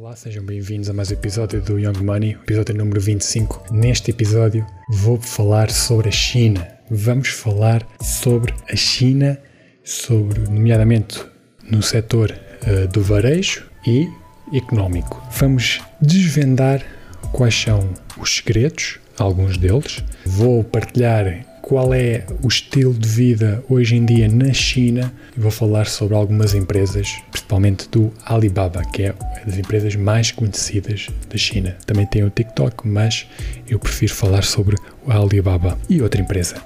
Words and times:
Olá, 0.00 0.16
sejam 0.16 0.42
bem-vindos 0.42 0.88
a 0.88 0.94
mais 0.94 1.10
um 1.10 1.12
episódio 1.12 1.60
do 1.60 1.78
Young 1.78 2.02
Money, 2.02 2.30
episódio 2.30 2.74
número 2.74 2.98
25. 2.98 3.66
Neste 3.70 4.10
episódio 4.10 4.66
vou 4.88 5.20
falar 5.20 5.70
sobre 5.70 6.08
a 6.08 6.10
China. 6.10 6.66
Vamos 6.90 7.28
falar 7.28 7.86
sobre 8.00 8.54
a 8.72 8.74
China, 8.74 9.38
sobre, 9.84 10.40
nomeadamente, 10.40 11.22
no 11.70 11.82
setor 11.82 12.34
uh, 12.66 12.88
do 12.88 13.02
varejo 13.02 13.66
e 13.86 14.08
económico. 14.54 15.22
Vamos 15.32 15.82
desvendar 16.00 16.82
quais 17.30 17.54
são 17.54 17.92
os 18.16 18.36
segredos, 18.36 18.98
alguns 19.18 19.58
deles. 19.58 20.02
Vou 20.24 20.64
partilhar 20.64 21.44
qual 21.70 21.94
é 21.94 22.26
o 22.42 22.48
estilo 22.48 22.92
de 22.92 23.08
vida 23.08 23.62
hoje 23.68 23.94
em 23.94 24.04
dia 24.04 24.26
na 24.26 24.52
China 24.52 25.14
e 25.36 25.38
vou 25.38 25.52
falar 25.52 25.86
sobre 25.86 26.16
algumas 26.16 26.52
empresas, 26.52 27.22
principalmente 27.30 27.88
do 27.88 28.12
Alibaba, 28.26 28.82
que 28.92 29.04
é 29.04 29.14
das 29.46 29.56
empresas 29.56 29.94
mais 29.94 30.32
conhecidas 30.32 31.06
da 31.28 31.38
China. 31.38 31.76
Também 31.86 32.06
tem 32.06 32.24
o 32.24 32.30
TikTok, 32.30 32.88
mas 32.88 33.24
eu 33.68 33.78
prefiro 33.78 34.12
falar 34.12 34.42
sobre 34.42 34.74
o 35.06 35.12
Alibaba 35.12 35.78
e 35.88 36.02
outra 36.02 36.20
empresa. 36.20 36.56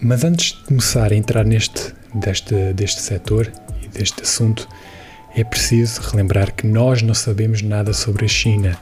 Mas 0.00 0.24
antes 0.24 0.52
de 0.52 0.64
começar 0.64 1.12
a 1.12 1.14
entrar 1.14 1.44
neste 1.44 1.92
deste, 2.14 2.72
deste 2.72 3.02
setor 3.02 3.52
e 3.82 3.88
deste 3.88 4.22
assunto, 4.22 4.66
é 5.36 5.44
preciso 5.44 6.00
relembrar 6.00 6.54
que 6.54 6.66
nós 6.66 7.02
não 7.02 7.12
sabemos 7.12 7.60
nada 7.60 7.92
sobre 7.92 8.24
a 8.24 8.28
China. 8.28 8.78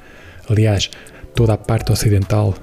Aliás, 0.49 0.89
toda 1.35 1.55
a 1.55 1.59
parte 1.59 1.91
ocidental 1.91 2.55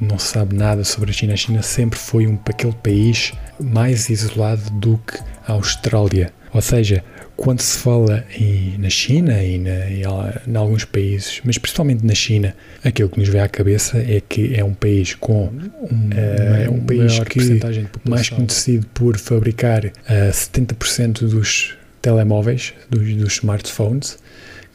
não 0.00 0.18
se 0.18 0.28
sabe 0.28 0.54
nada 0.54 0.84
sobre 0.84 1.10
a 1.10 1.12
China. 1.12 1.34
A 1.34 1.36
China 1.36 1.62
sempre 1.62 1.98
foi 1.98 2.26
um, 2.26 2.38
aquele 2.46 2.74
país 2.74 3.32
mais 3.60 4.08
isolado 4.08 4.70
do 4.70 4.98
que 4.98 5.18
a 5.46 5.52
Austrália. 5.52 6.32
Ou 6.52 6.60
seja, 6.60 7.02
quando 7.36 7.60
se 7.60 7.78
fala 7.78 8.24
em, 8.38 8.78
na 8.78 8.88
China 8.88 9.42
e 9.42 9.58
na, 9.58 9.90
em, 9.90 10.02
em, 10.46 10.56
alguns 10.56 10.84
países, 10.84 11.40
mas 11.44 11.58
principalmente 11.58 12.04
na 12.06 12.14
China, 12.14 12.54
aquilo 12.84 13.08
que 13.08 13.18
nos 13.18 13.28
vem 13.28 13.40
à 13.40 13.48
cabeça 13.48 13.98
é 13.98 14.20
que 14.20 14.54
é 14.54 14.62
um 14.62 14.72
país 14.72 15.14
com 15.14 15.46
um, 15.46 15.50
uh, 15.50 16.72
um 16.72 16.80
país 16.80 17.18
que 17.20 17.60
mais 18.08 18.28
conhecido 18.28 18.86
por 18.94 19.18
fabricar 19.18 19.84
uh, 19.84 19.90
eh, 20.08 20.30
70% 20.30 21.28
dos 21.28 21.76
telemóveis, 22.00 22.72
dos, 22.88 23.14
dos 23.14 23.32
smartphones, 23.34 24.18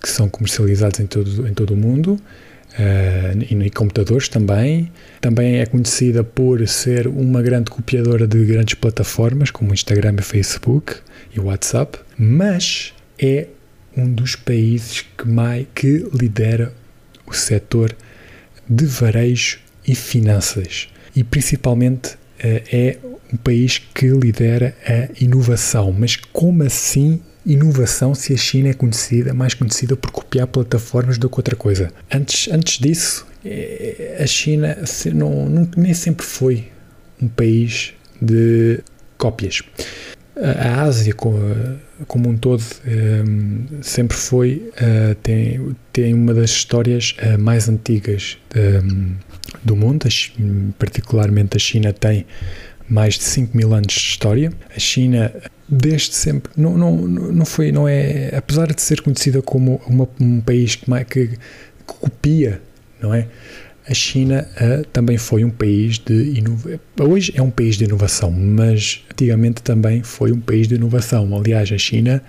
que 0.02 0.09
são 0.09 0.28
comercializados 0.28 1.00
em 1.00 1.06
todo, 1.06 1.48
em 1.48 1.54
todo 1.54 1.73
o 1.73 1.78
mundo 1.78 2.20
uh, 2.80 3.46
e, 3.50 3.66
e 3.66 3.70
computadores 3.70 4.30
também. 4.30 4.92
Também 5.20 5.60
é 5.60 5.66
conhecida 5.66 6.24
por 6.24 6.66
ser 6.68 7.08
uma 7.08 7.42
grande 7.42 7.70
copiadora 7.70 8.26
de 8.26 8.44
grandes 8.46 8.76
plataformas 8.76 9.52
como 9.52 9.74
Instagram 9.74 10.16
e 10.20 10.22
Facebook 10.24 10.96
e 11.36 11.40
WhatsApp, 11.40 12.00
mas 12.18 12.94
é 13.22 13.48
um 13.96 14.12
dos 14.12 14.36
países 14.36 15.06
que, 15.18 15.28
mais, 15.28 15.68
que 15.76 16.08
lidera 16.14 16.74
o 17.28 17.34
setor 17.34 17.96
de 18.68 18.86
varejo 18.86 19.60
e 19.86 19.94
finanças 19.94 20.88
e 21.16 21.24
principalmente 21.24 22.14
uh, 22.14 22.62
é 22.72 22.98
um 23.32 23.38
país 23.38 23.78
que 23.94 24.08
lidera 24.08 24.76
a 24.86 25.24
inovação. 25.24 25.92
Mas 25.92 26.16
como 26.16 26.64
assim 26.64 27.22
inovação 27.52 28.14
se 28.14 28.33
a 28.33 28.38
China 28.38 28.69
é 28.69 28.73
conhecida, 28.73 29.33
mais 29.33 29.53
conhecida 29.53 29.95
por 29.95 30.11
copiar 30.11 30.47
plataformas 30.47 31.17
do 31.17 31.30
que 31.30 31.39
outra 31.39 31.55
coisa. 31.55 31.92
Antes, 32.11 32.47
antes 32.52 32.80
disso, 32.80 33.25
eh, 33.44 34.19
a 34.22 34.28
China 34.28 34.78
não, 35.14 35.50
não, 35.50 35.70
nem 35.75 35.94
sempre 35.94 36.25
foi 36.25 36.67
um 37.22 37.27
país 37.27 37.94
de 38.22 38.80
cópias. 39.17 39.61
A 40.36 40.83
Ásia, 40.83 41.14
como 41.14 42.30
um 42.30 42.38
todo, 42.38 42.64
ehm, 42.86 43.81
sempre 43.81 44.16
foi, 44.16 44.72
eh, 44.77 45.16
tem, 45.22 45.75
tem 45.92 46.14
uma 46.14 46.33
das 46.33 46.52
histórias 46.52 47.14
eh, 47.17 47.36
mais 47.36 47.67
antigas 47.67 48.38
ehm, 48.55 49.16
do 49.64 49.75
mundo, 49.75 50.08
particularmente 50.77 51.58
a 51.58 51.59
China 51.59 51.92
tem 51.92 52.26
mais 52.88 53.15
de 53.15 53.23
5 53.23 53.58
mil 53.58 53.73
anos 53.73 53.93
de 53.93 53.99
história. 53.99 54.54
A 54.73 54.80
China 54.80 55.33
desde 55.70 56.16
sempre 56.16 56.52
não, 56.58 56.78
não, 56.78 56.98
não 56.98 57.46
foi 57.46 57.72
não 57.72 57.88
é 57.88 58.36
apesar 58.36 58.74
de 58.74 58.82
ser 58.82 59.02
conhecida 59.02 59.42
como 59.42 59.82
uma, 59.88 60.08
um 60.20 60.42
país 60.42 60.76
que, 60.76 60.86
que, 61.06 61.28
que, 61.28 61.38
copia 61.86 62.62
não 63.02 63.14
é 63.14 63.28
a 63.88 63.94
China 63.94 64.48
uh, 64.62 64.86
também 64.94 65.18
foi 65.18 65.44
um 65.44 65.50
país 65.50 65.98
de 65.98 66.14
inovação. 66.14 66.80
Hoje 67.00 67.34
é 67.36 67.42
um 67.42 67.50
país 67.50 67.76
de 67.76 67.86
inovação, 67.86 68.30
mas 68.30 69.04
antigamente 69.12 69.64
também 69.64 70.04
foi 70.04 70.32
um 70.32 70.40
país 70.40 70.68
de 70.68 70.76
inovação. 70.76 71.36
Aliás, 71.36 71.72
a 71.72 71.78
China, 71.78 72.22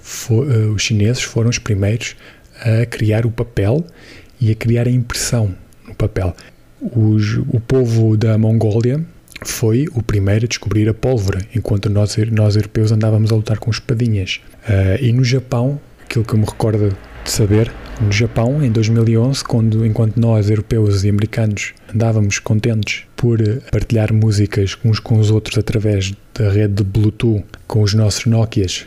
foi, 0.00 0.46
uh, 0.46 0.72
os 0.72 0.82
chineses 0.82 1.22
foram 1.22 1.50
os 1.50 1.58
primeiros 1.58 2.14
a 2.60 2.86
criar 2.86 3.26
o 3.26 3.32
papel 3.32 3.84
e 4.40 4.52
a 4.52 4.54
criar 4.54 4.86
a 4.86 4.90
impressão 4.90 5.52
no 5.88 5.94
papel. 5.94 6.36
Os, 6.80 7.38
o 7.48 7.58
povo 7.58 8.16
da 8.16 8.38
Mongólia 8.38 9.04
foi 9.44 9.86
o 9.94 10.02
primeiro 10.02 10.44
a 10.44 10.48
descobrir 10.48 10.88
a 10.88 10.94
pólvora, 10.94 11.40
enquanto 11.54 11.88
nós, 11.88 12.16
nós 12.30 12.56
europeus 12.56 12.92
andávamos 12.92 13.32
a 13.32 13.36
lutar 13.36 13.58
com 13.58 13.70
espadinhas. 13.70 14.40
Uh, 14.64 15.02
e 15.02 15.12
no 15.12 15.24
Japão, 15.24 15.80
aquilo 16.04 16.24
que 16.24 16.34
eu 16.34 16.38
me 16.38 16.44
recordo 16.44 16.96
de 17.24 17.30
saber, 17.30 17.72
no 18.00 18.12
Japão, 18.12 18.62
em 18.62 18.70
2011, 18.70 19.44
quando, 19.44 19.84
enquanto 19.84 20.18
nós, 20.18 20.48
europeus 20.50 21.04
e 21.04 21.08
americanos, 21.08 21.74
andávamos 21.92 22.38
contentes 22.38 23.04
por 23.16 23.38
partilhar 23.70 24.12
músicas 24.12 24.76
uns 24.84 25.00
com 25.00 25.18
os 25.18 25.30
outros 25.30 25.58
através 25.58 26.12
da 26.34 26.50
rede 26.50 26.74
de 26.74 26.84
Bluetooth 26.84 27.44
com 27.66 27.82
os 27.82 27.92
nossos 27.92 28.26
Nokias 28.26 28.86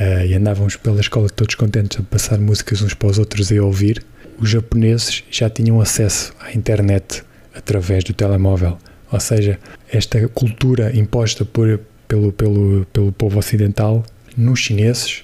uh, 0.00 0.26
e 0.26 0.34
andávamos 0.34 0.76
pela 0.76 1.00
escola 1.00 1.28
todos 1.28 1.54
contentes 1.54 1.98
a 1.98 2.02
passar 2.02 2.38
músicas 2.38 2.80
uns 2.82 2.94
para 2.94 3.08
os 3.08 3.18
outros 3.18 3.50
e 3.50 3.58
a 3.58 3.62
ouvir, 3.64 4.02
os 4.38 4.48
japoneses 4.48 5.24
já 5.30 5.50
tinham 5.50 5.80
acesso 5.80 6.32
à 6.40 6.52
internet 6.52 7.22
através 7.54 8.04
do 8.04 8.12
telemóvel. 8.12 8.78
Ou 9.12 9.20
seja, 9.20 9.58
esta 9.92 10.26
cultura 10.28 10.96
imposta 10.96 11.44
por, 11.44 11.78
pelo, 12.08 12.32
pelo, 12.32 12.86
pelo 12.92 13.12
povo 13.12 13.38
ocidental 13.38 14.04
nos 14.36 14.60
chineses 14.60 15.22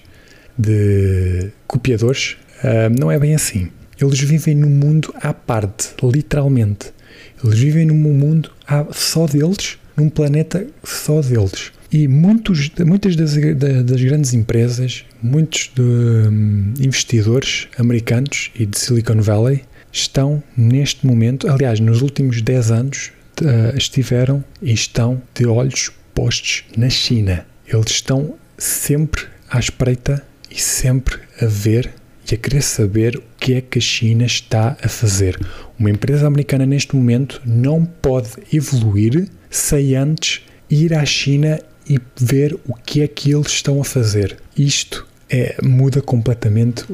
de 0.56 1.50
copiadores 1.66 2.36
uh, 2.62 3.00
não 3.00 3.10
é 3.10 3.18
bem 3.18 3.34
assim. 3.34 3.70
Eles 4.00 4.20
vivem 4.20 4.54
num 4.54 4.68
mundo 4.68 5.12
à 5.20 5.32
parte, 5.32 5.88
literalmente. 6.02 6.92
Eles 7.42 7.58
vivem 7.58 7.86
num 7.86 7.94
mundo 7.94 8.50
só 8.92 9.26
deles, 9.26 9.78
num 9.96 10.08
planeta 10.08 10.66
só 10.84 11.20
deles. 11.20 11.72
E 11.90 12.06
muitos, 12.06 12.70
muitas 12.84 13.16
das, 13.16 13.34
das 13.34 14.02
grandes 14.02 14.34
empresas, 14.34 15.04
muitos 15.22 15.70
de, 15.74 15.82
um, 15.82 16.74
investidores 16.78 17.66
americanos 17.78 18.50
e 18.54 18.66
de 18.66 18.78
Silicon 18.78 19.20
Valley 19.20 19.62
estão 19.90 20.42
neste 20.56 21.06
momento, 21.06 21.50
aliás, 21.50 21.80
nos 21.80 22.02
últimos 22.02 22.42
10 22.42 22.70
anos, 22.70 23.10
uh, 23.42 23.76
estiveram 23.76 24.44
e 24.60 24.72
estão 24.72 25.20
de 25.34 25.46
olhos 25.46 25.90
postos 26.14 26.64
na 26.76 26.88
China. 26.90 27.46
Eles 27.66 27.90
estão 27.90 28.34
sempre 28.56 29.26
à 29.48 29.58
espreita 29.58 30.24
e 30.50 30.60
sempre 30.60 31.18
a 31.40 31.46
ver 31.46 31.92
e 32.30 32.34
a 32.34 32.38
querer 32.38 32.62
saber 32.62 33.16
o 33.16 33.22
que 33.38 33.54
é 33.54 33.60
que 33.60 33.78
a 33.78 33.82
China 33.82 34.24
está 34.26 34.76
a 34.82 34.88
fazer. 34.88 35.38
Uma 35.78 35.90
empresa 35.90 36.26
americana 36.26 36.66
neste 36.66 36.94
momento 36.94 37.40
não 37.44 37.84
pode 37.84 38.30
evoluir 38.52 39.28
sem 39.48 39.96
antes 39.96 40.42
ir 40.68 40.92
à 40.92 41.04
China 41.04 41.58
e 41.88 41.98
ver 42.20 42.54
o 42.66 42.74
que 42.74 43.00
é 43.00 43.08
que 43.08 43.32
eles 43.32 43.48
estão 43.48 43.80
a 43.80 43.84
fazer. 43.84 44.36
Isto 44.56 45.06
é, 45.30 45.56
muda 45.62 46.02
completamente 46.02 46.84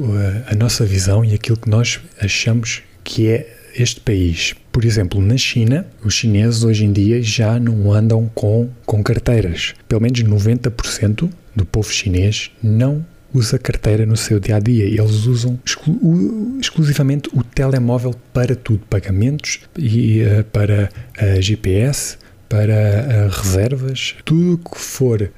a, 0.47 0.53
a 0.53 0.55
nossa 0.55 0.85
visão 0.85 1.25
e 1.25 1.35
aquilo 1.35 1.57
que 1.57 1.69
nós 1.69 2.01
achamos 2.21 2.83
que 3.03 3.29
é 3.29 3.64
este 3.77 4.01
país. 4.01 4.55
Por 4.73 4.85
exemplo, 4.85 5.21
na 5.21 5.37
China, 5.37 5.87
os 6.05 6.15
chineses 6.15 6.65
hoje 6.65 6.85
em 6.85 6.93
dia 6.93 7.23
já 7.23 7.59
não 7.59 7.93
andam 7.93 8.31
com, 8.35 8.69
com 8.87 9.03
carteiras. 9.03 9.75
Pelo 9.89 10.03
menos 10.03 10.23
90% 10.23 11.31
do 11.55 11.65
povo 11.65 11.91
chinês 11.93 12.51
não 12.63 13.05
usa 13.33 13.59
carteira 13.59 14.07
no 14.07 14.17
seu 14.17 14.39
dia 14.39 14.57
a 14.57 14.61
dia. 14.61 14.85
Eles 14.85 15.27
usam 15.27 15.59
exclu 15.65 16.59
exclusivamente 16.61 17.29
o 17.33 17.43
telemóvel 17.43 18.15
para 18.33 18.55
tudo: 18.55 18.81
pagamentos 18.89 19.61
e 19.77 20.23
uh, 20.23 20.45
para 20.45 20.89
uh, 21.21 21.43
GPS, 21.43 22.17
para 22.49 22.73
uh, 22.73 23.43
reservas, 23.43 24.15
tudo 24.25 24.59
que 24.59 24.79
for, 24.79 25.31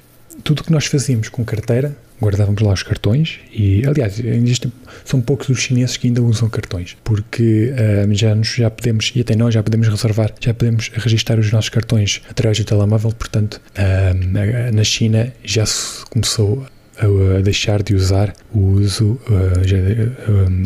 tudo 0.45 0.63
que 0.63 0.73
nós 0.73 0.87
fazíamos 0.87 1.29
com 1.29 1.45
carteira 1.45 1.97
guardávamos 2.21 2.63
lá 2.63 2.73
os 2.73 2.83
cartões 2.83 3.41
e, 3.53 3.87
aliás, 3.87 4.19
existem, 4.19 4.73
são 5.05 5.21
poucos 5.21 5.49
os 5.49 5.61
chineses 5.61 5.97
que 5.97 6.07
ainda 6.07 6.23
usam 6.23 6.49
cartões, 6.49 6.97
porque 7.05 7.73
uh, 7.73 8.15
já, 8.15 8.35
nos, 8.35 8.49
já 8.49 8.71
podemos, 8.71 9.13
e 9.15 9.21
até 9.21 9.37
nós 9.37 9.55
já 9.55 9.63
podemos 9.63 9.89
reservar, 9.89 10.33
já 10.41 10.55
podemos 10.55 10.89
registrar 10.95 11.39
os 11.39 11.51
nossos 11.53 11.69
cartões 11.69 12.23
através 12.31 12.59
do 12.59 12.65
telemóvel, 12.65 13.13
portanto, 13.13 13.61
uh, 13.79 14.73
na 14.73 14.85
China 14.85 15.33
já 15.45 15.67
se 15.67 16.05
começou 16.07 16.67
a, 16.99 17.39
a 17.39 17.41
deixar 17.43 17.83
de 17.83 17.95
usar 17.95 18.35
o 18.53 18.59
uso, 18.59 19.21
uh, 19.29 19.65
já, 19.65 19.77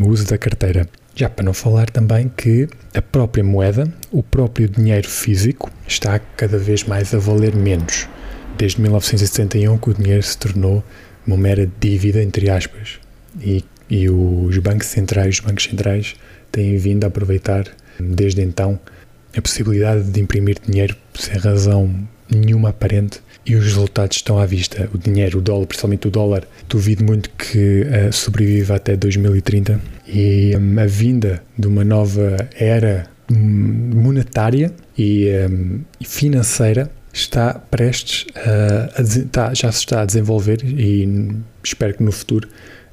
o 0.04 0.08
uso 0.08 0.26
da 0.26 0.38
carteira. 0.38 0.88
Já 1.14 1.28
para 1.28 1.44
não 1.44 1.52
falar 1.52 1.90
também 1.90 2.30
que 2.34 2.68
a 2.94 3.02
própria 3.02 3.42
moeda, 3.42 3.92
o 4.10 4.22
próprio 4.22 4.68
dinheiro 4.68 5.08
físico, 5.08 5.70
está 5.86 6.18
cada 6.18 6.56
vez 6.56 6.84
mais 6.84 7.12
a 7.12 7.18
valer 7.18 7.54
menos. 7.54 8.08
Desde 8.56 8.80
1971 8.80 9.76
que 9.78 9.90
o 9.90 9.94
dinheiro 9.94 10.22
se 10.22 10.38
tornou 10.38 10.84
uma 11.26 11.36
mera 11.36 11.70
dívida, 11.80 12.22
entre 12.22 12.50
aspas. 12.50 12.98
E 13.40 13.64
e 13.90 14.08
os 14.08 14.56
bancos 14.58 14.86
centrais, 14.86 15.34
os 15.34 15.40
bancos 15.40 15.64
centrais 15.64 16.14
têm 16.52 16.76
vindo 16.76 17.04
a 17.04 17.08
aproveitar 17.08 17.66
desde 17.98 18.40
então 18.40 18.78
a 19.36 19.42
possibilidade 19.42 20.04
de 20.04 20.20
imprimir 20.20 20.58
dinheiro 20.64 20.96
sem 21.14 21.36
razão 21.36 21.92
nenhuma 22.30 22.68
aparente 22.68 23.20
e 23.44 23.56
os 23.56 23.64
resultados 23.64 24.18
estão 24.18 24.38
à 24.38 24.46
vista. 24.46 24.88
O 24.94 24.98
dinheiro, 24.98 25.38
o 25.38 25.42
dólar, 25.42 25.66
principalmente 25.66 26.06
o 26.06 26.10
dólar, 26.10 26.46
duvido 26.68 27.04
muito 27.04 27.30
que 27.30 27.82
uh, 27.82 28.12
sobreviva 28.12 28.76
até 28.76 28.96
2030 28.96 29.80
e 30.06 30.52
um, 30.56 30.78
a 30.78 30.86
vinda 30.86 31.42
de 31.58 31.66
uma 31.66 31.82
nova 31.82 32.36
era 32.54 33.08
monetária 33.28 34.72
e 34.96 35.28
um, 35.50 35.80
financeira 36.04 36.90
está 37.12 37.54
prestes 37.54 38.26
a, 38.36 39.00
a 39.00 39.02
está, 39.02 39.54
já 39.54 39.70
se 39.72 39.78
está 39.80 40.02
a 40.02 40.04
desenvolver 40.04 40.60
e 40.64 41.32
espero 41.62 41.94
que 41.94 42.02
no 42.02 42.12
futuro 42.12 42.48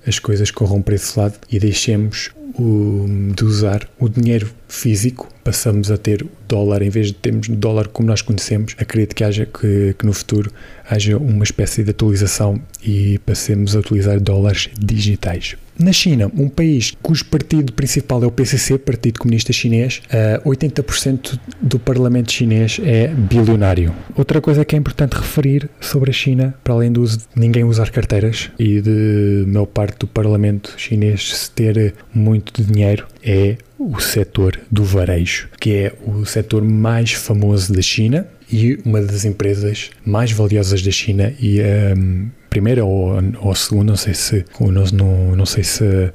as 0.05 0.19
coisas 0.19 0.51
corram 0.51 0.81
para 0.81 0.95
esse 0.95 1.19
lado 1.19 1.35
e 1.51 1.59
deixemos 1.59 2.31
o, 2.57 3.05
de 3.35 3.43
usar 3.43 3.87
o 3.99 4.09
dinheiro 4.09 4.49
físico, 4.67 5.29
passamos 5.43 5.91
a 5.91 5.97
ter 5.97 6.23
o 6.23 6.29
dólar 6.47 6.81
em 6.81 6.89
vez 6.89 7.07
de 7.07 7.13
termos 7.13 7.47
o 7.49 7.55
dólar 7.55 7.87
como 7.89 8.07
nós 8.07 8.21
conhecemos. 8.21 8.75
Acredito 8.79 9.15
que 9.15 9.23
haja 9.23 9.45
que, 9.45 9.95
que 9.97 10.05
no 10.05 10.13
futuro 10.13 10.51
haja 10.89 11.17
uma 11.17 11.43
espécie 11.43 11.83
de 11.83 11.91
atualização 11.91 12.61
e 12.81 13.19
passemos 13.19 13.75
a 13.75 13.79
utilizar 13.79 14.19
dólares 14.19 14.69
digitais. 14.77 15.55
Na 15.79 15.93
China, 15.93 16.31
um 16.35 16.49
país 16.49 16.93
cujo 17.03 17.25
partido 17.25 17.71
principal 17.71 18.23
é 18.23 18.27
o 18.27 18.31
PCC, 18.31 18.77
Partido 18.79 19.19
Comunista 19.19 19.53
Chinês, 19.53 20.01
80% 20.43 21.35
eh, 21.35 21.55
do 21.61 21.77
parlamento 21.77 22.31
chinês 22.31 22.79
é 22.83 23.07
bilionário. 23.07 23.93
Outra 24.15 24.41
coisa 24.41 24.65
que 24.65 24.75
é 24.75 24.79
importante 24.79 25.13
referir 25.13 25.69
sobre 25.79 26.09
a 26.09 26.13
China, 26.13 26.55
para 26.63 26.73
além 26.73 26.91
do 26.91 27.01
uso 27.01 27.19
de 27.19 27.25
ninguém 27.35 27.63
usar 27.63 27.91
carteiras 27.91 28.49
e 28.57 28.81
de 28.81 29.45
maior 29.47 29.67
parte 29.67 29.99
do 29.99 30.07
parlamento 30.07 30.73
chinês 30.77 31.51
ter 31.53 31.93
muito 32.13 32.63
dinheiro, 32.63 33.05
é 33.23 33.57
o 33.77 33.99
setor 33.99 34.59
do 34.71 34.83
varejo, 34.83 35.49
que 35.59 35.73
é 35.73 35.93
o 36.05 36.25
setor 36.25 36.63
mais 36.63 37.11
famoso 37.11 37.71
da 37.71 37.81
China 37.81 38.27
e 38.51 38.79
uma 38.85 39.01
das 39.01 39.25
empresas 39.25 39.91
mais 40.05 40.31
valiosas 40.31 40.81
da 40.81 40.91
China 40.91 41.33
e 41.39 41.59
um, 41.61 42.29
primeira 42.49 42.83
ou, 42.83 43.13
ou 43.41 43.51
a 43.51 43.55
segunda, 43.55 43.85
não 43.85 43.95
sei 43.95 44.13
se 44.13 44.45
não, 44.59 45.35
não, 45.35 45.45
sei 45.45 45.63
se 45.63 45.83
uh, 45.83 46.11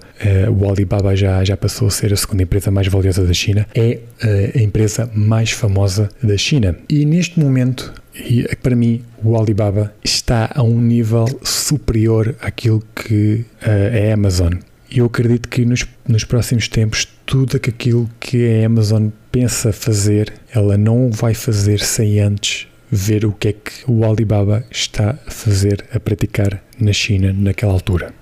o 0.50 0.68
Alibaba 0.68 1.14
já, 1.14 1.44
já 1.44 1.56
passou 1.56 1.88
a 1.88 1.90
ser 1.90 2.12
a 2.12 2.16
segunda 2.16 2.42
empresa 2.42 2.70
mais 2.70 2.86
valiosa 2.88 3.24
da 3.24 3.32
China, 3.32 3.66
é 3.74 3.98
uh, 4.24 4.58
a 4.58 4.62
empresa 4.62 5.10
mais 5.14 5.50
famosa 5.50 6.08
da 6.22 6.36
China. 6.36 6.76
E 6.88 7.04
neste 7.04 7.38
momento, 7.38 7.92
e 8.14 8.44
para 8.62 8.74
mim, 8.74 9.02
o 9.22 9.38
Alibaba 9.38 9.94
está 10.02 10.50
a 10.54 10.62
um 10.62 10.80
nível 10.80 11.26
superior 11.42 12.34
àquilo 12.40 12.82
que 12.94 13.44
uh, 13.62 13.68
é 13.92 14.10
a 14.10 14.14
Amazon. 14.14 14.54
Eu 14.90 15.06
acredito 15.06 15.48
que 15.48 15.64
nos, 15.64 15.86
nos 16.06 16.24
próximos 16.24 16.68
tempos 16.68 17.08
tudo 17.24 17.56
aquilo 17.56 18.10
que 18.20 18.60
a 18.60 18.66
Amazon 18.66 19.08
pensa 19.30 19.72
fazer, 19.72 20.32
ela 20.54 20.76
não 20.76 21.10
vai 21.10 21.32
fazer 21.32 21.80
sem 21.80 22.20
antes 22.20 22.68
ver 22.92 23.24
o 23.24 23.32
que 23.32 23.48
é 23.48 23.52
que 23.54 23.72
o 23.88 24.04
Alibaba 24.04 24.62
está 24.70 25.18
a 25.26 25.30
fazer, 25.30 25.82
a 25.94 25.98
praticar 25.98 26.62
na 26.78 26.92
China 26.92 27.32
naquela 27.32 27.72
altura. 27.72 28.12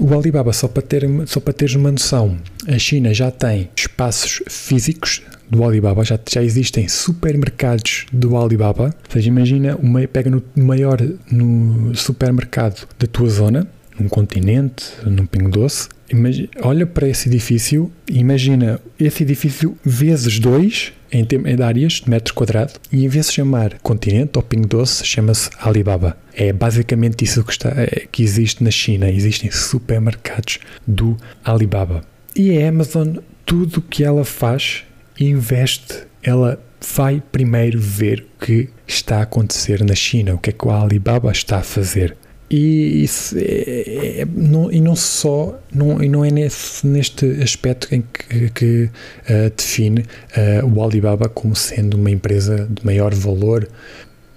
O 0.00 0.14
Alibaba, 0.14 0.52
só 0.52 0.68
para, 0.68 0.82
ter, 0.82 1.06
só 1.26 1.38
para 1.38 1.52
teres 1.52 1.74
uma 1.74 1.92
noção, 1.92 2.38
a 2.66 2.78
China 2.78 3.12
já 3.12 3.30
tem 3.30 3.68
espaços 3.76 4.42
físicos 4.48 5.22
do 5.50 5.64
Alibaba, 5.64 6.04
já, 6.04 6.18
já 6.30 6.42
existem 6.42 6.88
supermercados 6.88 8.06
do 8.12 8.36
Alibaba. 8.36 8.84
Ou 8.86 9.12
seja, 9.12 9.28
imagina, 9.28 9.76
uma, 9.76 10.06
pega 10.08 10.30
no 10.30 10.42
maior 10.56 10.98
no 11.30 11.94
supermercado 11.94 12.86
da 12.98 13.06
tua 13.06 13.28
zona, 13.28 13.66
num 13.98 14.08
continente, 14.08 14.84
num 15.04 15.26
Pingo 15.26 15.50
Doce, 15.50 15.88
imagina, 16.10 16.48
olha 16.62 16.86
para 16.86 17.08
esse 17.08 17.28
edifício 17.28 17.90
imagina 18.08 18.80
esse 18.98 19.22
edifício 19.22 19.76
vezes 19.84 20.38
dois 20.38 20.92
em, 21.16 21.26
em 21.46 21.62
áreas 21.62 21.94
de 21.94 22.10
metro 22.10 22.34
quadrado 22.34 22.74
e 22.92 23.04
em 23.04 23.08
vez 23.08 23.26
de 23.26 23.32
chamar 23.32 23.78
continente 23.80 24.32
ou 24.36 24.42
Pingo 24.42 24.66
Doce, 24.66 25.04
chama-se 25.04 25.50
Alibaba. 25.60 26.16
É 26.34 26.52
basicamente 26.52 27.24
isso 27.24 27.42
que, 27.42 27.52
está, 27.52 27.70
é, 27.70 28.06
que 28.10 28.22
existe 28.22 28.62
na 28.62 28.70
China. 28.70 29.10
Existem 29.10 29.50
supermercados 29.50 30.58
do 30.86 31.16
Alibaba. 31.44 32.02
E 32.34 32.58
a 32.58 32.68
Amazon, 32.68 33.16
tudo 33.44 33.78
o 33.78 33.82
que 33.82 34.04
ela 34.04 34.24
faz, 34.24 34.84
investe, 35.18 36.06
ela 36.22 36.60
vai 36.94 37.22
primeiro 37.32 37.80
ver 37.80 38.26
o 38.36 38.44
que 38.44 38.68
está 38.86 39.18
a 39.18 39.22
acontecer 39.22 39.82
na 39.82 39.94
China, 39.94 40.34
o 40.34 40.38
que 40.38 40.50
é 40.50 40.52
que 40.52 40.66
o 40.66 40.70
Alibaba 40.70 41.32
está 41.32 41.58
a 41.58 41.62
fazer. 41.62 42.16
E, 42.48 43.02
isso 43.02 43.36
é, 43.38 44.20
é, 44.20 44.24
não, 44.24 44.70
e 44.70 44.80
não 44.80 44.94
só, 44.94 45.58
não, 45.74 46.02
e 46.02 46.08
não 46.08 46.24
é 46.24 46.30
nesse, 46.30 46.86
neste 46.86 47.26
aspecto 47.42 47.92
em 47.92 48.02
que, 48.02 48.50
que 48.50 48.84
uh, 48.84 49.50
define 49.56 50.00
uh, 50.00 50.66
o 50.66 50.84
Alibaba 50.84 51.28
como 51.28 51.56
sendo 51.56 51.96
uma 51.96 52.10
empresa 52.10 52.68
de 52.70 52.86
maior 52.86 53.12
valor 53.14 53.68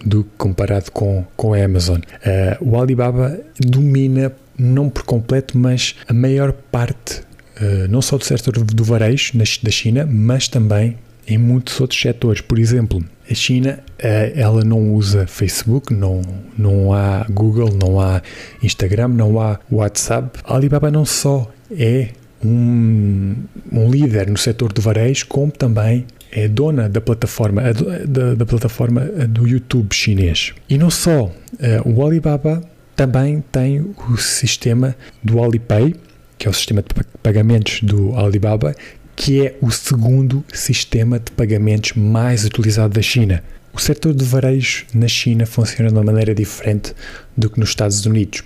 do 0.03 0.23
que 0.23 0.29
comparado 0.37 0.91
com, 0.91 1.23
com 1.35 1.53
a 1.53 1.63
Amazon. 1.63 1.99
Uh, 1.99 2.71
o 2.71 2.81
Alibaba 2.81 3.39
domina, 3.59 4.33
não 4.57 4.89
por 4.89 5.03
completo, 5.03 5.57
mas 5.57 5.95
a 6.07 6.13
maior 6.13 6.51
parte, 6.51 7.21
não 7.89 8.01
só 8.01 8.17
do 8.17 8.23
setor 8.23 8.57
do 8.63 8.83
varejo 8.85 9.33
na, 9.37 9.43
da 9.61 9.69
China, 9.69 10.07
mas 10.09 10.47
também 10.47 10.97
em 11.29 11.37
muitos 11.37 11.79
outros 11.79 12.01
setores. 12.01 12.41
Por 12.41 12.57
exemplo, 12.57 13.03
a 13.29 13.33
China 13.33 13.79
eh, 13.97 14.33
ela 14.35 14.63
não 14.63 14.93
usa 14.93 15.27
Facebook, 15.27 15.93
não, 15.93 16.21
não 16.57 16.91
há 16.91 17.25
Google, 17.29 17.69
não 17.79 18.01
há 18.01 18.21
Instagram, 18.63 19.09
não 19.09 19.39
há 19.39 19.59
WhatsApp. 19.71 20.39
A 20.43 20.55
Alibaba 20.55 20.89
não 20.89 21.05
só 21.05 21.49
é 21.71 22.09
um, 22.43 23.35
um 23.71 23.91
líder 23.91 24.29
no 24.29 24.37
setor 24.37 24.73
do 24.73 24.81
varejo, 24.81 25.27
como 25.27 25.51
também 25.51 26.05
é 26.31 26.47
dona 26.47 26.87
da 26.87 27.01
plataforma, 27.01 27.61
da, 28.07 28.35
da 28.35 28.45
plataforma 28.45 29.01
do 29.01 29.47
YouTube 29.47 29.93
chinês. 29.93 30.53
E 30.69 30.77
não 30.77 30.89
só, 30.89 31.31
eh, 31.59 31.81
o 31.85 32.05
Alibaba 32.05 32.61
também 32.95 33.43
tem 33.51 33.79
o 33.79 34.17
sistema 34.17 34.95
do 35.23 35.41
Alipay, 35.41 35.95
que 36.37 36.47
é 36.47 36.51
o 36.51 36.53
sistema 36.53 36.81
de 36.81 36.89
pagamentos 37.21 37.81
do 37.81 38.15
Alibaba, 38.15 38.75
que 39.19 39.45
é 39.45 39.57
o 39.61 39.69
segundo 39.69 40.45
sistema 40.53 41.19
de 41.19 41.29
pagamentos 41.33 41.91
mais 41.91 42.45
utilizado 42.45 42.93
da 42.93 43.01
China. 43.01 43.43
O 43.73 43.77
setor 43.77 44.13
de 44.13 44.23
varejo 44.23 44.85
na 44.93 45.09
China 45.09 45.45
funciona 45.45 45.89
de 45.89 45.95
uma 45.97 46.05
maneira 46.05 46.33
diferente 46.33 46.93
do 47.35 47.49
que 47.49 47.59
nos 47.59 47.67
Estados 47.67 48.05
Unidos. 48.05 48.41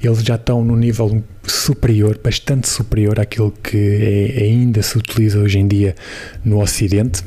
Eles 0.00 0.22
já 0.22 0.36
estão 0.36 0.64
num 0.64 0.76
nível 0.76 1.24
superior, 1.44 2.20
bastante 2.22 2.68
superior 2.68 3.18
àquilo 3.18 3.52
que 3.64 3.76
é, 4.36 4.44
ainda 4.44 4.80
se 4.80 4.96
utiliza 4.96 5.40
hoje 5.40 5.58
em 5.58 5.66
dia 5.66 5.96
no 6.44 6.62
Ocidente. 6.62 7.24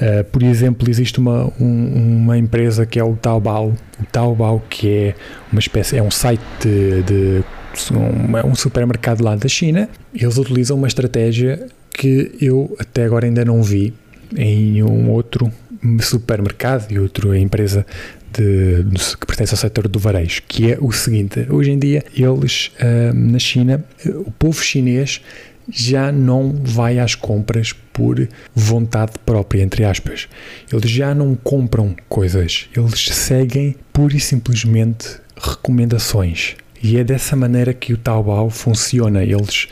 Uh, 0.00 0.24
por 0.32 0.42
exemplo, 0.42 0.88
existe 0.88 1.18
uma, 1.18 1.52
um, 1.60 2.22
uma 2.22 2.38
empresa 2.38 2.86
que 2.86 2.98
é 2.98 3.04
o 3.04 3.16
Taobao, 3.16 3.74
o 4.00 4.04
Taobao 4.10 4.62
que 4.70 4.88
é 4.88 5.14
uma 5.52 5.58
espécie, 5.58 5.98
é 5.98 6.02
um 6.02 6.10
site 6.10 6.40
de, 6.62 7.02
de 7.02 7.44
um, 7.92 8.48
um 8.50 8.54
supermercado 8.54 9.22
lá 9.22 9.36
da 9.36 9.46
China. 9.46 9.90
Eles 10.14 10.38
utilizam 10.38 10.78
uma 10.78 10.88
estratégia 10.88 11.68
que 11.92 12.32
eu 12.40 12.74
até 12.78 13.04
agora 13.04 13.26
ainda 13.26 13.44
não 13.44 13.62
vi 13.62 13.92
em 14.36 14.82
um 14.82 15.10
outro 15.10 15.52
supermercado 16.00 16.90
e 16.90 16.98
outra 16.98 17.38
empresa 17.38 17.86
de, 18.32 18.84
que 19.18 19.26
pertence 19.26 19.54
ao 19.54 19.58
setor 19.58 19.88
do 19.88 19.98
varejo, 19.98 20.42
que 20.46 20.72
é 20.72 20.78
o 20.80 20.92
seguinte: 20.92 21.46
hoje 21.50 21.70
em 21.70 21.78
dia, 21.78 22.04
eles 22.14 22.70
uh, 22.80 23.12
na 23.14 23.38
China, 23.38 23.84
o 24.06 24.30
povo 24.30 24.62
chinês 24.62 25.20
já 25.68 26.10
não 26.10 26.52
vai 26.52 26.98
às 26.98 27.14
compras 27.14 27.72
por 27.92 28.28
vontade 28.54 29.12
própria, 29.24 29.62
entre 29.62 29.84
aspas. 29.84 30.28
Eles 30.72 30.90
já 30.90 31.14
não 31.14 31.34
compram 31.34 31.94
coisas, 32.08 32.68
eles 32.76 33.06
seguem 33.14 33.76
pura 33.92 34.16
e 34.16 34.20
simplesmente 34.20 35.20
recomendações. 35.36 36.56
E 36.82 36.96
é 36.96 37.04
dessa 37.04 37.36
maneira 37.36 37.74
que 37.74 37.92
o 37.92 37.96
Taobao 37.96 38.48
funciona. 38.48 39.22
Eles 39.22 39.68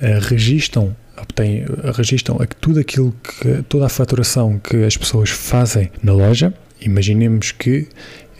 uh, 0.00 0.20
registam 0.20 0.96
obtêm, 1.20 1.64
registram 1.94 2.38
tudo 2.60 2.80
aquilo 2.80 3.14
que, 3.22 3.62
toda 3.68 3.86
a 3.86 3.88
faturação 3.88 4.58
que 4.58 4.84
as 4.84 4.96
pessoas 4.96 5.30
fazem 5.30 5.90
na 6.02 6.12
loja. 6.12 6.52
Imaginemos 6.80 7.52
que 7.52 7.88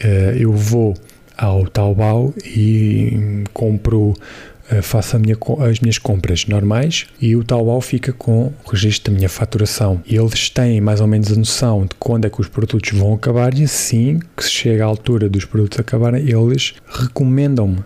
uh, 0.04 0.36
eu 0.38 0.52
vou 0.52 0.94
ao 1.36 1.66
Taobao 1.66 2.34
e 2.44 3.44
compro, 3.52 4.10
uh, 4.10 4.82
faço 4.82 5.18
minha, 5.18 5.36
as 5.68 5.80
minhas 5.80 5.98
compras 5.98 6.46
normais 6.46 7.06
e 7.20 7.36
o 7.36 7.44
Taobao 7.44 7.80
fica 7.80 8.12
com 8.12 8.52
o 8.64 8.70
registro 8.70 9.12
da 9.12 9.16
minha 9.16 9.28
faturação. 9.28 10.02
E 10.06 10.16
eles 10.16 10.50
têm 10.50 10.80
mais 10.80 11.00
ou 11.00 11.06
menos 11.06 11.32
a 11.32 11.36
noção 11.36 11.82
de 11.82 11.94
quando 11.98 12.26
é 12.26 12.30
que 12.30 12.40
os 12.40 12.48
produtos 12.48 12.98
vão 12.98 13.14
acabar 13.14 13.56
e 13.56 13.64
assim 13.64 14.20
que 14.36 14.44
se 14.44 14.50
chega 14.50 14.84
à 14.84 14.86
altura 14.86 15.28
dos 15.28 15.44
produtos 15.44 15.78
acabarem, 15.78 16.28
eles 16.28 16.74
recomendam-me 16.86 17.78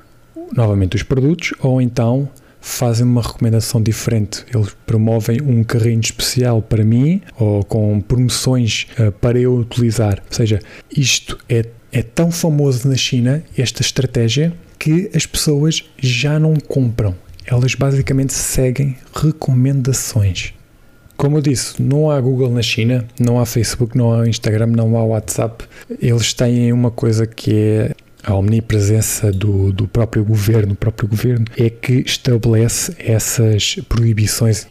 novamente 0.55 0.97
os 0.97 1.03
produtos 1.03 1.53
ou 1.61 1.81
então 1.81 2.29
fazem 2.67 3.07
uma 3.07 3.23
recomendação 3.23 3.81
diferente. 3.81 4.45
Eles 4.53 4.77
promovem 4.85 5.41
um 5.41 5.63
carrinho 5.63 6.01
especial 6.01 6.61
para 6.61 6.85
mim 6.85 7.23
ou 7.39 7.65
com 7.65 8.01
promoções 8.01 8.89
uh, 8.99 9.13
para 9.13 9.39
eu 9.39 9.55
utilizar. 9.55 10.21
Ou 10.29 10.37
seja, 10.37 10.59
isto 10.91 11.39
é, 11.49 11.65
é 11.93 12.03
tão 12.03 12.31
famoso 12.31 12.89
na 12.89 12.97
China, 12.97 13.43
esta 13.57 13.83
estratégia, 13.83 14.53
que 14.81 15.09
as 15.15 15.25
pessoas 15.25 15.85
já 15.97 16.41
não 16.41 16.57
compram. 16.57 17.15
elas 17.47 17.77
basicamente 17.77 18.35
seguem 18.35 18.97
recomendações. 19.15 20.53
Como 21.17 21.39
eu 21.39 21.41
disse, 21.41 21.81
não 21.81 22.11
há 22.11 22.21
Google 22.21 22.51
na 22.51 22.63
China, 22.63 23.07
não 23.19 23.41
há 23.41 23.47
Facebook, 23.47 23.97
não 23.97 24.13
há 24.13 24.29
Instagram, 24.29 24.67
não 24.67 24.99
há 24.99 25.05
WhatsApp. 25.05 25.65
Eles 26.03 26.35
têm 26.35 26.73
uma 26.73 26.91
coisa 26.91 27.27
que 27.27 27.55
é 27.55 27.95
a 28.27 28.35
omnipresença 28.35 29.31
do, 29.31 29.73
do 29.73 29.87
próprio 29.87 30.25
governo, 30.25 30.73
o 30.73 30.77
próprio 30.77 31.09
governo 31.09 31.47
é 31.57 31.71
que 31.71 32.03
estabelece 32.05 32.93
essas 32.99 33.77
proibições, 33.89 34.67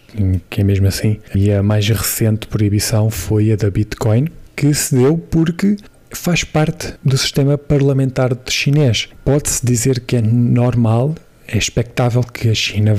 que 0.49 0.59
é 0.59 0.63
mesmo 0.63 0.87
assim. 0.87 1.19
E 1.33 1.51
a 1.51 1.63
mais 1.63 1.87
recente 1.87 2.47
proibição 2.47 3.09
foi 3.09 3.53
a 3.53 3.55
da 3.55 3.71
Bitcoin, 3.71 4.27
que 4.55 4.73
se 4.73 4.95
deu 4.95 5.17
porque 5.17 5.77
faz 6.11 6.43
parte 6.43 6.93
do 7.03 7.17
sistema 7.17 7.57
parlamentar 7.57 8.37
chinês. 8.49 9.07
Pode-se 9.23 9.65
dizer 9.65 10.01
que 10.01 10.17
é 10.17 10.21
normal 10.21 11.15
é 11.47 11.57
expectável 11.57 12.23
que 12.23 12.49
a 12.49 12.55
China 12.55 12.95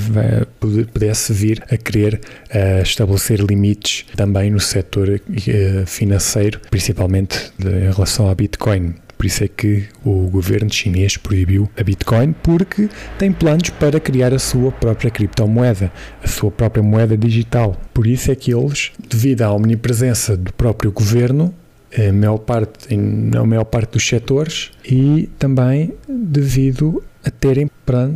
pudesse 0.59 1.33
vir 1.33 1.61
a 1.69 1.75
querer 1.75 2.21
uh, 2.49 2.81
estabelecer 2.81 3.41
limites 3.41 4.05
também 4.15 4.49
no 4.49 4.59
setor 4.59 5.09
uh, 5.09 5.85
financeiro, 5.85 6.61
principalmente 6.69 7.51
em 7.59 7.91
relação 7.91 8.29
à 8.29 8.33
Bitcoin. 8.33 8.95
Por 9.17 9.25
isso 9.25 9.43
é 9.43 9.47
que 9.47 9.85
o 10.05 10.29
governo 10.29 10.71
chinês 10.71 11.17
proibiu 11.17 11.69
a 11.75 11.83
Bitcoin, 11.83 12.33
porque 12.43 12.87
tem 13.17 13.31
planos 13.31 13.69
para 13.71 13.99
criar 13.99 14.33
a 14.33 14.39
sua 14.39 14.71
própria 14.71 15.09
criptomoeda, 15.09 15.91
a 16.23 16.27
sua 16.27 16.51
própria 16.51 16.83
moeda 16.83 17.17
digital. 17.17 17.75
Por 17.93 18.05
isso 18.05 18.31
é 18.31 18.35
que 18.35 18.53
eles, 18.53 18.91
devido 19.09 19.41
à 19.41 19.51
omnipresença 19.51 20.37
do 20.37 20.53
próprio 20.53 20.91
governo, 20.91 21.53
a 21.97 22.11
maior 22.11 22.37
parte, 22.37 22.95
na 22.95 23.43
maior 23.45 23.63
parte 23.63 23.93
dos 23.93 24.07
setores 24.07 24.71
e 24.85 25.29
também 25.39 25.93
devido 26.07 27.01
a 27.25 27.31
terem 27.31 27.69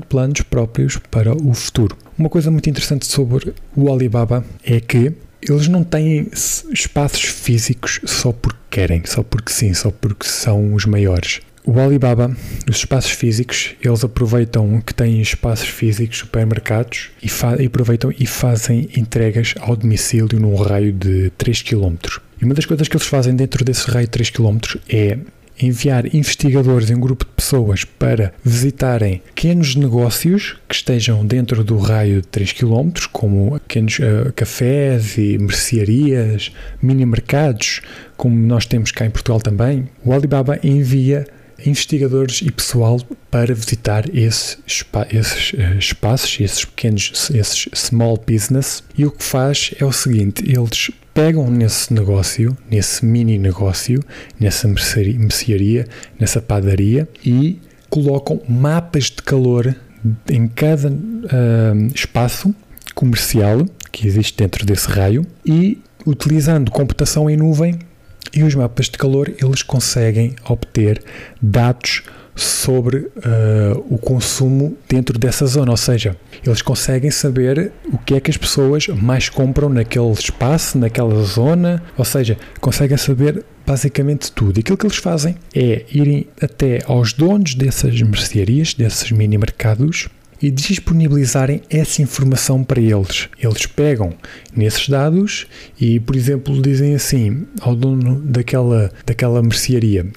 planos 0.08 0.42
próprios 0.42 0.98
para 1.10 1.34
o 1.34 1.54
futuro. 1.54 1.98
Uma 2.18 2.30
coisa 2.30 2.52
muito 2.52 2.70
interessante 2.70 3.06
sobre 3.06 3.54
o 3.76 3.92
Alibaba 3.92 4.46
é 4.64 4.80
que 4.80 5.14
eles 5.42 5.68
não 5.68 5.84
têm 5.84 6.28
espaços 6.72 7.24
físicos 7.24 8.00
só 8.06 8.32
porque 8.32 8.60
querem, 8.70 9.04
só 9.06 9.22
porque 9.22 9.52
sim, 9.52 9.74
só 9.74 9.92
porque 9.92 10.26
são 10.26 10.74
os 10.74 10.86
maiores. 10.86 11.42
O 11.64 11.80
Alibaba, 11.80 12.36
os 12.68 12.78
espaços 12.78 13.12
físicos, 13.12 13.76
eles 13.84 14.04
aproveitam 14.04 14.82
que 14.82 14.96
têm 14.96 15.22
espaços 15.22 15.68
físicos, 15.68 16.18
supermercados, 16.20 17.12
e, 17.22 17.28
e 17.62 17.66
aproveitam 17.68 18.12
e 18.18 18.26
fazem 18.26 18.90
entregas 18.98 19.54
ao 19.60 19.76
domicílio 19.76 20.40
num 20.40 20.56
raio 20.56 20.92
de 20.92 21.30
3 21.38 21.62
km. 21.62 21.96
E 22.42 22.46
uma 22.46 22.56
das 22.56 22.66
coisas 22.66 22.88
que 22.88 22.98
eles 22.98 23.06
fazem 23.06 23.36
dentro 23.36 23.64
desse 23.64 23.90
raio 23.92 24.08
de 24.08 24.12
3 24.12 24.32
km 24.32 24.58
é 24.90 25.20
enviar 25.62 26.14
investigadores 26.14 26.90
em 26.90 26.96
um 26.96 27.00
grupo 27.00 27.26
de 27.26 27.32
pessoas 27.32 27.84
para 27.84 28.34
visitarem 28.44 29.22
pequenos 29.34 29.76
negócios 29.76 30.58
que 30.68 30.76
estejam 30.76 31.26
dentro 31.26 31.64
do 31.64 31.78
raio 31.78 32.22
de 32.22 32.28
3 32.28 32.54
km, 32.54 32.92
como 33.12 33.60
pequenos 33.60 34.00
uh, 34.00 34.32
cafés 34.36 35.18
e 35.18 35.38
mercearias, 35.38 36.52
mini 36.82 37.06
mercados, 37.06 37.82
como 38.18 38.36
nós 38.36 38.66
temos 38.66 38.92
cá 38.92 39.06
em 39.06 39.10
Portugal 39.10 39.40
também. 39.40 39.88
O 40.04 40.14
Alibaba 40.14 40.60
envia 40.64 41.26
investigadores 41.66 42.42
e 42.42 42.52
pessoal 42.52 43.00
para 43.30 43.54
visitar 43.54 44.06
esses, 44.16 44.58
esses 45.12 45.54
uh, 45.54 45.78
espaços, 45.78 46.40
esses 46.40 46.66
pequenos, 46.66 47.30
esses 47.34 47.68
small 47.74 48.18
business, 48.18 48.84
e 48.98 49.06
o 49.06 49.12
que 49.12 49.24
faz 49.24 49.74
é 49.80 49.86
o 49.86 49.92
seguinte: 49.92 50.44
eles 50.48 50.92
pegam 51.14 51.50
nesse 51.50 51.94
negócio, 51.94 52.58
nesse 52.70 53.06
mini 53.06 53.38
negócio, 53.38 54.00
nessa 54.40 54.68
mercearia, 54.68 55.88
nessa 56.20 56.42
padaria 56.42 57.08
e 57.26 57.60
colocam 57.90 58.42
mapas 58.48 59.06
de 59.06 59.22
calor 59.22 59.76
em 60.30 60.48
cada 60.48 60.90
uh, 60.90 61.88
espaço 61.94 62.54
comercial 62.96 63.66
que 63.92 64.08
existe 64.08 64.38
dentro 64.38 64.66
desse 64.66 64.88
raio 64.88 65.26
e 65.46 65.82
utilizando 66.06 66.72
computação 66.72 67.30
em 67.30 67.38
nuvem 67.38 67.78
e 68.34 68.44
os 68.44 68.56
mapas 68.56 68.86
de 68.86 68.98
calor 68.98 69.32
eles 69.42 69.62
conseguem 69.62 70.36
obter 70.48 71.04
dados 71.42 72.04
sobre 72.42 72.98
uh, 72.98 73.86
o 73.90 73.98
consumo 73.98 74.78
dentro 74.88 75.18
dessa 75.18 75.46
zona, 75.46 75.72
ou 75.72 75.78
seja, 75.78 76.16
eles 76.46 76.62
conseguem 76.62 77.12
saber 77.12 77.72
o 77.92 77.98
que 77.98 78.16
é 78.16 78.20
que 78.20 78.32
as 78.32 78.38
pessoas 78.38 78.88
mais 78.88 79.30
compram 79.30 79.70
naquele 79.70 80.12
espaço, 80.12 80.78
naquela 80.78 81.24
zona, 81.24 81.82
ou 81.98 82.06
seja, 82.06 82.38
conseguem 82.60 82.98
saber 82.98 83.44
basicamente 83.66 84.32
tudo. 84.32 84.58
E 84.58 84.62
aquilo 84.62 84.78
que 84.78 84.86
eles 84.86 84.98
fazem 84.98 85.36
é 85.56 85.86
irem 85.92 86.28
até 86.42 86.80
aos 86.86 87.14
donos 87.14 87.56
dessas 87.56 88.02
mercearias, 88.02 88.74
desses 88.74 89.12
mini 89.12 89.38
mercados, 89.38 90.10
e 90.42 90.50
disponibilizarem 90.50 91.62
essa 91.70 92.02
informação 92.02 92.64
para 92.64 92.82
eles. 92.82 93.30
Eles 93.38 93.66
pegam 93.68 94.14
nesses 94.56 94.90
dados 94.90 95.46
e, 95.80 96.00
por 96.00 96.16
exemplo, 96.16 96.60
dizem 96.62 96.96
assim 96.96 97.46
ao 97.62 97.76
dono 97.76 98.20
daquela, 98.22 98.92
daquela 99.06 99.42
mercearia: 99.42 100.08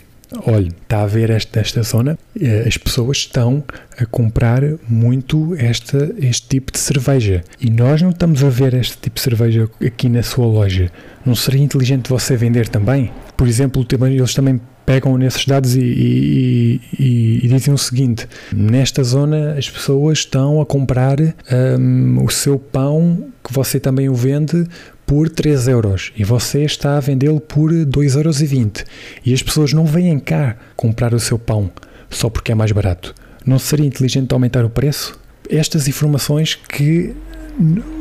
olha, 0.47 0.69
está 0.69 1.03
a 1.03 1.07
ver 1.07 1.31
esta, 1.31 1.61
esta 1.61 1.83
zona, 1.83 2.19
eh, 2.41 2.65
as 2.67 2.77
pessoas 2.77 3.19
estão 3.19 3.63
a 3.99 4.07
comprar 4.07 4.63
muito 4.89 5.55
esta, 5.57 6.15
este 6.19 6.49
tipo 6.49 6.73
de 6.73 6.79
cerveja 6.79 7.45
e 7.61 7.71
nós 7.71 8.03
não 8.03 8.11
estamos 8.11 8.43
a 8.43 8.49
ver 8.49 8.75
este 8.75 8.99
tipo 8.99 9.17
de 9.17 9.21
cerveja 9.21 9.69
aqui 9.85 10.09
na 10.09 10.23
sua 10.23 10.47
loja. 10.47 10.91
Não 11.25 11.35
seria 11.35 11.63
inteligente 11.63 12.09
você 12.09 12.37
vender 12.37 12.69
também? 12.69 13.11
Por 13.37 13.49
exemplo, 13.49 13.87
eles 14.07 14.35
também 14.35 14.61
pegam 14.85 15.17
nesses 15.17 15.45
dados 15.47 15.75
e, 15.75 15.81
e, 15.81 16.81
e, 16.99 17.41
e, 17.45 17.49
dizem 17.49 17.73
o 17.73 17.79
seguinte: 17.79 18.29
nesta 18.53 19.03
zona 19.03 19.55
as 19.57 19.69
pessoas 19.69 20.19
estão 20.19 20.61
a 20.61 20.67
comprar 20.67 21.19
um, 21.21 22.25
o 22.25 22.31
seu 22.31 22.59
pão 22.59 23.29
que 23.43 23.53
você 23.53 23.79
também 23.79 24.09
o 24.09 24.15
vende 24.15 24.67
por 25.15 25.29
3 25.29 25.69
euros 25.69 26.13
e 26.17 26.25
você 26.25 26.65
está 26.65 26.97
a 26.97 27.01
vendê-lo 27.01 27.41
por 27.41 27.71
2,20 27.71 28.17
euros 28.17 28.85
e 29.25 29.33
as 29.33 29.45
pessoas 29.45 29.73
não 29.73 29.87
vêm 29.87 30.19
cá 30.19 30.57
comprar 30.75 31.15
o 31.15 31.21
seu 31.21 31.39
pão 31.39 31.71
só 32.11 32.29
porque 32.29 32.51
é 32.51 32.55
mais 32.57 32.73
barato. 32.73 33.15
Não 33.47 33.57
seria 33.57 33.87
inteligente 33.87 34.33
aumentar 34.33 34.65
o 34.65 34.71
preço? 34.71 35.17
Estas 35.49 35.87
informações 35.87 36.57
que 36.57 37.15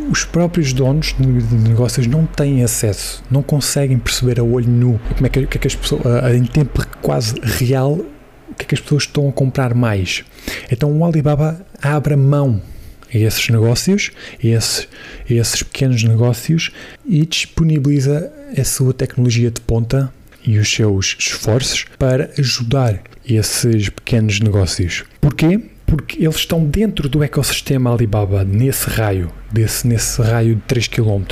os 0.10 0.26
próprios 0.26 0.74
donos 0.74 1.14
de 1.20 1.56
negócios 1.56 2.08
não 2.08 2.26
têm 2.26 2.64
acesso, 2.64 3.24
não 3.30 3.44
conseguem 3.44 4.00
perceber 4.00 4.40
a 4.40 4.44
olho 4.44 4.68
nu 4.68 5.00
como 5.14 5.28
é 5.28 5.30
que, 5.30 5.46
que, 5.46 5.58
é 5.60 5.62
que 5.62 5.68
as 5.68 5.76
pessoas, 5.76 6.02
em 6.34 6.46
tempo 6.46 6.84
quase 7.04 7.36
real, 7.44 7.92
o 7.94 8.56
que 8.58 8.64
é 8.64 8.68
que 8.70 8.74
as 8.74 8.82
pessoas 8.82 9.04
estão 9.04 9.30
a 9.30 9.32
comprar 9.32 9.76
mais. 9.76 10.26
Então 10.72 10.92
o 10.92 11.06
Alibaba 11.06 11.64
abre 11.80 12.16
mão 12.16 12.60
a 13.14 13.18
esses 13.18 13.50
negócios, 13.50 14.12
a 14.44 14.48
esses, 14.48 14.88
a 15.30 15.34
esses 15.34 15.64
pequenos 15.64 16.04
negócios 16.04 16.72
e 17.06 17.26
disponibiliza 17.26 18.32
a 18.58 18.64
sua 18.64 18.94
tecnologia 18.94 19.52
de 19.52 19.62
ponta 19.62 20.12
e 20.46 20.58
os 20.58 20.70
seus 20.70 21.16
esforços 21.18 21.86
para 21.98 22.30
ajudar 22.38 23.02
esses 23.28 23.90
pequenos 23.90 24.40
negócios. 24.40 25.04
Porquê? 25.22 25.60
Porque 25.86 26.24
eles 26.24 26.38
estão 26.38 26.66
dentro 26.66 27.08
do 27.08 27.24
ecossistema 27.24 27.94
Alibaba, 27.94 28.44
nesse 28.44 28.90
raio, 28.90 29.32
desse, 29.52 29.88
nesse 29.88 30.22
raio 30.22 30.56
de 30.56 30.62
3 30.62 30.88
km. 30.88 31.24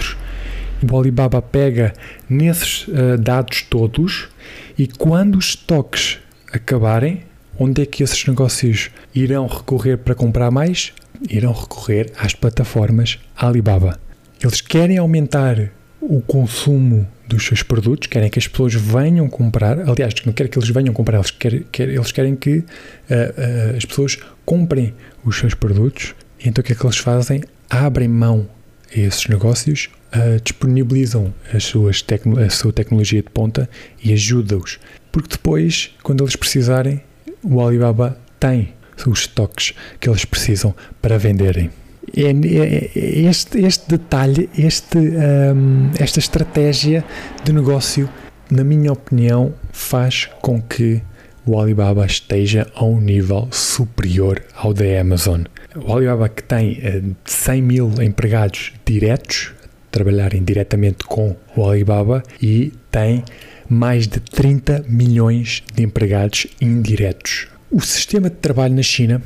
O 0.90 1.00
Alibaba 1.00 1.42
pega 1.42 1.94
nesses 2.30 2.88
uh, 2.88 3.18
dados 3.20 3.64
todos 3.70 4.30
e 4.78 4.88
quando 4.88 5.38
os 5.38 5.50
estoques 5.50 6.20
acabarem, 6.52 7.24
onde 7.58 7.84
é 7.84 7.86
que 7.86 8.04
esses 8.04 8.26
negócios 8.26 8.90
irão 9.14 9.46
recorrer 9.46 9.98
para 9.98 10.16
comprar 10.16 10.50
mais? 10.50 10.94
Irão 11.30 11.54
recorrer 11.54 12.12
às 12.18 12.34
plataformas 12.34 13.20
Alibaba. 13.36 14.00
Eles 14.44 14.62
querem 14.62 14.98
aumentar 14.98 15.72
o 16.02 16.20
consumo 16.22 17.08
dos 17.28 17.46
seus 17.46 17.64
produtos, 17.64 18.08
querem 18.08 18.30
que 18.30 18.40
as 18.40 18.48
pessoas 18.48 18.74
venham 18.74 19.30
comprar. 19.30 19.80
Aliás, 19.88 20.14
não 20.26 20.34
querem 20.34 20.52
que 20.52 20.58
eles 20.58 20.70
venham 20.70 20.94
comprar, 20.94 21.18
eles 21.18 21.32
querem, 21.32 21.66
eles 21.78 22.12
querem 22.12 22.36
que 22.36 22.58
uh, 22.58 22.64
uh, 22.64 23.78
as 23.78 23.86
pessoas 23.86 24.18
comprem 24.44 24.94
os 25.24 25.38
seus 25.38 25.54
produtos. 25.54 26.16
Então 26.44 26.62
o 26.62 26.66
que 26.66 26.74
é 26.74 26.76
que 26.76 26.86
eles 26.86 26.98
fazem? 26.98 27.44
Abrem 27.70 28.08
mão 28.08 28.50
a 28.94 29.00
esses 29.00 29.28
negócios, 29.28 29.90
uh, 30.14 30.42
disponibilizam 30.44 31.34
as 31.54 31.64
suas 31.64 32.04
a 32.46 32.50
sua 32.50 32.74
tecnologia 32.74 33.22
de 33.22 33.30
ponta 33.30 33.70
e 34.04 34.12
ajudam-os. 34.12 34.80
Porque 35.12 35.30
depois, 35.30 35.92
quando 36.04 36.24
eles 36.24 36.36
precisarem, 36.36 37.02
o 37.44 37.62
Alibaba 37.66 38.18
tem 38.40 38.74
os 39.10 39.22
estoques 39.22 39.74
que 40.00 40.10
eles 40.10 40.26
precisam 40.26 40.76
para 41.02 41.18
venderem. 41.18 41.70
É, 42.16 42.24
é, 42.24 42.92
é 42.96 43.30
este, 43.30 43.60
este 43.60 43.90
detalhe, 43.90 44.50
este, 44.58 44.98
um, 44.98 45.92
esta 45.98 46.20
estratégia 46.20 47.04
de 47.44 47.54
negócio, 47.54 48.10
na 48.50 48.64
minha 48.64 48.92
opinião, 48.92 49.54
faz 49.72 50.30
com 50.42 50.62
que 50.62 51.02
o 51.46 51.60
Alibaba 51.60 52.06
esteja 52.06 52.68
a 52.76 52.86
um 52.86 53.00
nível 53.00 53.48
superior 53.52 54.42
ao 54.56 54.74
da 54.74 55.00
Amazon. 55.00 55.44
O 55.76 55.94
Alibaba 55.94 56.30
que 56.30 56.44
tem 56.44 57.16
100 57.26 57.58
eh, 57.58 57.62
mil 57.62 58.02
empregados 58.02 58.74
diretos, 58.86 59.54
trabalharem 59.90 60.44
diretamente 60.44 61.06
com 61.06 61.36
o 61.56 61.70
Alibaba 61.70 62.22
e 62.42 62.74
tem 62.92 63.24
mais 63.70 64.08
de 64.08 64.20
30 64.20 64.86
milhões 64.88 65.64
de 65.74 65.84
empregados 65.84 66.46
indiretos. 66.60 67.48
O 67.72 67.80
sistema 67.80 68.30
de 68.30 68.36
trabalho 68.36 68.76
na 68.76 68.84
China 68.84 69.22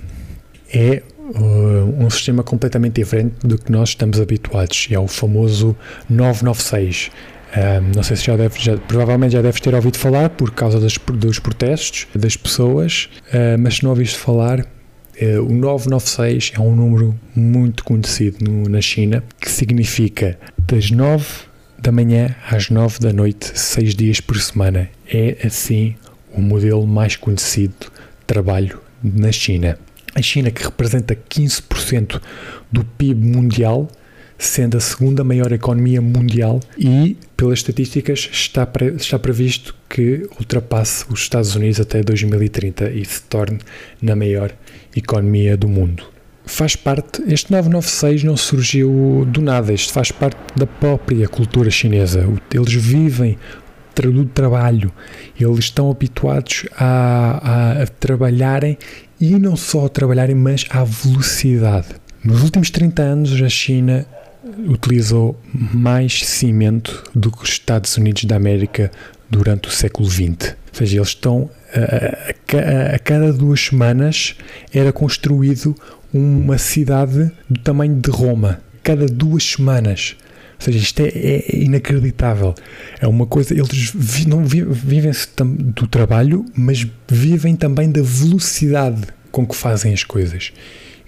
é 0.71 1.01
uh, 1.17 2.03
um 2.03 2.07
sistema 2.11 2.43
completamente 2.43 2.93
diferente 2.93 3.35
do 3.43 3.57
que 3.57 3.71
nós 3.71 3.89
estamos 3.89 4.21
habituados. 4.21 4.87
É 4.91 4.99
o 4.99 5.07
famoso 5.07 5.75
996. 6.07 7.09
Um, 7.57 7.95
não 7.95 8.03
sei 8.03 8.15
se 8.17 8.25
já 8.25 8.37
deve, 8.37 8.59
já, 8.59 8.77
provavelmente 8.77 9.31
já 9.31 9.41
deves 9.41 9.59
ter 9.59 9.73
ouvido 9.73 9.97
falar 9.97 10.29
por 10.29 10.51
causa 10.51 10.79
das, 10.79 10.95
dos 10.95 11.39
protestos 11.39 12.05
das 12.13 12.37
pessoas, 12.37 13.09
uh, 13.29 13.57
mas 13.57 13.77
se 13.77 13.83
não 13.83 13.89
ouviste 13.89 14.19
falar, 14.19 14.59
uh, 14.59 15.41
o 15.41 15.51
996 15.51 16.51
é 16.55 16.59
um 16.59 16.75
número 16.75 17.19
muito 17.35 17.83
conhecido 17.83 18.45
no, 18.47 18.69
na 18.69 18.81
China 18.81 19.23
que 19.41 19.49
significa 19.49 20.37
das 20.67 20.91
9 20.91 21.25
da 21.79 21.91
manhã 21.91 22.35
às 22.47 22.69
9 22.69 22.99
da 22.99 23.11
noite, 23.11 23.57
6 23.57 23.95
dias 23.95 24.19
por 24.21 24.39
semana. 24.39 24.87
É 25.11 25.37
assim 25.43 25.95
o 26.31 26.41
modelo 26.41 26.85
mais 26.85 27.15
conhecido 27.15 27.94
trabalho 28.25 28.79
na 29.03 29.31
China. 29.31 29.77
A 30.13 30.21
China, 30.21 30.49
que 30.49 30.63
representa 30.63 31.15
15% 31.15 32.21
do 32.71 32.83
PIB 32.83 33.25
mundial, 33.25 33.89
sendo 34.37 34.77
a 34.77 34.79
segunda 34.79 35.23
maior 35.23 35.51
economia 35.51 36.01
mundial 36.01 36.59
e, 36.77 37.17
pelas 37.35 37.59
estatísticas, 37.59 38.29
está, 38.31 38.65
pre, 38.65 38.95
está 38.95 39.19
previsto 39.19 39.75
que 39.89 40.27
ultrapasse 40.39 41.05
os 41.09 41.21
Estados 41.21 41.55
Unidos 41.55 41.79
até 41.79 42.01
2030 42.01 42.91
e 42.91 43.03
se 43.05 43.21
torne 43.23 43.59
na 44.01 44.15
maior 44.15 44.53
economia 44.95 45.57
do 45.57 45.67
mundo. 45.67 46.03
Faz 46.45 46.75
parte, 46.75 47.23
este 47.27 47.51
996 47.51 48.23
não 48.23 48.37
surgiu 48.37 49.25
do 49.27 49.41
nada, 49.41 49.73
isto 49.73 49.91
faz 49.91 50.11
parte 50.11 50.37
da 50.55 50.67
própria 50.67 51.27
cultura 51.27 51.71
chinesa. 51.71 52.27
Eles 52.53 52.73
vivem 52.73 53.37
do 54.03 54.25
trabalho, 54.25 54.91
eles 55.39 55.59
estão 55.59 55.89
habituados 55.89 56.65
a, 56.77 57.77
a, 57.77 57.83
a 57.83 57.87
trabalharem 57.87 58.77
e 59.19 59.31
não 59.39 59.55
só 59.55 59.85
a 59.85 59.89
trabalharem, 59.89 60.35
mas 60.35 60.65
à 60.69 60.83
velocidade. 60.83 61.87
Nos 62.23 62.43
últimos 62.43 62.69
30 62.69 63.01
anos, 63.01 63.41
a 63.41 63.49
China 63.49 64.05
utilizou 64.67 65.39
mais 65.53 66.25
cimento 66.25 67.03
do 67.15 67.31
que 67.31 67.43
os 67.43 67.49
Estados 67.49 67.95
Unidos 67.97 68.25
da 68.25 68.35
América 68.35 68.91
durante 69.29 69.67
o 69.67 69.71
século 69.71 70.09
XX. 70.09 70.55
Ou 70.71 70.73
seja, 70.73 70.97
eles 70.97 71.09
estão 71.09 71.49
a, 71.73 72.57
a, 72.57 72.95
a 72.95 72.99
cada 72.99 73.33
duas 73.33 73.59
semanas 73.59 74.35
era 74.73 74.91
construído 74.93 75.75
uma 76.13 76.57
cidade 76.57 77.31
do 77.49 77.59
tamanho 77.59 77.95
de 77.95 78.09
Roma. 78.09 78.61
Cada 78.81 79.05
duas 79.05 79.43
semanas. 79.43 80.15
Ou 80.57 80.61
seja, 80.61 80.77
isto 80.77 80.99
é, 81.01 81.07
é 81.07 81.55
inacreditável. 81.55 82.55
É 82.99 83.07
uma 83.07 83.25
coisa. 83.25 83.53
Eles 83.53 83.91
vi, 83.93 84.27
não 84.27 84.45
vi, 84.45 84.63
vivem 84.63 85.11
do 85.73 85.87
trabalho, 85.87 86.45
mas 86.55 86.85
vivem 87.07 87.55
também 87.55 87.91
da 87.91 88.01
velocidade 88.01 89.03
com 89.31 89.45
que 89.45 89.55
fazem 89.55 89.93
as 89.93 90.03
coisas. 90.03 90.53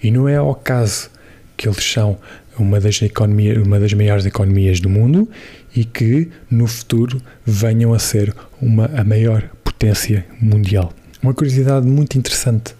E 0.02 0.10
não 0.10 0.28
é 0.28 0.36
ao 0.36 0.54
caso 0.54 1.10
que 1.56 1.68
eles 1.68 1.82
são 1.82 2.18
uma 2.58 2.80
das, 2.80 3.00
economia, 3.02 3.60
uma 3.62 3.80
das 3.80 3.92
maiores 3.92 4.26
economias 4.26 4.80
do 4.80 4.88
mundo 4.88 5.28
e 5.74 5.84
que 5.84 6.28
no 6.50 6.66
futuro 6.66 7.20
venham 7.44 7.92
a 7.94 7.98
ser 7.98 8.34
uma, 8.60 8.86
a 8.86 9.04
maior 9.04 9.48
potência 9.64 10.26
mundial. 10.40 10.92
Uma 11.22 11.34
curiosidade 11.34 11.86
muito 11.86 12.16
interessante 12.16 12.74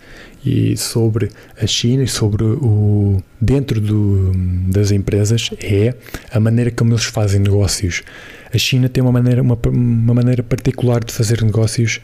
e 0.45 0.76
sobre 0.76 1.30
a 1.61 1.66
China 1.66 2.04
e 2.04 2.09
sobre 2.09 2.45
o 2.45 3.21
dentro 3.40 3.80
do, 3.80 4.33
das 4.68 4.92
empresas 4.92 5.50
é 5.61 5.95
a 6.30 6.38
maneira 6.38 6.71
como 6.71 6.92
eles 6.92 7.04
fazem 7.04 7.40
negócios. 7.40 8.02
A 8.54 8.57
China 8.57 8.88
tem 8.88 9.02
uma 9.02 9.12
maneira, 9.12 9.42
uma, 9.42 9.59
uma 9.66 10.14
maneira 10.14 10.42
particular 10.42 11.02
de 11.02 11.12
fazer 11.12 11.42
negócios 11.42 12.00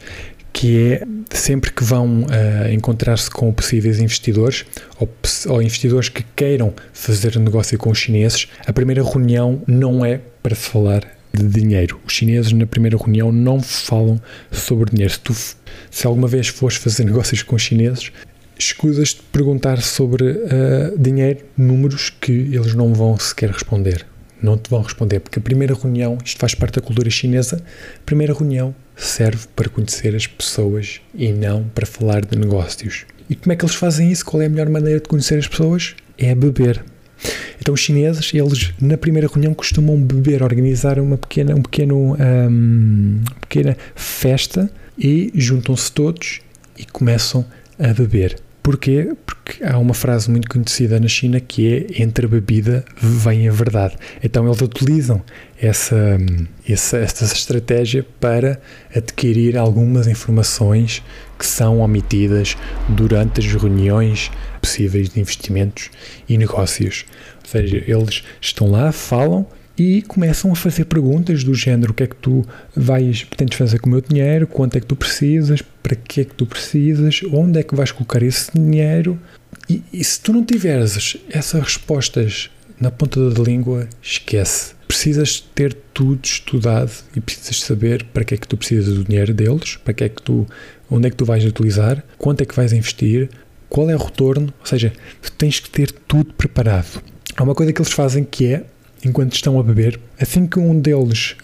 que 0.51 0.93
é 0.93 1.03
sempre 1.31 1.71
que 1.71 1.83
vão 1.83 2.23
uh, 2.23 2.71
encontrar-se 2.71 3.29
com 3.29 3.51
possíveis 3.51 3.99
investidores 3.99 4.65
ou, 4.97 5.09
ou, 5.47 5.61
investidores 5.61 6.07
que 6.07 6.23
queiram 6.35 6.73
fazer 6.93 7.37
negócio 7.37 7.77
com 7.77 7.89
os 7.89 7.97
chineses, 7.97 8.47
a 8.65 8.71
primeira 8.71 9.03
reunião 9.03 9.61
não 9.67 10.05
é 10.05 10.21
para 10.41 10.55
se 10.55 10.69
falar 10.69 11.14
de 11.35 11.61
dinheiro. 11.61 11.99
Os 12.05 12.13
chineses 12.13 12.51
na 12.51 12.65
primeira 12.65 12.97
reunião 12.97 13.31
não 13.31 13.61
falam 13.61 14.21
sobre 14.51 14.91
dinheiro. 14.91 15.13
Se, 15.13 15.19
tu, 15.19 15.33
se 15.91 16.07
alguma 16.07 16.27
vez 16.27 16.47
fores 16.47 16.77
fazer 16.77 17.03
negócios 17.05 17.43
com 17.43 17.55
os 17.55 17.61
chineses, 17.61 18.11
escusas 18.57 19.09
de 19.09 19.21
perguntar 19.31 19.81
sobre 19.81 20.23
uh, 20.23 20.97
dinheiro, 20.97 21.45
números 21.57 22.09
que 22.09 22.31
eles 22.31 22.73
não 22.73 22.93
vão 22.93 23.17
sequer 23.17 23.51
responder. 23.51 24.05
Não 24.41 24.57
te 24.57 24.69
vão 24.69 24.81
responder, 24.81 25.19
porque 25.19 25.39
a 25.39 25.41
primeira 25.41 25.73
reunião, 25.73 26.17
isto 26.23 26.39
faz 26.39 26.53
parte 26.53 26.75
da 26.75 26.81
cultura 26.81 27.09
chinesa, 27.09 27.63
a 27.95 28.05
primeira 28.05 28.33
reunião 28.33 28.75
serve 28.95 29.47
para 29.55 29.69
conhecer 29.69 30.15
as 30.15 30.27
pessoas 30.27 31.01
e 31.13 31.31
não 31.31 31.63
para 31.73 31.85
falar 31.85 32.25
de 32.25 32.37
negócios. 32.37 33.05
E 33.29 33.35
como 33.35 33.53
é 33.53 33.55
que 33.55 33.65
eles 33.65 33.75
fazem 33.75 34.11
isso? 34.11 34.23
Qual 34.25 34.41
é 34.41 34.45
a 34.45 34.49
melhor 34.49 34.69
maneira 34.69 34.99
de 34.99 35.07
conhecer 35.07 35.39
as 35.39 35.47
pessoas? 35.47 35.95
É 36.17 36.35
beber. 36.35 36.83
Então 37.59 37.73
os 37.73 37.79
chineses, 37.79 38.33
eles 38.33 38.73
na 38.79 38.97
primeira 38.97 39.27
reunião 39.27 39.53
costumam 39.53 39.99
beber, 39.99 40.43
organizar 40.43 40.99
uma 40.99 41.17
pequena, 41.17 41.55
um 41.55 41.61
pequeno, 41.61 42.15
um, 42.15 43.23
pequena 43.41 43.77
festa 43.95 44.69
e 44.97 45.31
juntam-se 45.35 45.91
todos 45.91 46.41
e 46.77 46.85
começam 46.85 47.45
a 47.79 47.93
beber. 47.93 48.37
Porquê? 48.65 49.13
Porque 49.27 49.63
há 49.63 49.77
uma 49.77 49.93
frase 49.93 50.27
muito 50.31 50.49
conhecida 50.49 50.99
na 50.99 51.07
China 51.07 51.39
que 51.39 51.71
é 51.71 52.01
entre 52.01 52.25
a 52.25 52.29
bebida 52.29 52.83
vem 52.99 53.47
a 53.47 53.51
verdade. 53.51 53.95
Então 54.23 54.43
eles 54.47 54.59
utilizam 54.59 55.21
essa, 55.61 56.17
essa, 56.67 56.97
essa 56.97 57.25
estratégia 57.25 58.03
para 58.19 58.59
adquirir 58.95 59.55
algumas 59.55 60.07
informações 60.07 61.03
que 61.37 61.45
são 61.45 61.79
omitidas 61.79 62.57
durante 62.89 63.39
as 63.39 63.45
reuniões 63.45 64.31
possíveis 64.65 65.09
de 65.09 65.19
investimentos 65.19 65.91
e 66.27 66.37
negócios. 66.37 67.05
Ou 67.43 67.49
seja, 67.49 67.83
eles 67.87 68.23
estão 68.41 68.69
lá, 68.69 68.91
falam 68.91 69.47
e 69.77 70.01
começam 70.03 70.51
a 70.51 70.55
fazer 70.55 70.85
perguntas 70.85 71.43
do 71.43 71.53
género: 71.53 71.91
o 71.91 71.93
que 71.93 72.03
é 72.03 72.07
que 72.07 72.15
tu 72.15 72.45
vais, 72.75 73.23
pretendes 73.23 73.57
fazer 73.57 73.79
com 73.79 73.87
o 73.87 73.91
meu 73.91 74.01
dinheiro? 74.01 74.47
Quanto 74.47 74.75
é 74.75 74.79
que 74.79 74.87
tu 74.87 74.95
precisas? 74.95 75.61
Para 75.61 75.95
que 75.95 76.21
é 76.21 76.25
que 76.25 76.33
tu 76.33 76.45
precisas? 76.45 77.21
Onde 77.31 77.59
é 77.59 77.63
que 77.63 77.75
vais 77.75 77.91
colocar 77.91 78.23
esse 78.23 78.51
dinheiro? 78.53 79.19
E, 79.69 79.83
e 79.93 80.03
se 80.03 80.19
tu 80.19 80.33
não 80.33 80.43
tiveres 80.43 81.17
essas 81.29 81.61
respostas 81.61 82.49
na 82.79 82.91
ponta 82.91 83.29
da 83.29 83.41
língua, 83.41 83.87
esquece. 84.01 84.73
Precisas 84.87 85.39
ter 85.39 85.73
tudo 85.93 86.23
estudado 86.23 86.91
e 87.15 87.19
precisas 87.19 87.61
saber 87.61 88.03
para 88.05 88.23
que 88.23 88.35
é 88.35 88.37
que 88.37 88.47
tu 88.47 88.57
precisas 88.57 88.93
do 88.93 89.03
dinheiro 89.03 89.33
deles, 89.33 89.77
para 89.77 89.93
que 89.93 90.03
é 90.03 90.09
que 90.09 90.21
tu, 90.21 90.45
onde 90.89 91.07
é 91.07 91.09
que 91.09 91.15
tu 91.15 91.25
vais 91.25 91.43
utilizar, 91.45 92.03
quanto 92.17 92.41
é 92.41 92.45
que 92.45 92.55
vais 92.55 92.73
investir, 92.73 93.29
qual 93.75 93.89
é 93.89 93.95
o 93.95 93.99
retorno, 93.99 94.53
ou 94.57 94.65
seja, 94.65 94.93
tu 95.21 95.29
tens 95.33 95.59
que 95.59 95.69
ter 95.69 95.91
tudo 95.91 96.33
preparado. 96.35 97.03
Há 97.35 97.43
uma 97.43 97.53
coisa 97.53 97.73
que 97.73 97.81
eles 97.81 97.91
fazem 97.91 98.23
que 98.23 98.45
é 98.53 98.63
enquanto 99.03 99.33
estão 99.33 99.59
a 99.59 99.63
beber, 99.63 99.99
assim 100.17 100.47
que 100.47 100.57
um 100.57 100.79
deles, 100.79 101.35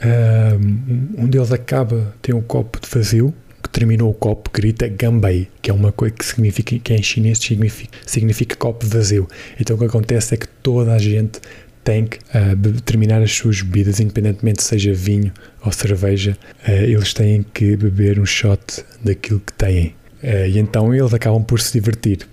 um 1.18 1.28
deles 1.28 1.52
acaba, 1.52 2.16
tem 2.22 2.34
um 2.34 2.42
copo 2.42 2.80
de 2.80 2.88
vazio, 2.88 3.34
que 3.62 3.70
terminou 3.70 4.10
o 4.10 4.14
copo, 4.14 4.50
grita 4.50 4.88
Gambei, 4.88 5.50
que 5.62 5.70
é 5.70 5.74
uma 5.74 5.92
coisa 5.92 6.16
que 6.16 6.26
significa, 6.26 6.80
que 6.80 6.94
em 6.94 7.04
chinês 7.04 7.38
significa, 7.38 7.98
significa 8.06 8.56
copo 8.56 8.88
vazio. 8.88 9.28
Então 9.60 9.76
o 9.76 9.80
que 9.80 9.86
acontece 9.86 10.34
é 10.34 10.38
que 10.38 10.48
toda 10.48 10.94
a 10.94 11.00
gente 11.00 11.42
tem 11.84 12.06
que 12.06 12.18
uh, 12.18 12.82
terminar 12.86 13.22
as 13.22 13.34
suas 13.34 13.62
bebidas, 13.62 14.00
independentemente 14.00 14.64
seja 14.64 14.94
vinho 14.94 15.34
ou 15.66 15.72
cerveja, 15.74 16.38
uh, 16.66 16.72
eles 16.72 17.14
têm 17.14 17.46
que 17.54 17.76
beber 17.76 18.22
um 18.22 18.26
shot 18.26 18.86
daquilo 19.04 19.42
que 19.42 19.52
têm. 19.52 19.96
Uh, 20.24 20.48
e 20.48 20.60
então 20.60 20.94
eles 20.94 21.14
acabam 21.14 21.44
por 21.44 21.60
se 21.60 21.74
divertir. 21.74 22.28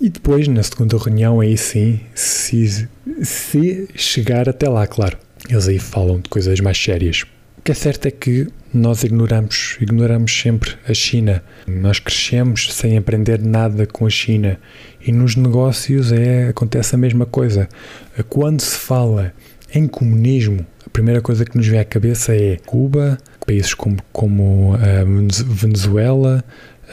E 0.00 0.08
depois, 0.08 0.48
na 0.48 0.62
segunda 0.62 0.98
reunião, 0.98 1.40
aí 1.40 1.56
sim, 1.56 2.00
se, 2.14 2.88
se 3.22 3.88
chegar 3.94 4.48
até 4.48 4.68
lá, 4.68 4.86
claro. 4.86 5.16
Eles 5.48 5.68
aí 5.68 5.78
falam 5.78 6.20
de 6.20 6.28
coisas 6.28 6.58
mais 6.60 6.76
sérias. 6.76 7.24
O 7.58 7.62
que 7.62 7.70
é 7.70 7.74
certo 7.74 8.06
é 8.06 8.10
que 8.10 8.48
nós 8.74 9.04
ignoramos, 9.04 9.76
ignoramos 9.80 10.36
sempre 10.36 10.72
a 10.88 10.92
China. 10.92 11.44
Nós 11.68 12.00
crescemos 12.00 12.72
sem 12.74 12.98
aprender 12.98 13.40
nada 13.40 13.86
com 13.86 14.04
a 14.04 14.10
China. 14.10 14.58
E 15.06 15.12
nos 15.12 15.36
negócios 15.36 16.10
é, 16.10 16.48
acontece 16.48 16.96
a 16.96 16.98
mesma 16.98 17.24
coisa. 17.24 17.68
Quando 18.28 18.60
se 18.60 18.76
fala 18.76 19.32
em 19.72 19.86
comunismo, 19.86 20.66
a 20.84 20.90
primeira 20.90 21.20
coisa 21.20 21.44
que 21.44 21.56
nos 21.56 21.68
vem 21.68 21.78
à 21.78 21.84
cabeça 21.84 22.34
é 22.34 22.56
Cuba, 22.66 23.18
países 23.46 23.74
como, 23.74 23.98
como 24.12 24.74
a 24.74 25.04
Venezuela, 25.44 26.44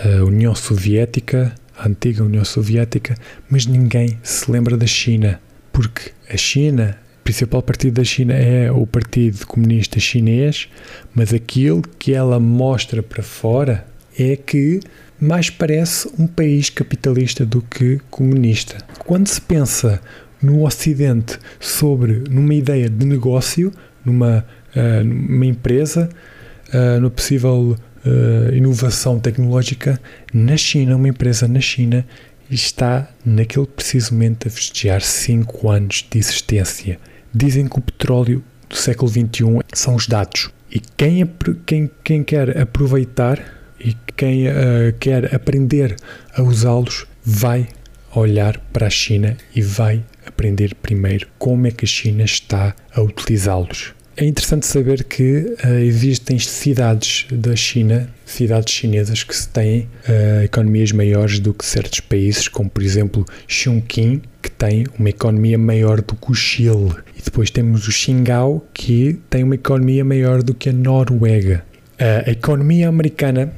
a 0.03 0.23
União 0.23 0.55
Soviética, 0.55 1.53
a 1.77 1.87
antiga 1.87 2.23
União 2.23 2.45
Soviética, 2.45 3.15
mas 3.49 3.65
ninguém 3.65 4.17
se 4.23 4.49
lembra 4.49 4.77
da 4.77 4.87
China, 4.87 5.39
porque 5.71 6.11
a 6.29 6.37
China, 6.37 6.97
o 7.19 7.23
principal 7.23 7.61
partido 7.61 7.95
da 7.95 8.03
China 8.03 8.33
é 8.33 8.71
o 8.71 8.87
Partido 8.87 9.45
Comunista 9.45 9.99
Chinês, 9.99 10.67
mas 11.13 11.33
aquilo 11.33 11.81
que 11.97 12.13
ela 12.13 12.39
mostra 12.39 13.03
para 13.03 13.23
fora 13.23 13.85
é 14.17 14.35
que 14.35 14.79
mais 15.19 15.49
parece 15.49 16.09
um 16.17 16.27
país 16.27 16.69
capitalista 16.69 17.45
do 17.45 17.61
que 17.61 17.99
comunista. 18.09 18.77
Quando 18.99 19.27
se 19.27 19.41
pensa 19.41 20.01
no 20.41 20.65
Ocidente 20.65 21.37
sobre 21.59 22.23
numa 22.29 22.53
ideia 22.53 22.89
de 22.89 23.05
negócio, 23.05 23.71
numa, 24.03 24.45
uh, 24.75 25.03
numa 25.03 25.45
empresa, 25.45 26.09
uh, 26.73 27.01
no 27.01 27.11
possível 27.11 27.75
uh, 28.05 28.55
inovação 28.55 29.19
tecnológica 29.19 29.99
na 30.33 30.57
China, 30.57 30.95
uma 30.95 31.09
empresa 31.09 31.47
na 31.47 31.59
China, 31.59 32.05
está 32.49 33.09
naquele 33.25 33.67
preciso 33.67 34.13
momento 34.13 34.47
a 34.47 34.51
festejar 34.51 35.01
5 35.01 35.69
anos 35.69 36.05
de 36.09 36.17
existência. 36.17 36.99
Dizem 37.33 37.67
que 37.67 37.77
o 37.77 37.81
petróleo 37.81 38.43
do 38.67 38.75
século 38.75 39.09
XXI 39.09 39.59
são 39.73 39.95
os 39.95 40.07
dados. 40.07 40.49
E 40.71 40.79
quem, 40.79 41.29
quem, 41.65 41.89
quem 42.03 42.23
quer 42.23 42.57
aproveitar 42.57 43.43
e 43.79 43.95
quem 44.15 44.47
uh, 44.47 44.51
quer 44.99 45.33
aprender 45.33 45.95
a 46.35 46.41
usá-los 46.41 47.05
vai 47.23 47.67
olhar 48.15 48.57
para 48.73 48.87
a 48.87 48.89
China 48.89 49.37
e 49.55 49.61
vai 49.61 50.03
aprender 50.25 50.75
primeiro 50.75 51.27
como 51.37 51.67
é 51.67 51.71
que 51.71 51.85
a 51.85 51.87
China 51.87 52.23
está 52.23 52.75
a 52.93 53.01
utilizá-los. 53.01 53.93
É 54.21 54.25
interessante 54.25 54.67
saber 54.67 55.05
que 55.05 55.55
uh, 55.63 55.79
existem 55.79 56.37
cidades 56.37 57.25
da 57.31 57.55
China, 57.55 58.13
cidades 58.25 58.73
chinesas 58.73 59.23
que 59.23 59.47
têm 59.47 59.87
uh, 60.09 60.43
economias 60.43 60.91
maiores 60.91 61.39
do 61.39 61.53
que 61.53 61.65
certos 61.65 62.01
países, 62.01 62.49
como 62.49 62.69
por 62.69 62.83
exemplo 62.83 63.23
Chongqing, 63.47 64.21
que 64.41 64.51
tem 64.51 64.85
uma 64.99 65.07
economia 65.07 65.57
maior 65.57 66.01
do 66.01 66.15
que 66.15 66.31
o 66.31 66.33
Chile. 66.33 66.93
E 67.17 67.21
depois 67.23 67.49
temos 67.49 67.87
o 67.87 67.93
Xingao, 67.93 68.67
que 68.73 69.17
tem 69.29 69.41
uma 69.41 69.55
economia 69.55 70.03
maior 70.03 70.43
do 70.43 70.53
que 70.53 70.67
a 70.67 70.73
Noruega. 70.73 71.63
Uh, 71.93 72.27
a 72.27 72.31
economia 72.31 72.89
americana, 72.89 73.53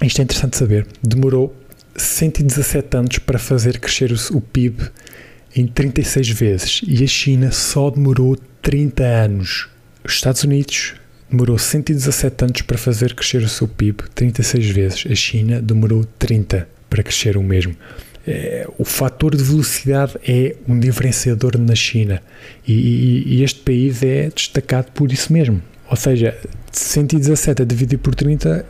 isto 0.00 0.20
é 0.20 0.22
interessante 0.22 0.56
saber, 0.56 0.86
demorou 1.02 1.52
117 1.96 2.96
anos 2.96 3.18
para 3.18 3.40
fazer 3.40 3.80
crescer 3.80 4.12
o, 4.12 4.36
o 4.36 4.40
PIB 4.40 4.84
em 5.56 5.66
36 5.66 6.30
vezes 6.30 6.80
e 6.86 7.02
a 7.02 7.06
China 7.08 7.50
só 7.50 7.90
demorou 7.90 8.36
30 8.64 9.04
anos. 9.04 9.68
Os 10.02 10.14
Estados 10.14 10.42
Unidos 10.42 10.94
demorou 11.30 11.58
117 11.58 12.44
anos 12.44 12.62
para 12.62 12.78
fazer 12.78 13.14
crescer 13.14 13.42
o 13.42 13.48
seu 13.48 13.68
PIB 13.68 14.04
36 14.14 14.70
vezes. 14.70 15.04
A 15.08 15.14
China 15.14 15.60
demorou 15.60 16.04
30 16.18 16.66
para 16.88 17.02
crescer 17.02 17.36
o 17.36 17.42
mesmo. 17.42 17.76
É, 18.26 18.66
o 18.78 18.84
fator 18.84 19.36
de 19.36 19.44
velocidade 19.44 20.14
é 20.26 20.56
um 20.66 20.80
diferenciador 20.80 21.58
na 21.58 21.74
China 21.74 22.22
e, 22.66 22.72
e, 22.72 23.34
e, 23.34 23.44
este 23.44 23.60
país 23.60 24.02
é 24.02 24.30
destacado 24.34 24.90
por 24.92 25.12
isso 25.12 25.30
mesmo. 25.30 25.60
Ou 25.90 25.96
seja, 25.96 26.34
117 26.72 27.60
a 27.60 27.64
dividir 27.66 27.98
por 27.98 28.14
30 28.14 28.64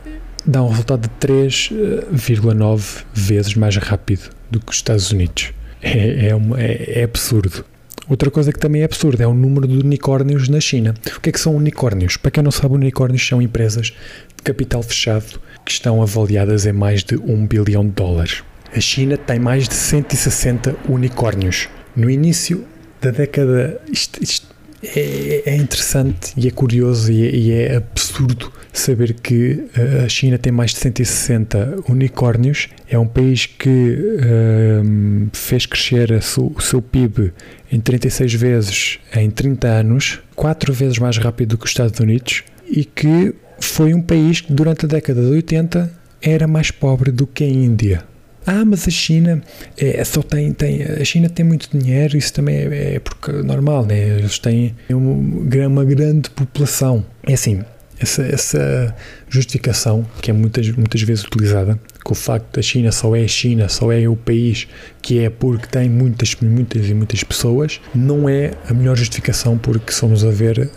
dá 0.45 0.61
um 0.61 0.67
resultado 0.67 1.03
de 1.03 1.25
3,9 1.25 3.05
vezes 3.13 3.55
mais 3.55 3.77
rápido 3.77 4.29
do 4.51 4.59
que 4.59 4.71
os 4.71 4.75
Estados 4.75 5.09
Unidos. 5.09 5.53
É, 5.81 6.27
é, 6.27 6.35
uma, 6.35 6.61
é, 6.61 6.99
é 6.99 7.03
absurdo. 7.05 7.63
Outra 8.07 8.29
coisa 8.29 8.53
que 8.53 8.59
também 8.59 8.81
é 8.81 8.85
absurda 8.85 9.23
é 9.23 9.27
o 9.27 9.33
número 9.33 9.67
de 9.67 9.77
unicórnios 9.77 10.47
na 10.47 10.59
China. 10.59 10.93
O 11.17 11.19
que 11.19 11.29
é 11.29 11.31
que 11.31 11.39
são 11.39 11.55
unicórnios? 11.55 12.17
Para 12.17 12.29
quem 12.29 12.43
não 12.43 12.51
sabe, 12.51 12.75
unicórnios 12.75 13.27
são 13.27 13.41
empresas 13.41 13.87
de 13.87 14.43
capital 14.43 14.83
fechado 14.83 15.39
que 15.65 15.71
estão 15.71 16.01
avaliadas 16.01 16.67
em 16.67 16.71
mais 16.71 17.03
de 17.03 17.15
1 17.15 17.47
bilhão 17.47 17.83
de 17.83 17.91
dólares. 17.91 18.43
A 18.75 18.79
China 18.79 19.17
tem 19.17 19.39
mais 19.39 19.67
de 19.67 19.73
160 19.73 20.75
unicórnios. 20.87 21.67
No 21.95 22.09
início 22.09 22.63
da 23.01 23.09
década, 23.09 23.81
isto, 23.91 24.21
isto 24.21 24.54
é, 24.95 25.43
é, 25.45 25.55
interessante 25.55 26.33
e 26.37 26.47
é 26.47 26.51
curioso 26.51 27.11
e 27.11 27.25
é, 27.25 27.35
e 27.35 27.51
é, 27.51 27.75
absurdo 27.75 28.51
saber 28.73 29.13
que 29.13 29.63
eh, 29.75 30.03
a 30.05 30.09
China 30.09 30.37
tem 30.37 30.51
mais 30.51 30.71
de 30.71 30.79
160 30.79 31.83
unicórnios. 31.87 32.67
É 32.89 32.99
um 32.99 33.07
país 33.07 33.45
que 33.45 33.69
uh, 33.69 35.29
fez 35.31 35.65
crescer 35.65 36.11
o 36.11 36.61
seu 36.61 36.81
PIB 36.81 37.31
em 37.71 37.79
36 37.79 38.33
vezes 38.33 38.99
em 39.15 39.29
30 39.29 39.67
anos, 39.67 40.19
4 40.35 40.73
vezes 40.73 40.99
mais 40.99 41.17
rápido 41.17 41.51
do 41.51 41.57
que 41.57 41.65
os 41.65 41.71
Estados 41.71 41.99
Unidos, 41.99 42.43
e 42.69 42.83
que 42.83 43.33
foi 43.59 43.93
um 43.93 44.01
país 44.01 44.41
que 44.41 44.51
durante 44.51 44.85
a 44.85 44.89
década 44.89 45.21
de 45.21 45.29
80 45.29 45.91
era 46.21 46.47
mais 46.47 46.69
pobre 46.69 47.11
do 47.11 47.25
que 47.25 47.43
a 47.43 47.47
Índia. 47.47 48.03
Ah, 48.45 48.63
mas 48.63 48.87
a 48.87 48.91
China 48.91 49.41
é, 49.77 50.03
só 50.03 50.21
tem, 50.21 50.51
tem. 50.53 50.83
A 50.83 51.03
China 51.03 51.29
tem 51.29 51.45
muito 51.45 51.69
dinheiro, 51.75 52.17
isso 52.17 52.33
também 52.33 52.57
é, 52.57 52.95
é 52.95 52.99
porque 52.99 53.31
normal, 53.31 53.85
né? 53.85 54.17
Eles 54.17 54.37
têm 54.39 54.75
uma, 54.89 55.67
uma 55.67 55.85
grande 55.85 56.29
população. 56.29 57.05
É 57.27 57.33
assim, 57.33 57.63
essa, 57.99 58.23
essa 58.23 58.95
justificação, 59.29 60.05
que 60.21 60.29
é 60.29 60.33
muitas, 60.33 60.69
muitas 60.71 61.01
vezes 61.01 61.23
utilizada, 61.23 61.79
que 62.03 62.11
o 62.11 62.15
facto 62.15 62.55
da 62.55 62.61
China 62.61 62.91
só 62.91 63.15
é 63.15 63.23
a 63.23 63.27
China, 63.27 63.69
só 63.69 63.91
é 63.91 64.07
o 64.07 64.15
país 64.15 64.67
que 65.01 65.19
é 65.19 65.29
porque 65.29 65.67
tem 65.67 65.89
muitas, 65.89 66.35
muitas 66.35 66.87
e 66.87 66.93
muitas 66.93 67.23
pessoas, 67.23 67.81
não 67.93 68.29
é 68.29 68.51
a 68.69 68.73
melhor 68.73 68.95
justificação, 68.95 69.57
porque 69.57 69.91
somos 69.91 70.23
a 70.23 70.29
ver 70.29 70.69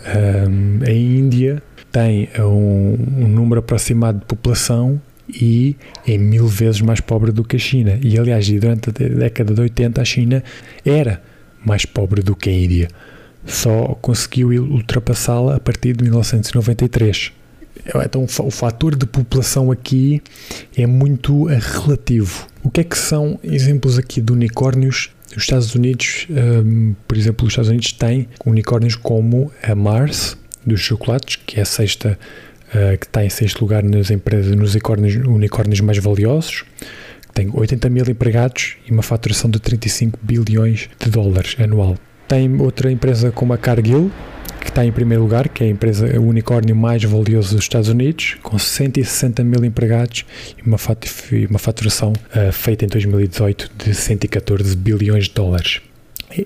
um, 0.47 0.85
a 0.85 0.91
Índia 0.91 1.61
tem 1.91 2.29
um, 2.39 2.97
um 3.17 3.27
número 3.27 3.59
aproximado 3.59 4.19
de 4.19 4.25
população 4.25 5.01
e 5.29 5.75
é 6.07 6.17
mil 6.17 6.47
vezes 6.47 6.81
mais 6.81 6.99
pobre 6.99 7.31
do 7.31 7.43
que 7.43 7.55
a 7.55 7.59
China. 7.59 7.99
E 8.01 8.17
aliás, 8.17 8.49
durante 8.49 8.89
a 8.89 8.91
década 8.91 9.53
de 9.53 9.61
80 9.61 10.01
a 10.01 10.05
China 10.05 10.43
era 10.85 11.21
mais 11.63 11.85
pobre 11.85 12.21
do 12.21 12.35
que 12.35 12.49
a 12.49 12.53
Índia. 12.53 12.87
Só 13.45 13.97
conseguiu 14.01 14.49
ultrapassá-la 14.63 15.55
a 15.55 15.59
partir 15.59 15.95
de 15.95 16.03
1993. 16.03 17.31
Então 18.05 18.23
o 18.23 18.51
fator 18.51 18.95
de 18.95 19.05
população 19.05 19.71
aqui 19.71 20.21
é 20.75 20.85
muito 20.85 21.45
relativo. 21.45 22.47
O 22.63 22.69
que 22.69 22.81
é 22.81 22.83
que 22.83 22.97
são 22.97 23.39
exemplos 23.43 23.97
aqui 23.97 24.21
de 24.21 24.31
unicórnios? 24.31 25.09
Os 25.35 25.43
Estados 25.43 25.75
Unidos, 25.75 26.27
um, 26.29 26.93
por 27.07 27.15
exemplo, 27.15 27.45
os 27.45 27.53
Estados 27.53 27.69
Unidos 27.69 27.93
têm 27.93 28.27
unicórnios 28.45 28.95
como 28.95 29.51
a 29.63 29.75
Mars 29.75 30.37
dos 30.65 30.81
chocolates, 30.81 31.37
que 31.45 31.59
é 31.59 31.63
a 31.63 31.65
sexta 31.65 32.19
uh, 32.69 32.97
que 32.97 33.05
está 33.05 33.23
em 33.23 33.29
sexto 33.29 33.61
lugar 33.61 33.83
nas 33.83 34.09
empresas, 34.09 34.55
nos 34.55 34.73
unicórnios, 34.73 35.15
unicórnios 35.15 35.81
mais 35.81 35.97
valiosos, 35.97 36.63
tem 37.33 37.49
80 37.53 37.89
mil 37.89 38.03
empregados 38.09 38.75
e 38.87 38.91
uma 38.91 39.03
faturação 39.03 39.49
de 39.49 39.59
35 39.59 40.19
bilhões 40.21 40.89
de 40.99 41.09
dólares 41.09 41.55
anual. 41.59 41.95
Tem 42.27 42.59
outra 42.59 42.91
empresa 42.91 43.31
como 43.31 43.53
a 43.53 43.57
Cargill, 43.57 44.11
que 44.59 44.69
está 44.69 44.85
em 44.85 44.91
primeiro 44.91 45.23
lugar, 45.23 45.47
que 45.47 45.63
é 45.63 45.67
a 45.67 45.69
empresa, 45.69 46.19
o 46.19 46.27
unicórnio 46.27 46.75
mais 46.75 47.03
valioso 47.03 47.55
dos 47.55 47.63
Estados 47.63 47.89
Unidos, 47.89 48.35
com 48.43 48.59
160 48.59 49.43
mil 49.43 49.63
empregados 49.63 50.25
e 50.57 50.67
uma, 50.67 50.77
faturação 51.57 52.11
uh, 52.11 52.51
feita 52.51 52.85
em 52.85 52.87
2018 52.87 53.71
de 53.77 53.93
114 53.95 54.75
bilhões 54.75 55.25
de 55.25 55.33
dólares. 55.33 55.81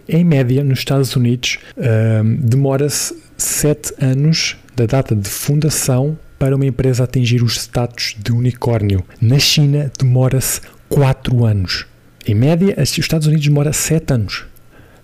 Em 0.07 0.23
média, 0.23 0.63
nos 0.63 0.79
Estados 0.79 1.15
Unidos, 1.15 1.57
uh, 1.75 2.23
demora-se 2.39 3.17
7 3.38 3.93
anos 3.99 4.55
da 4.75 4.86
data 4.86 5.15
de 5.15 5.29
fundação 5.29 6.17
para 6.38 6.55
uma 6.55 6.65
empresa 6.65 7.03
atingir 7.03 7.41
o 7.41 7.47
status 7.47 8.15
de 8.17 8.31
unicórnio. 8.31 9.03
Na 9.21 9.39
China 9.39 9.91
demora-se 9.97 10.62
4 10.89 11.45
anos. 11.45 11.86
Em 12.25 12.36
média, 12.36 12.75
os 12.77 12.97
Estados 12.97 13.27
Unidos 13.27 13.45
demora 13.45 13.73
7 13.73 14.13
anos 14.13 14.45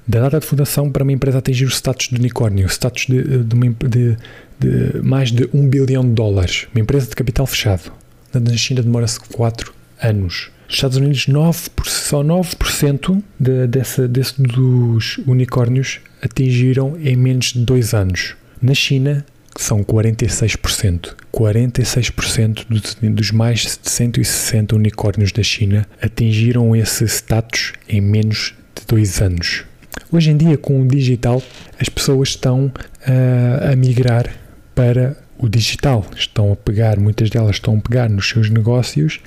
da 0.09 0.21
data 0.21 0.39
de 0.39 0.45
fundação 0.47 0.91
para 0.91 1.03
uma 1.03 1.11
empresa 1.11 1.37
atingir 1.37 1.65
o 1.65 1.69
status 1.69 2.07
de 2.09 2.15
unicórnio, 2.15 2.65
o 2.65 2.69
status 2.69 3.05
de, 3.05 3.43
de, 3.43 3.55
uma, 3.55 3.67
de, 3.67 4.17
de, 4.59 5.01
mais 5.03 5.31
de 5.31 5.47
1 5.53 5.69
bilhão 5.69 6.03
de 6.03 6.13
dólares, 6.13 6.67
uma 6.73 6.81
empresa 6.81 7.07
de 7.07 7.15
capital 7.15 7.45
fechado. 7.45 7.91
Na 8.33 8.57
China 8.57 8.81
demora-se 8.81 9.19
4 9.19 9.71
anos. 10.01 10.49
Nos 10.65 10.75
Estados 10.75 10.97
Unidos, 10.97 11.27
9%, 11.27 11.85
só 11.85 12.23
9% 12.23 13.21
de, 13.39 13.67
dessa, 13.67 14.07
desse, 14.07 14.41
dos 14.41 15.19
unicórnios 15.27 15.99
atingiram 16.23 16.97
em 16.99 17.15
menos 17.15 17.53
de 17.53 17.59
2 17.59 17.93
anos. 17.93 18.35
Na 18.59 18.73
China, 18.73 19.23
são 19.59 19.83
46%. 19.83 21.15
46% 21.33 22.65
dos, 23.13 23.31
mais 23.31 23.59
de 23.59 23.89
160 23.89 24.75
unicórnios 24.75 25.31
da 25.31 25.43
China 25.43 25.85
atingiram 26.01 26.75
esse 26.75 27.05
status 27.05 27.73
em 27.87 27.99
menos 28.01 28.53
de 28.75 28.85
dois 28.87 29.21
anos. 29.21 29.65
Hoje 30.11 30.31
em 30.31 30.37
dia, 30.37 30.57
com 30.57 30.81
o 30.81 30.87
digital, 30.87 31.43
as 31.79 31.89
pessoas 31.89 32.29
estão 32.29 32.67
uh, 32.67 33.71
a 33.71 33.75
migrar 33.75 34.33
para 34.73 35.15
o 35.37 35.47
digital. 35.49 36.05
Estão 36.15 36.53
a 36.53 36.55
pegar, 36.55 36.97
muitas 36.97 37.29
delas 37.29 37.57
estão 37.57 37.77
a 37.77 37.81
pegar 37.81 38.09
nos 38.09 38.29
seus 38.29 38.49
negócios 38.49 39.19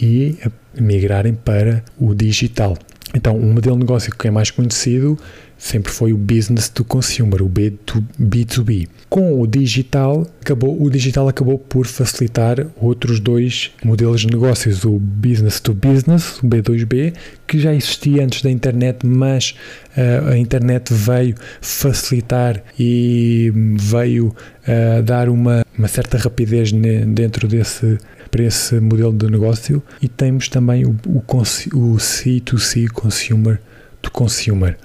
e 0.00 0.38
a 0.44 0.80
migrarem 0.80 1.34
para 1.34 1.82
o 1.98 2.14
digital. 2.14 2.76
Então, 3.14 3.36
um 3.36 3.52
modelo 3.52 3.76
de 3.76 3.80
negócio 3.80 4.14
que 4.14 4.28
é 4.28 4.30
mais 4.30 4.50
conhecido 4.50 5.18
sempre 5.60 5.92
foi 5.92 6.10
o 6.12 6.16
business 6.16 6.70
to 6.70 6.82
consumer, 6.82 7.42
o 7.42 7.48
B2B. 7.48 8.88
Com 9.10 9.40
o 9.40 9.46
digital, 9.46 10.26
acabou, 10.40 10.82
o 10.82 10.88
digital 10.88 11.28
acabou 11.28 11.58
por 11.58 11.86
facilitar 11.86 12.66
outros 12.80 13.20
dois 13.20 13.70
modelos 13.84 14.22
de 14.22 14.28
negócios, 14.28 14.84
o 14.84 14.98
business 14.98 15.60
to 15.60 15.74
business, 15.74 16.38
o 16.38 16.46
B2B, 16.46 17.12
que 17.46 17.60
já 17.60 17.74
existia 17.74 18.24
antes 18.24 18.40
da 18.40 18.50
internet, 18.50 19.06
mas 19.06 19.54
uh, 19.96 20.30
a 20.30 20.38
internet 20.38 20.94
veio 20.94 21.34
facilitar 21.60 22.62
e 22.78 23.52
veio 23.78 24.28
uh, 24.28 25.02
dar 25.02 25.28
uma, 25.28 25.62
uma 25.76 25.88
certa 25.88 26.16
rapidez 26.16 26.72
dentro 26.72 27.46
desse 27.46 27.98
para 28.30 28.44
esse 28.44 28.78
modelo 28.78 29.12
de 29.12 29.26
negócio 29.26 29.82
e 30.00 30.08
temos 30.08 30.48
também 30.48 30.86
o, 30.86 30.96
o, 31.06 31.18
o 31.18 31.96
C2C, 31.96 32.88
Consumer 32.88 33.60
to 34.00 34.10
Consumer. 34.10 34.76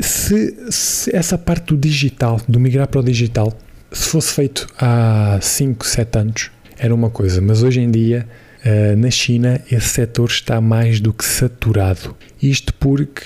Se, 0.00 0.56
se, 0.70 1.14
essa 1.14 1.38
parte 1.38 1.68
do 1.68 1.76
digital, 1.76 2.40
do 2.48 2.60
migrar 2.60 2.86
para 2.88 3.00
o 3.00 3.02
digital, 3.02 3.56
se 3.90 4.08
fosse 4.08 4.32
feito 4.34 4.66
há 4.78 5.38
5, 5.40 5.86
7 5.86 6.18
anos, 6.18 6.50
era 6.78 6.94
uma 6.94 7.10
coisa, 7.10 7.40
mas 7.40 7.62
hoje 7.62 7.80
em 7.80 7.90
dia 7.90 8.28
uh, 8.64 8.96
na 8.96 9.10
China 9.10 9.60
esse 9.70 9.88
setor 9.88 10.28
está 10.28 10.60
mais 10.60 11.00
do 11.00 11.12
que 11.12 11.24
saturado. 11.24 12.14
Isto 12.40 12.72
porque 12.74 13.22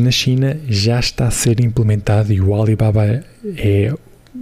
na 0.00 0.10
China 0.10 0.58
já 0.68 0.98
está 0.98 1.28
a 1.28 1.30
ser 1.30 1.60
implementado 1.60 2.32
e 2.32 2.40
o 2.40 2.54
Alibaba 2.60 3.22
é 3.56 3.92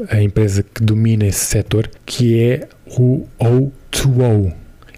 a 0.08 0.22
empresa 0.22 0.62
que 0.62 0.82
domina 0.82 1.26
esse 1.26 1.44
setor, 1.44 1.90
que 2.06 2.40
é 2.40 2.68
o 2.98 3.26
O2O. 3.38 4.52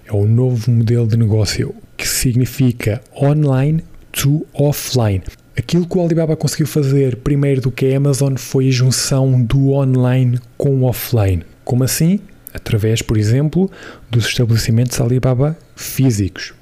É 0.07 0.13
o 0.13 0.25
novo 0.25 0.71
modelo 0.71 1.07
de 1.07 1.17
negócio 1.17 1.75
que 1.97 2.07
significa 2.07 3.01
online 3.21 3.83
to 4.13 4.47
offline. 4.55 5.23
Aquilo 5.67 5.85
que 5.85 5.99
o 5.99 6.01
Alibaba 6.01 6.37
conseguiu 6.37 6.69
fazer 6.69 7.17
primeiro 7.17 7.61
do 7.61 7.73
que 7.73 7.93
a 7.93 7.97
Amazon 7.97 8.37
foi 8.37 8.69
a 8.69 8.71
junção 8.71 9.43
do 9.43 9.73
online 9.73 10.39
com 10.57 10.71
o 10.77 10.85
offline. 10.85 11.43
Como 11.65 11.83
assim? 11.83 12.21
Através, 12.55 13.03
por 13.03 13.17
exemplo, 13.17 13.69
dos 14.09 14.27
estabelecimentos 14.27 15.01
Alibaba 15.01 15.59
físicos. 15.75 16.55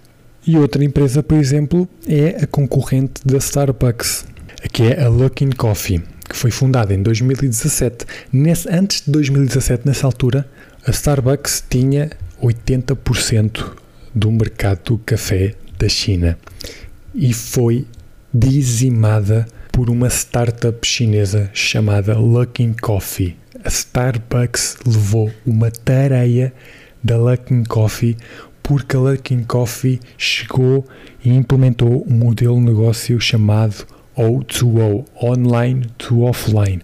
E 0.47 0.57
outra 0.57 0.83
empresa, 0.83 1.23
por 1.23 1.37
exemplo, 1.37 1.87
é 2.09 2.45
a 2.45 2.47
concorrente 2.47 3.21
da 3.27 3.37
Starbucks, 3.37 4.25
que 4.73 4.85
é 4.85 5.03
a 5.03 5.09
Luckin 5.11 5.51
Coffee, 5.51 6.03
que 6.27 6.35
foi 6.35 6.51
fundada 6.51 6.95
em 6.95 7.03
2017. 7.03 8.07
Nesse, 8.33 8.67
antes 8.71 9.03
de 9.03 9.11
2017, 9.11 9.87
nessa 9.87 10.07
altura, 10.07 10.49
a 10.87 10.91
Starbucks 10.91 11.63
tinha 11.69 12.09
80% 12.43 13.71
do 14.15 14.33
mercado 14.33 14.81
do 14.83 14.99
café 15.05 15.55
da 15.79 15.91
China 15.91 16.39
e 17.15 17.35
foi 17.35 17.87
dizimada 18.35 19.47
por 19.71 19.89
uma 19.89 20.09
startup 20.11 20.85
chinesa 20.85 21.49
chamada 21.55 22.19
Luckin 22.19 22.73
Coffee. 22.73 23.37
A 23.65 23.69
Starbucks 23.69 24.79
levou 24.85 25.31
uma 25.47 25.71
tareia 25.71 26.53
da 27.03 27.17
Luckin 27.17 27.63
Coffee 27.63 28.17
porque 28.61 28.97
a 28.97 28.99
Luckin 28.99 29.45
Coffee 29.45 30.01
chegou 30.19 30.85
e 31.25 31.31
implementou 31.31 32.05
um 32.11 32.15
modelo 32.15 32.57
de 32.57 32.63
negócio 32.63 33.21
chamado 33.21 33.87
O2O, 34.19 35.05
Online 35.23 35.87
to 35.97 36.23
Offline. 36.23 36.83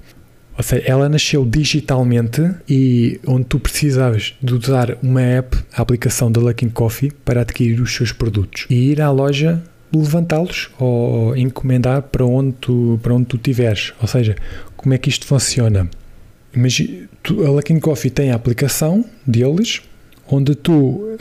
Ou 0.56 0.62
seja, 0.62 0.84
ela 0.86 1.08
nasceu 1.08 1.44
digitalmente 1.44 2.48
e 2.68 3.18
onde 3.26 3.46
tu 3.46 3.58
precisavas 3.58 4.34
de 4.40 4.54
usar 4.54 4.96
uma 5.02 5.22
app, 5.22 5.56
a 5.72 5.82
aplicação 5.82 6.30
da 6.30 6.40
Luckin 6.40 6.68
Coffee, 6.68 7.10
para 7.24 7.40
adquirir 7.40 7.80
os 7.80 7.92
seus 7.92 8.12
produtos 8.12 8.66
e 8.70 8.92
ir 8.92 9.00
à 9.00 9.10
loja 9.10 9.60
levantá-los 9.92 10.70
ou 10.78 11.36
encomendar 11.36 12.02
para 12.02 12.24
onde 12.24 12.52
tu, 12.60 12.98
para 13.02 13.14
onde 13.14 13.26
tu 13.26 13.38
tiveres. 13.38 13.92
Ou 14.00 14.06
seja, 14.06 14.36
como 14.76 14.94
é 14.94 14.98
que 14.98 15.08
isto 15.08 15.26
funciona? 15.26 15.88
Imagina, 16.54 17.08
tu, 17.22 17.44
a 17.44 17.50
Luckin 17.50 17.78
Coffee 17.78 18.10
tem 18.10 18.30
a 18.30 18.34
aplicação 18.34 19.04
deles, 19.26 19.82
onde 20.28 20.54
tu, 20.54 21.16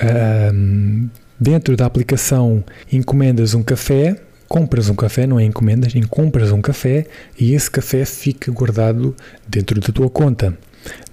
um, 0.53 1.09
dentro 1.39 1.75
da 1.75 1.85
aplicação, 1.85 2.63
encomendas 2.91 3.53
um 3.53 3.63
café, 3.63 4.19
compras 4.47 4.89
um 4.89 4.95
café, 4.95 5.27
não 5.27 5.39
é 5.39 5.43
encomendas, 5.43 5.93
compras 6.09 6.51
um 6.51 6.61
café 6.61 7.05
e 7.39 7.53
esse 7.53 7.69
café 7.69 8.03
fica 8.05 8.51
guardado 8.51 9.15
dentro 9.47 9.79
da 9.79 9.87
tua 9.89 10.09
conta, 10.09 10.57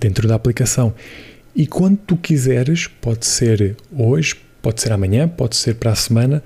dentro 0.00 0.26
da 0.26 0.34
aplicação. 0.34 0.94
E 1.54 1.66
quando 1.66 1.96
tu 1.98 2.16
quiseres, 2.16 2.86
pode 2.86 3.26
ser 3.26 3.76
hoje, 3.96 4.36
pode 4.60 4.80
ser 4.80 4.92
amanhã, 4.92 5.28
pode 5.28 5.56
ser 5.56 5.74
para 5.74 5.92
a 5.92 5.94
semana, 5.94 6.42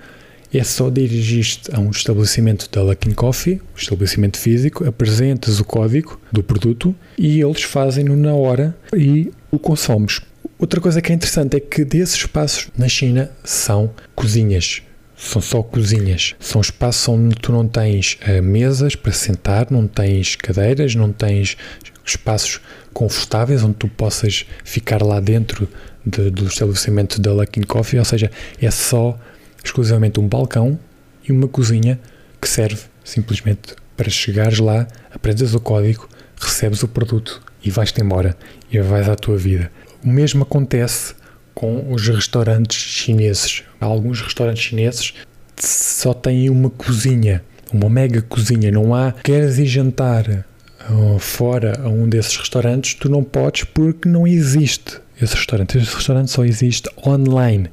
é 0.58 0.64
só 0.64 0.90
dirigir-te 0.90 1.74
a 1.74 1.78
um 1.78 1.90
estabelecimento 1.90 2.68
da 2.70 2.82
Luckin 2.82 3.12
Coffee, 3.12 3.60
um 3.74 3.78
estabelecimento 3.78 4.38
físico, 4.38 4.86
apresentas 4.86 5.60
o 5.60 5.64
código 5.64 6.20
do 6.32 6.42
produto 6.42 6.94
e 7.16 7.40
eles 7.40 7.62
fazem-no 7.62 8.16
na 8.16 8.34
hora 8.34 8.76
e 8.94 9.30
o 9.50 9.58
consomes. 9.58 10.20
Outra 10.58 10.80
coisa 10.80 11.00
que 11.00 11.12
é 11.12 11.14
interessante 11.14 11.56
é 11.56 11.60
que 11.60 11.84
desses 11.84 12.16
espaços 12.16 12.68
na 12.76 12.88
China 12.88 13.30
são 13.42 13.90
cozinhas. 14.14 14.82
São 15.16 15.40
só 15.40 15.62
cozinhas. 15.62 16.34
São 16.38 16.60
espaços 16.60 17.08
onde 17.08 17.34
tu 17.36 17.52
não 17.52 17.66
tens 17.66 18.18
uh, 18.26 18.42
mesas 18.42 18.94
para 18.94 19.12
sentar, 19.12 19.70
não 19.70 19.86
tens 19.86 20.36
cadeiras, 20.36 20.94
não 20.94 21.12
tens 21.12 21.56
espaços 22.04 22.60
confortáveis 22.92 23.62
onde 23.62 23.74
tu 23.74 23.88
possas 23.88 24.44
ficar 24.64 25.02
lá 25.02 25.20
dentro 25.20 25.68
de, 26.04 26.30
do 26.30 26.46
estabelecimento 26.46 27.20
da 27.20 27.32
Luckin 27.32 27.62
Coffee, 27.62 27.98
ou 27.98 28.04
seja, 28.04 28.30
é 28.60 28.70
só 28.70 29.18
exclusivamente 29.64 30.20
um 30.20 30.28
balcão 30.28 30.78
e 31.26 31.32
uma 31.32 31.48
cozinha 31.48 31.98
que 32.40 32.48
serve 32.48 32.82
simplesmente 33.04 33.74
para 33.96 34.08
chegares 34.08 34.58
lá, 34.58 34.86
aprendes 35.12 35.54
o 35.54 35.60
código, 35.60 36.08
recebes 36.40 36.82
o 36.82 36.88
produto 36.88 37.42
e 37.62 37.70
vais-te 37.70 38.00
embora 38.00 38.36
e 38.72 38.80
vais 38.80 39.08
à 39.08 39.14
tua 39.14 39.36
vida. 39.36 39.70
O 40.02 40.08
mesmo 40.08 40.42
acontece 40.42 41.14
com 41.54 41.92
os 41.92 42.08
restaurantes 42.08 42.78
chineses. 42.78 43.64
Alguns 43.78 44.22
restaurantes 44.22 44.62
chineses 44.62 45.14
só 45.58 46.14
têm 46.14 46.48
uma 46.48 46.70
cozinha, 46.70 47.44
uma 47.72 47.90
mega 47.90 48.22
cozinha. 48.22 48.70
Não 48.70 48.94
há, 48.94 49.12
queres 49.12 49.58
ir 49.58 49.66
jantar 49.66 50.46
uh, 50.88 51.18
fora 51.18 51.78
a 51.82 51.88
um 51.88 52.08
desses 52.08 52.36
restaurantes, 52.36 52.94
tu 52.94 53.10
não 53.10 53.22
podes 53.22 53.64
porque 53.64 54.08
não 54.08 54.26
existe 54.26 54.98
esse 55.20 55.34
restaurante. 55.34 55.76
Esse 55.76 55.94
restaurante 55.94 56.30
só 56.30 56.44
existe 56.44 56.88
online. 57.06 57.68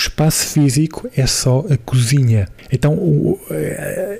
O 0.00 0.02
espaço 0.02 0.46
físico 0.46 1.10
é 1.14 1.26
só 1.26 1.66
a 1.68 1.76
cozinha. 1.76 2.48
Então, 2.72 2.94
o, 2.94 3.38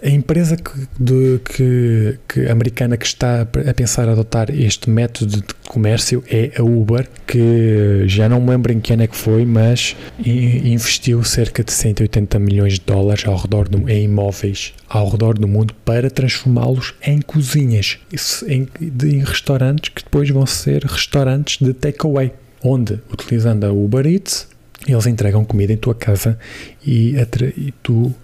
a 0.02 0.10
empresa 0.10 0.54
que, 0.54 0.72
de, 0.98 1.40
que, 1.42 2.18
que, 2.28 2.46
americana 2.50 2.98
que 2.98 3.06
está 3.06 3.40
a 3.40 3.74
pensar 3.74 4.06
adotar 4.06 4.50
este 4.50 4.90
método 4.90 5.38
de 5.38 5.54
comércio 5.66 6.22
é 6.30 6.52
a 6.58 6.62
Uber, 6.62 7.08
que 7.26 8.04
já 8.04 8.28
não 8.28 8.42
me 8.42 8.50
lembro 8.50 8.74
em 8.74 8.78
que 8.78 8.92
ano 8.92 9.04
é 9.04 9.06
que 9.06 9.16
foi, 9.16 9.46
mas 9.46 9.96
investiu 10.22 11.24
cerca 11.24 11.64
de 11.64 11.72
180 11.72 12.38
milhões 12.38 12.74
de 12.74 12.82
dólares 12.82 13.26
ao 13.26 13.38
redor 13.38 13.66
do, 13.66 13.88
em 13.88 14.04
imóveis 14.04 14.74
ao 14.86 15.08
redor 15.08 15.38
do 15.38 15.48
mundo 15.48 15.72
para 15.82 16.10
transformá-los 16.10 16.92
em 17.02 17.22
cozinhas, 17.22 17.98
em, 18.46 18.68
em 18.82 19.24
restaurantes 19.24 19.88
que 19.94 20.04
depois 20.04 20.28
vão 20.28 20.44
ser 20.44 20.84
restaurantes 20.84 21.56
de 21.64 21.72
takeaway, 21.72 22.32
onde, 22.62 23.00
utilizando 23.10 23.64
a 23.64 23.72
Uber 23.72 24.06
Eats, 24.06 24.49
eles 24.86 25.06
entregam 25.06 25.44
comida 25.44 25.72
em 25.72 25.76
tua 25.76 25.94
casa 25.94 26.38
e, 26.84 27.14
e 27.56 27.72
tu 27.82 28.06
uh, 28.06 28.14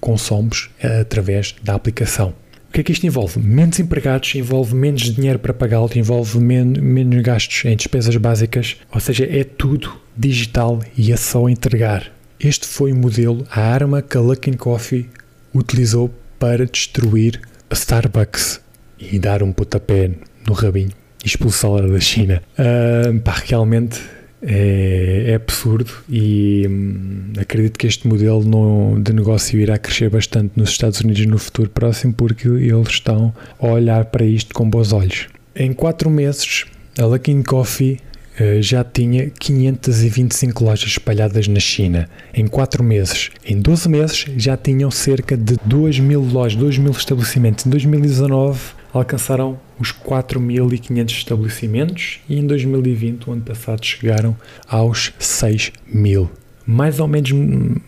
consomes 0.00 0.68
através 1.00 1.54
da 1.62 1.74
aplicação. 1.74 2.34
O 2.68 2.72
que 2.72 2.80
é 2.80 2.84
que 2.84 2.92
isto 2.92 3.06
envolve? 3.06 3.40
Menos 3.40 3.78
empregados, 3.78 4.34
envolve 4.34 4.74
menos 4.74 5.02
dinheiro 5.02 5.38
para 5.38 5.54
pagá-los, 5.54 5.96
envolve 5.96 6.38
men 6.38 6.64
menos 6.80 7.22
gastos 7.22 7.64
em 7.64 7.74
despesas 7.74 8.16
básicas, 8.16 8.76
ou 8.92 9.00
seja, 9.00 9.24
é 9.24 9.44
tudo 9.44 9.98
digital 10.16 10.80
e 10.96 11.12
é 11.12 11.16
só 11.16 11.48
entregar. 11.48 12.12
Este 12.38 12.66
foi 12.66 12.92
o 12.92 12.96
modelo, 12.96 13.46
a 13.50 13.60
arma 13.60 14.02
que 14.02 14.16
a 14.16 14.20
Luckin 14.20 14.52
Coffee 14.54 15.08
utilizou 15.54 16.12
para 16.38 16.66
destruir 16.66 17.40
a 17.70 17.74
Starbucks 17.74 18.60
e 18.98 19.18
dar 19.18 19.42
um 19.42 19.52
pontapé 19.52 20.10
no 20.46 20.52
rabinho 20.52 20.90
e 21.24 21.26
expulsá-la 21.26 21.80
da 21.80 22.00
China. 22.00 22.42
Uh, 22.58 23.18
pá, 23.20 23.42
realmente 23.46 24.00
é, 24.42 25.24
é 25.28 25.34
absurdo 25.34 25.90
e 26.08 26.66
hum, 26.68 27.32
acredito 27.38 27.78
que 27.78 27.86
este 27.86 28.06
modelo 28.06 28.44
no, 28.44 29.00
de 29.00 29.12
negócio 29.12 29.58
irá 29.58 29.78
crescer 29.78 30.10
bastante 30.10 30.52
nos 30.56 30.70
Estados 30.70 31.00
Unidos 31.00 31.24
no 31.26 31.38
futuro 31.38 31.70
próximo 31.70 32.12
porque 32.12 32.48
eles 32.48 32.88
estão 32.88 33.34
a 33.58 33.66
olhar 33.66 34.04
para 34.06 34.24
isto 34.24 34.54
com 34.54 34.68
bons 34.68 34.92
olhos. 34.92 35.26
Em 35.54 35.72
4 35.72 36.10
meses, 36.10 36.66
a 36.98 37.06
Luckin 37.06 37.42
Coffee 37.42 37.98
uh, 38.38 38.60
já 38.60 38.84
tinha 38.84 39.30
525 39.30 40.62
lojas 40.62 40.90
espalhadas 40.90 41.48
na 41.48 41.60
China. 41.60 42.08
Em 42.34 42.46
4 42.46 42.84
meses. 42.84 43.30
Em 43.44 43.58
12 43.58 43.88
meses 43.88 44.26
já 44.36 44.56
tinham 44.56 44.90
cerca 44.90 45.36
de 45.36 45.56
2 45.64 45.98
mil 46.00 46.20
lojas, 46.20 46.58
2 46.58 46.78
mil 46.78 46.92
estabelecimentos. 46.92 47.64
Em 47.64 47.70
2019 47.70 48.60
alcançaram 48.92 49.58
os 49.78 49.92
4.500 49.92 51.10
estabelecimentos 51.10 52.20
e 52.28 52.38
em 52.38 52.46
2020, 52.46 53.28
o 53.28 53.32
ano 53.32 53.42
passado, 53.42 53.84
chegaram 53.84 54.36
aos 54.68 55.12
6 55.18 55.72
mil. 55.86 56.30
Mais 56.66 56.98
ou 56.98 57.06
menos 57.06 57.30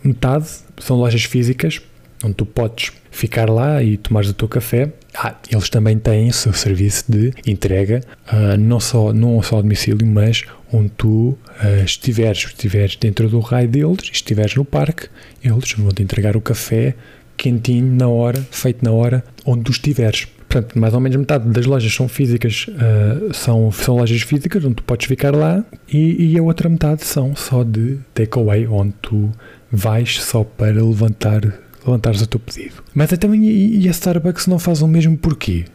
metade 0.04 0.46
são 0.78 0.96
lojas 0.96 1.24
físicas, 1.24 1.80
onde 2.22 2.34
tu 2.34 2.46
podes 2.46 2.92
ficar 3.10 3.50
lá 3.50 3.82
e 3.82 3.96
tomares 3.96 4.30
o 4.30 4.34
teu 4.34 4.48
café. 4.48 4.92
Ah, 5.14 5.34
eles 5.50 5.68
também 5.68 5.98
têm 5.98 6.28
o 6.28 6.32
seu 6.32 6.52
serviço 6.52 7.04
de 7.08 7.32
entrega, 7.46 8.02
uh, 8.32 8.56
não, 8.56 8.78
só, 8.78 9.12
não 9.12 9.42
só 9.42 9.58
a 9.58 9.62
domicílio, 9.62 10.06
mas 10.06 10.44
onde 10.72 10.90
tu 10.90 11.30
uh, 11.30 11.84
estiveres, 11.84 12.44
estiveres 12.44 12.94
dentro 12.96 13.28
do 13.28 13.40
raio 13.40 13.68
deles, 13.68 14.10
estiveres 14.12 14.54
no 14.54 14.64
parque, 14.64 15.08
eles 15.42 15.72
vão 15.72 15.90
te 15.90 16.02
entregar 16.02 16.36
o 16.36 16.40
café 16.40 16.94
quentinho, 17.36 17.94
na 17.94 18.08
hora, 18.08 18.44
feito 18.50 18.84
na 18.84 18.90
hora, 18.90 19.24
onde 19.46 19.62
tu 19.62 19.70
estiveres. 19.70 20.26
Portanto, 20.48 20.78
mais 20.78 20.94
ou 20.94 21.00
menos 21.00 21.16
metade 21.16 21.46
das 21.50 21.66
lojas 21.66 21.92
são 21.92 22.08
físicas, 22.08 22.66
uh, 22.68 23.34
são, 23.34 23.70
são 23.70 23.96
lojas 23.96 24.22
físicas 24.22 24.64
onde 24.64 24.76
tu 24.76 24.82
podes 24.82 25.06
ficar 25.06 25.34
lá 25.34 25.62
e, 25.92 26.32
e 26.32 26.38
a 26.38 26.42
outra 26.42 26.68
metade 26.70 27.04
são 27.04 27.36
só 27.36 27.62
de 27.62 27.98
takeaway, 28.14 28.66
onde 28.66 28.94
tu 29.02 29.30
vais 29.70 30.22
só 30.22 30.44
para 30.44 30.82
levantar, 30.82 31.42
levantares 31.84 32.22
o 32.22 32.26
teu 32.26 32.40
pedido. 32.40 32.82
Mas 32.94 33.10
também 33.10 33.44
e, 33.44 33.80
e 33.80 33.88
a 33.88 33.90
Starbucks 33.90 34.46
não 34.46 34.58
faz 34.58 34.80
o 34.80 34.88
mesmo 34.88 35.18
porquê? 35.18 35.66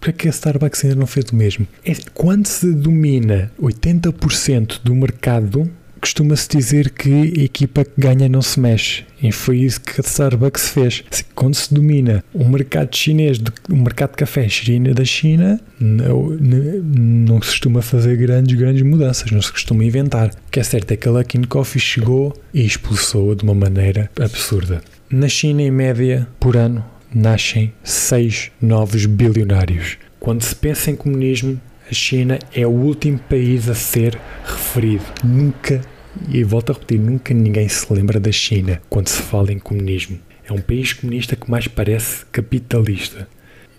Para 0.00 0.12
que 0.12 0.28
a 0.28 0.30
Starbucks 0.30 0.84
ainda 0.84 0.96
não 0.96 1.06
fez 1.06 1.26
o 1.30 1.36
mesmo? 1.36 1.66
É, 1.84 1.92
quando 2.14 2.46
se 2.46 2.72
domina 2.72 3.50
80% 3.60 4.80
do 4.84 4.94
mercado 4.94 5.68
costuma-se 6.00 6.48
dizer 6.48 6.90
que 6.90 7.12
a 7.12 7.44
equipa 7.44 7.84
que 7.84 7.92
ganha 7.98 8.28
não 8.28 8.42
se 8.42 8.58
mexe. 8.58 9.04
E 9.22 9.30
foi 9.30 9.58
isso 9.58 9.80
que 9.80 10.00
a 10.00 10.04
Starbucks 10.04 10.70
fez. 10.70 11.04
Quando 11.34 11.54
se 11.54 11.72
domina 11.72 12.24
o 12.32 12.48
mercado 12.48 12.94
chinês, 12.96 13.38
o 13.68 13.76
mercado 13.76 14.10
de 14.10 14.16
café 14.16 14.48
China 14.48 14.94
da 14.94 15.04
China, 15.04 15.60
não, 15.78 16.30
não 16.30 17.42
se 17.42 17.48
costuma 17.48 17.82
fazer 17.82 18.16
grandes, 18.16 18.56
grandes 18.56 18.82
mudanças, 18.82 19.30
não 19.30 19.42
se 19.42 19.52
costuma 19.52 19.84
inventar. 19.84 20.28
O 20.28 20.50
que 20.50 20.60
é 20.60 20.62
certo 20.62 20.92
é 20.92 20.96
que 20.96 21.08
a 21.08 21.10
Luckin 21.10 21.42
Coffee 21.42 21.80
chegou 21.80 22.34
e 22.54 22.64
expulsou-a 22.64 23.34
de 23.34 23.44
uma 23.44 23.54
maneira 23.54 24.10
absurda. 24.18 24.82
Na 25.10 25.28
China, 25.28 25.62
em 25.62 25.70
média, 25.70 26.26
por 26.38 26.56
ano, 26.56 26.84
nascem 27.14 27.72
seis 27.82 28.50
novos 28.60 29.06
bilionários. 29.06 29.98
Quando 30.18 30.42
se 30.42 30.54
pensa 30.54 30.90
em 30.90 30.96
comunismo, 30.96 31.60
a 31.90 31.94
China 31.94 32.38
é 32.54 32.64
o 32.64 32.70
último 32.70 33.18
país 33.18 33.68
a 33.68 33.74
ser 33.74 34.16
referido. 34.44 35.04
Nunca, 35.24 35.80
e 36.28 36.42
volto 36.44 36.70
a 36.70 36.72
repetir, 36.74 36.98
nunca 36.98 37.32
ninguém 37.32 37.68
se 37.68 37.92
lembra 37.92 38.18
da 38.18 38.32
China 38.32 38.80
quando 38.88 39.08
se 39.08 39.22
fala 39.22 39.52
em 39.52 39.58
comunismo. 39.58 40.18
É 40.44 40.52
um 40.52 40.60
país 40.60 40.92
comunista 40.92 41.36
que 41.36 41.50
mais 41.50 41.68
parece 41.68 42.24
capitalista. 42.32 43.28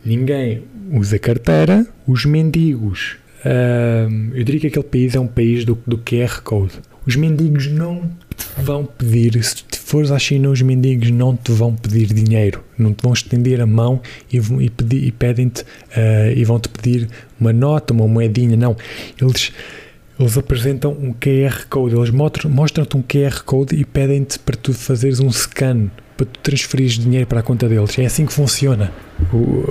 Ninguém 0.03 0.63
usa 0.91 1.19
carteira, 1.19 1.85
os 2.07 2.25
mendigos. 2.25 3.17
Uh, 3.45 4.35
eu 4.35 4.43
diria 4.43 4.61
que 4.61 4.67
aquele 4.67 4.85
país 4.85 5.15
é 5.15 5.19
um 5.19 5.27
país 5.27 5.65
do, 5.65 5.77
do 5.85 5.97
QR 5.97 6.41
Code. 6.41 6.73
Os 7.05 7.15
mendigos 7.15 7.67
não 7.67 8.09
te 8.37 8.61
vão 8.61 8.85
pedir, 8.85 9.43
se 9.43 9.63
fores 9.71 10.11
à 10.11 10.19
China, 10.19 10.49
os 10.49 10.61
mendigos 10.61 11.09
não 11.09 11.35
te 11.35 11.51
vão 11.51 11.75
pedir 11.75 12.13
dinheiro, 12.13 12.63
não 12.77 12.93
te 12.93 13.01
vão 13.01 13.13
estender 13.13 13.59
a 13.59 13.65
mão 13.65 14.01
e, 14.31 14.37
e, 14.37 15.07
e 15.07 15.11
pedem-te 15.11 15.63
uh, 15.63 16.31
e 16.35 16.43
vão-te 16.45 16.69
pedir 16.69 17.09
uma 17.39 17.51
nota, 17.51 17.93
uma 17.93 18.07
moedinha, 18.07 18.55
não. 18.55 18.77
Eles, 19.19 19.51
eles 20.19 20.37
apresentam 20.37 20.91
um 20.91 21.13
QR 21.13 21.65
Code, 21.69 21.95
eles 21.95 22.09
mostram-te 22.09 22.97
um 22.97 23.01
QR 23.01 23.43
Code 23.43 23.75
e 23.75 23.85
pedem-te 23.85 24.39
para 24.39 24.55
tu 24.55 24.73
fazeres 24.73 25.19
um 25.19 25.31
scan 25.31 25.89
para 26.21 26.25
tu 26.25 26.39
transferires 26.41 26.93
dinheiro 26.93 27.25
para 27.25 27.39
a 27.39 27.43
conta 27.43 27.67
deles. 27.67 27.97
É 27.97 28.05
assim 28.05 28.25
que 28.25 28.33
funciona. 28.33 28.91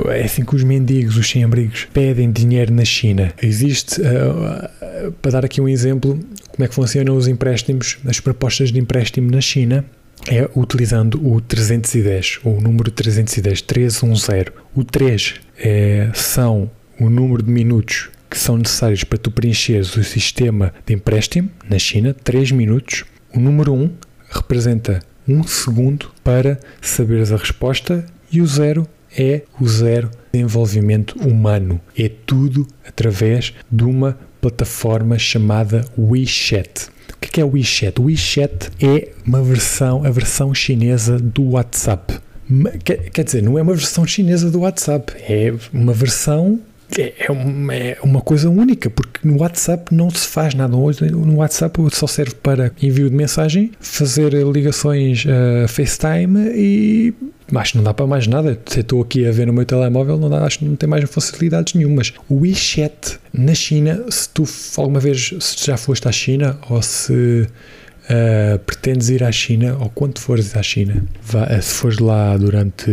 é 0.09 0.25
assim 0.25 0.45
que 0.45 0.55
os 0.55 0.65
mendigos, 0.65 1.17
os 1.17 1.29
sem-abrigos, 1.29 1.87
pedem 1.93 2.31
dinheiro 2.31 2.73
na 2.73 2.85
China. 2.85 3.33
Existe, 3.41 4.01
uh, 4.01 5.07
uh, 5.09 5.13
para 5.13 5.31
dar 5.31 5.45
aqui 5.45 5.61
um 5.61 5.69
exemplo, 5.69 6.19
como 6.51 6.65
é 6.65 6.69
que 6.69 6.75
funcionam 6.75 7.17
os 7.17 7.29
empréstimos, 7.29 7.99
as 8.05 8.19
propostas 8.19 8.73
de 8.73 8.81
empréstimo 8.81 9.31
na 9.31 9.41
China 9.41 9.85
é 10.29 10.49
utilizando 10.55 11.25
o 11.27 11.41
310, 11.41 12.41
o 12.45 12.61
número 12.61 12.91
310, 12.91 13.63
310. 13.63 14.47
O 14.75 14.85
3 14.85 15.35
é, 15.59 16.11
são 16.15 16.71
o 16.99 17.09
número 17.09 17.43
de 17.43 17.51
minutos 17.51 18.11
que 18.31 18.39
são 18.39 18.57
necessários 18.57 19.03
para 19.03 19.19
tu 19.19 19.31
preencheres 19.31 19.97
o 19.97 20.05
sistema 20.05 20.73
de 20.87 20.95
empréstimo 20.95 21.51
na 21.69 21.79
China, 21.79 22.15
3 22.15 22.53
minutos. 22.53 23.05
O 23.35 23.41
número 23.41 23.75
1 23.75 23.91
representa 24.31 25.03
um 25.27 25.43
segundo 25.43 26.11
para 26.23 26.59
saberes 26.81 27.33
a 27.33 27.37
resposta 27.37 28.07
e 28.31 28.41
o 28.41 28.47
zero 28.47 28.87
é 29.19 29.43
o 29.61 29.67
zero 29.67 30.11
de 30.33 30.39
envolvimento 30.39 31.19
humano. 31.19 31.81
É 31.99 32.09
tudo 32.09 32.67
através 32.87 33.53
de 33.71 33.85
uma 33.85 34.17
plataforma 34.41 35.19
chamada 35.19 35.85
WeChat. 35.99 36.89
O 37.15 37.19
que 37.21 37.41
é 37.41 37.45
o 37.45 37.51
WeChat? 37.51 38.01
O 38.01 38.05
WeChat 38.05 38.71
é 38.81 39.11
uma 39.27 39.43
versão, 39.43 40.05
a 40.05 40.11
versão 40.11 40.55
chinesa 40.55 41.19
do 41.19 41.51
WhatsApp. 41.51 42.19
Quer 43.13 43.25
dizer, 43.25 43.43
não 43.43 43.59
é 43.59 43.63
uma 43.63 43.75
versão 43.75 44.05
chinesa 44.07 44.51
do 44.51 44.61
WhatsApp, 44.61 45.13
é 45.21 45.53
uma 45.73 45.93
versão 45.93 46.61
é, 46.99 47.15
é 47.19 47.31
uma, 47.31 47.75
é 47.75 47.99
uma 48.03 48.21
coisa 48.21 48.49
única, 48.49 48.89
porque 48.91 49.27
no 49.27 49.41
WhatsApp 49.41 49.95
não 49.95 50.11
se 50.11 50.27
faz 50.27 50.55
nada. 50.55 50.77
No 50.77 51.37
WhatsApp 51.37 51.79
só 51.93 52.07
serve 52.07 52.35
para 52.35 52.73
envio 52.83 53.09
de 53.09 53.17
mensagem, 53.17 53.73
fazer 53.81 54.33
ligações 54.33 55.25
uh, 55.25 55.69
FaceTime 55.69 56.51
e 56.55 57.15
acho 57.55 57.73
que 57.73 57.79
não 57.79 57.85
dá 57.85 57.95
para 57.95 58.07
mais 58.07 58.27
nada. 58.27 58.59
Se 58.67 58.81
estou 58.81 59.03
aqui 59.03 59.27
a 59.27 59.33
ver 59.33 59.47
no 59.47 59.53
meu 59.53 59.65
telemóvel, 59.65 60.19
não 60.19 60.29
dá, 60.29 60.45
acho 60.45 60.61
que 60.61 60.65
não 60.65 60.77
tem 60.77 60.89
mais 60.89 61.09
facilidades 61.09 61.75
nenhumas. 61.75 62.13
O 62.29 62.41
WeChat 62.41 63.19
na 63.33 63.55
China, 63.55 64.05
se 64.09 64.29
tu 64.29 64.45
alguma 64.77 65.01
vez 65.01 65.35
se 65.41 65.67
já 65.67 65.77
foste 65.77 66.09
à 66.09 66.13
China 66.13 66.59
ou 66.69 66.81
se 66.83 67.13
uh, 67.13 68.59
pretendes 68.67 69.11
ir 69.11 69.23
à 69.23 69.33
China 69.33 69.77
ou 69.81 69.91
quando 69.91 70.19
fores 70.19 70.57
à 70.57 70.63
China, 70.63 71.05
vá, 71.23 71.61
se 71.61 71.75
fores 71.75 71.99
lá 71.99 72.37
durante, 72.37 72.91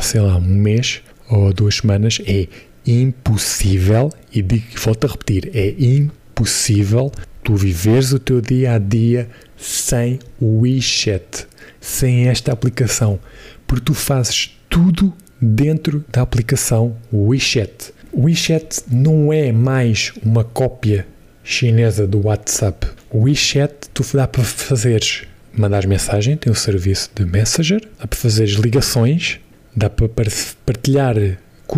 sei 0.00 0.20
lá, 0.20 0.36
um 0.36 0.40
mês 0.40 1.02
ou 1.28 1.52
duas 1.52 1.76
semanas, 1.76 2.20
é 2.26 2.48
impossível, 2.86 4.10
e 4.32 4.42
digo, 4.42 4.64
volto 4.76 5.06
a 5.06 5.10
repetir, 5.10 5.50
é 5.54 5.74
impossível 5.78 7.12
tu 7.42 7.54
viveres 7.56 8.12
o 8.12 8.18
teu 8.18 8.40
dia 8.40 8.74
a 8.74 8.78
dia 8.78 9.28
sem 9.56 10.18
o 10.40 10.60
WeChat, 10.60 11.46
sem 11.80 12.28
esta 12.28 12.52
aplicação, 12.52 13.18
porque 13.66 13.84
tu 13.84 13.94
fazes 13.94 14.58
tudo 14.68 15.12
dentro 15.40 16.04
da 16.10 16.22
aplicação 16.22 16.96
WeChat. 17.12 17.92
O 18.12 18.24
WeChat 18.24 18.82
não 18.90 19.32
é 19.32 19.52
mais 19.52 20.12
uma 20.24 20.44
cópia 20.44 21.06
chinesa 21.42 22.06
do 22.06 22.26
WhatsApp. 22.26 22.86
O 23.10 23.22
WeChat 23.22 23.88
tu 23.94 24.04
dá 24.12 24.26
para 24.26 24.44
fazeres 24.44 25.24
mandar 25.52 25.86
mensagem, 25.86 26.36
tem 26.36 26.50
o 26.50 26.54
um 26.54 26.58
serviço 26.58 27.10
de 27.14 27.24
Messenger, 27.24 27.80
dá 27.98 28.06
para 28.06 28.18
fazeres 28.18 28.52
ligações, 28.52 29.40
dá 29.74 29.90
para 29.90 30.08
partilhar 30.64 31.16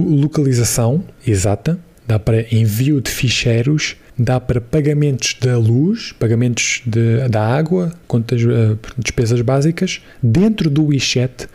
localização 0.00 1.04
exata, 1.26 1.78
dá 2.06 2.18
para 2.18 2.42
envio 2.54 3.00
de 3.00 3.10
ficheiros, 3.10 3.96
dá 4.18 4.38
para 4.38 4.60
pagamentos 4.60 5.36
da 5.40 5.58
luz, 5.58 6.12
pagamentos 6.12 6.82
de, 6.86 7.28
da 7.28 7.44
água, 7.46 7.92
contas, 8.06 8.42
uh, 8.42 8.78
despesas 8.98 9.40
básicas. 9.40 10.00
Dentro 10.22 10.70
do 10.70 10.86
WeChat 10.86 11.48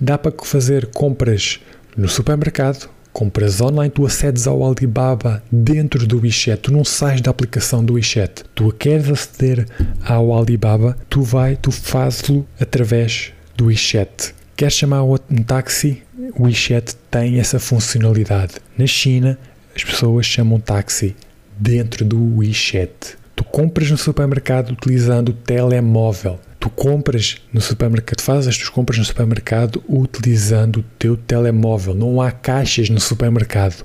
dá 0.00 0.18
para 0.18 0.32
fazer 0.44 0.86
compras 0.86 1.60
no 1.96 2.08
supermercado, 2.08 2.88
compras 3.12 3.60
online, 3.60 3.90
tu 3.90 4.06
acedes 4.06 4.46
ao 4.46 4.66
Alibaba 4.66 5.42
dentro 5.50 6.06
do 6.06 6.20
WeChat, 6.20 6.62
tu 6.62 6.72
não 6.72 6.84
sais 6.84 7.20
da 7.20 7.30
aplicação 7.30 7.84
do 7.84 7.94
WeChat. 7.94 8.44
Tu 8.54 8.72
queres 8.72 9.10
aceder 9.10 9.66
ao 10.04 10.36
Alibaba, 10.36 10.96
tu 11.08 11.22
vai, 11.22 11.56
tu 11.56 11.70
fazes-lo 11.70 12.46
através 12.58 13.32
do 13.56 13.66
WeChat. 13.66 14.34
Queres 14.62 14.76
chamar 14.76 15.02
um 15.02 15.42
táxi? 15.44 16.04
O 16.38 16.44
WeChat 16.44 16.94
tem 17.10 17.40
essa 17.40 17.58
funcionalidade. 17.58 18.54
Na 18.78 18.86
China, 18.86 19.36
as 19.74 19.82
pessoas 19.82 20.24
chamam 20.24 20.60
táxi 20.60 21.16
dentro 21.58 22.04
do 22.04 22.36
WeChat. 22.36 23.16
Tu 23.34 23.42
compras 23.42 23.90
no 23.90 23.98
supermercado 23.98 24.70
utilizando 24.70 25.30
o 25.30 25.32
telemóvel. 25.32 26.38
Tu 26.60 26.70
compras 26.70 27.38
no 27.52 27.60
supermercado, 27.60 28.20
fazes 28.20 28.46
as 28.46 28.56
tuas 28.56 28.68
compras 28.68 28.98
no 28.98 29.04
supermercado 29.04 29.82
utilizando 29.88 30.76
o 30.76 30.84
teu 30.96 31.16
telemóvel. 31.16 31.92
Não 31.92 32.22
há 32.22 32.30
caixas 32.30 32.88
no 32.88 33.00
supermercado. 33.00 33.84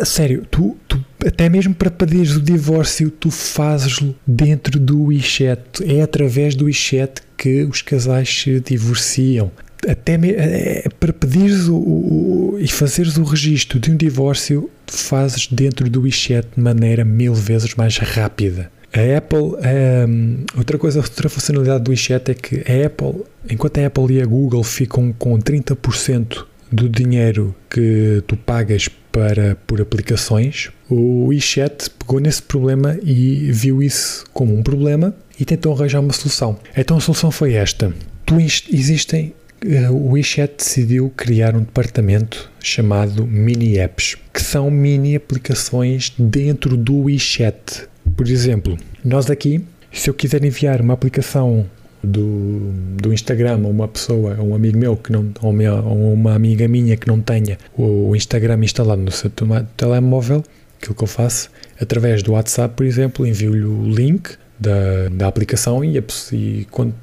A 0.00 0.04
sério, 0.04 0.46
tu, 0.48 0.76
tu 0.86 1.04
até 1.26 1.48
mesmo 1.48 1.74
para 1.74 1.90
pedires 1.90 2.36
o 2.36 2.40
divórcio, 2.40 3.10
tu 3.10 3.28
fazes-lo 3.28 4.14
dentro 4.24 4.78
do 4.78 5.06
WeChat. 5.06 5.82
É 5.84 6.00
através 6.00 6.54
do 6.54 6.66
WeChat 6.66 7.22
que 7.36 7.64
os 7.64 7.82
casais 7.82 8.28
se 8.32 8.60
divorciam 8.60 9.50
até 9.88 10.16
me, 10.16 10.30
é, 10.30 10.84
para 11.00 11.12
pedires 11.12 11.68
o, 11.68 11.76
o, 11.76 12.56
e 12.60 12.68
fazeres 12.68 13.16
o 13.16 13.24
registro 13.24 13.78
de 13.80 13.90
um 13.90 13.96
divórcio, 13.96 14.70
fazes 14.86 15.46
dentro 15.48 15.88
do 15.90 16.02
WeChat 16.02 16.48
de 16.56 16.62
maneira 16.62 17.04
mil 17.04 17.34
vezes 17.34 17.74
mais 17.74 17.96
rápida. 17.98 18.70
A 18.92 19.16
Apple, 19.16 19.56
um, 20.08 20.44
outra 20.56 20.76
coisa, 20.76 21.00
outra 21.00 21.28
funcionalidade 21.28 21.82
do 21.82 21.90
WeChat 21.90 22.30
é 22.30 22.34
que 22.34 22.56
a 22.56 22.86
Apple, 22.86 23.24
enquanto 23.48 23.78
a 23.78 23.86
Apple 23.86 24.14
e 24.14 24.20
a 24.20 24.26
Google 24.26 24.62
ficam 24.62 25.12
com 25.14 25.38
30% 25.38 26.44
do 26.70 26.88
dinheiro 26.88 27.54
que 27.70 28.22
tu 28.26 28.36
pagas 28.36 28.88
para 29.10 29.56
por 29.66 29.80
aplicações, 29.80 30.70
o 30.88 31.26
WeChat 31.26 31.90
pegou 31.90 32.20
nesse 32.20 32.42
problema 32.42 32.98
e 33.02 33.50
viu 33.50 33.82
isso 33.82 34.24
como 34.32 34.56
um 34.56 34.62
problema 34.62 35.14
e 35.38 35.44
tentou 35.44 35.74
arranjar 35.74 36.00
uma 36.00 36.12
solução. 36.12 36.58
Então 36.76 36.96
a 36.96 37.00
solução 37.00 37.30
foi 37.30 37.54
esta. 37.54 37.92
Tu, 38.24 38.38
existem 38.40 39.34
o 39.90 40.12
WeChat 40.12 40.56
decidiu 40.58 41.12
criar 41.16 41.54
um 41.54 41.60
departamento 41.60 42.50
chamado 42.60 43.26
Mini 43.26 43.78
Apps, 43.78 44.16
que 44.32 44.42
são 44.42 44.70
mini 44.70 45.14
aplicações 45.14 46.12
dentro 46.18 46.76
do 46.76 47.04
WeChat. 47.04 47.88
Por 48.16 48.28
exemplo, 48.28 48.76
nós 49.04 49.30
aqui, 49.30 49.64
se 49.92 50.10
eu 50.10 50.14
quiser 50.14 50.44
enviar 50.44 50.80
uma 50.80 50.94
aplicação 50.94 51.66
do, 52.02 52.72
do 53.00 53.12
Instagram 53.12 53.60
a 53.64 53.68
uma 53.68 53.86
pessoa, 53.86 54.36
a 54.36 54.42
um 54.42 54.54
amigo 54.54 54.76
meu 54.76 54.96
que 54.96 55.12
não, 55.12 55.32
ou 55.40 55.50
uma, 55.50 55.82
ou 55.82 56.12
uma 56.12 56.34
amiga 56.34 56.66
minha 56.66 56.96
que 56.96 57.06
não 57.06 57.20
tenha 57.20 57.56
o 57.76 58.14
Instagram 58.16 58.64
instalado 58.64 59.00
no 59.00 59.12
seu 59.12 59.30
telemóvel, 59.76 60.42
aquilo 60.80 60.96
que 60.96 61.04
eu 61.04 61.08
faço, 61.08 61.48
através 61.80 62.22
do 62.22 62.32
WhatsApp, 62.32 62.74
por 62.74 62.84
exemplo, 62.84 63.24
envio-lhe 63.24 63.64
o 63.64 63.88
link 63.88 64.36
da, 64.58 65.08
da 65.10 65.26
aplicação 65.26 65.84
e, 65.84 65.98
a, 65.98 66.02
e 66.32 66.66
quando 66.70 66.94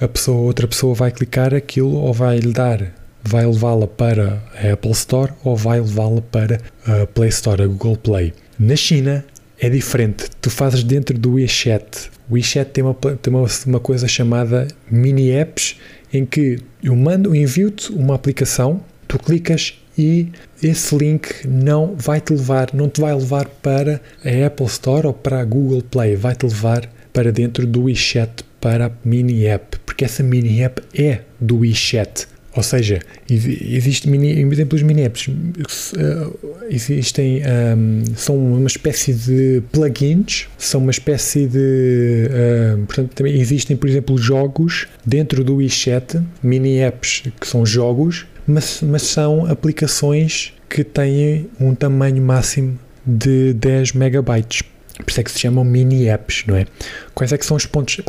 a 0.00 0.08
pessoa, 0.08 0.38
outra 0.38 0.66
pessoa 0.66 0.94
vai 0.94 1.10
clicar 1.10 1.54
aquilo 1.54 1.96
ou 1.96 2.12
vai 2.12 2.38
lhe 2.38 2.52
dar 2.52 2.92
vai 3.26 3.44
levá-la 3.44 3.88
para 3.88 4.42
a 4.54 4.72
Apple 4.72 4.92
Store 4.92 5.32
ou 5.42 5.56
vai 5.56 5.80
levá-la 5.80 6.22
para 6.22 6.60
a 6.86 7.06
Play 7.06 7.28
Store, 7.28 7.60
a 7.60 7.66
Google 7.66 7.96
Play. 7.96 8.32
Na 8.58 8.76
China 8.76 9.24
é 9.58 9.68
diferente. 9.68 10.26
Tu 10.40 10.48
fazes 10.48 10.84
dentro 10.84 11.18
do 11.18 11.32
WeChat 11.34 12.10
O 12.28 12.34
WeChat 12.34 12.70
tem 12.70 12.84
uma, 12.84 12.94
tem 12.94 13.32
uma, 13.32 13.46
uma 13.66 13.80
coisa 13.80 14.06
chamada 14.06 14.68
mini 14.90 15.30
apps 15.30 15.76
em 16.12 16.24
que 16.24 16.58
eu 16.82 16.94
mando, 16.94 17.34
envio-te 17.34 17.92
uma 17.92 18.14
aplicação, 18.14 18.80
tu 19.08 19.18
clicas 19.18 19.74
e 19.98 20.28
esse 20.62 20.96
link 20.96 21.46
não 21.46 21.94
vai 21.96 22.20
te 22.20 22.32
levar, 22.32 22.70
não 22.74 22.88
te 22.88 23.00
vai 23.00 23.14
levar 23.14 23.46
para 23.62 24.00
a 24.24 24.46
Apple 24.46 24.66
Store 24.66 25.06
ou 25.06 25.12
para 25.12 25.40
a 25.40 25.44
Google 25.44 25.82
Play, 25.82 26.16
vai 26.16 26.34
te 26.34 26.44
levar 26.44 26.90
para 27.12 27.32
dentro 27.32 27.66
do 27.66 27.84
WeChat 27.84 28.44
para 28.60 28.86
a 28.86 28.90
mini 29.04 29.46
app, 29.46 29.78
porque 29.86 30.04
essa 30.04 30.22
mini 30.22 30.60
app 30.60 30.82
é 30.94 31.20
do 31.40 31.58
WeChat. 31.60 32.28
Ou 32.56 32.62
seja, 32.62 33.00
existe 33.28 34.08
mini, 34.08 34.40
exemplos 34.40 34.82
mini 34.82 35.02
apps, 35.02 35.28
eh, 35.28 36.26
existem, 36.70 37.42
um, 37.76 38.02
são 38.16 38.34
uma 38.36 38.66
espécie 38.66 39.12
de 39.12 39.62
plugins, 39.70 40.48
são 40.56 40.80
uma 40.80 40.90
espécie 40.90 41.46
de, 41.46 42.30
um, 42.78 42.86
portanto, 42.86 43.10
também 43.14 43.38
existem, 43.38 43.76
por 43.76 43.90
exemplo, 43.90 44.16
jogos 44.16 44.86
dentro 45.04 45.44
do 45.44 45.56
WeChat, 45.56 46.18
mini 46.42 46.78
apps 46.78 47.24
que 47.38 47.46
são 47.46 47.66
jogos, 47.66 48.26
mas, 48.46 48.80
mas 48.82 49.02
são 49.02 49.46
aplicações 49.46 50.52
que 50.68 50.84
têm 50.84 51.48
um 51.60 51.74
tamanho 51.74 52.22
máximo 52.22 52.78
de 53.04 53.52
10 53.54 53.92
megabytes. 53.92 54.62
Por 54.96 55.10
isso 55.10 55.20
é 55.20 55.22
que 55.22 55.30
se 55.30 55.38
chamam 55.38 55.64
mini 55.64 56.08
apps, 56.08 56.44
não 56.46 56.56
é? 56.56 56.66
Quais 57.14 57.32
é 57.32 57.38
que 57.38 57.44
são 57.44 57.56
os 57.56 57.66
pontos? 57.66 58.00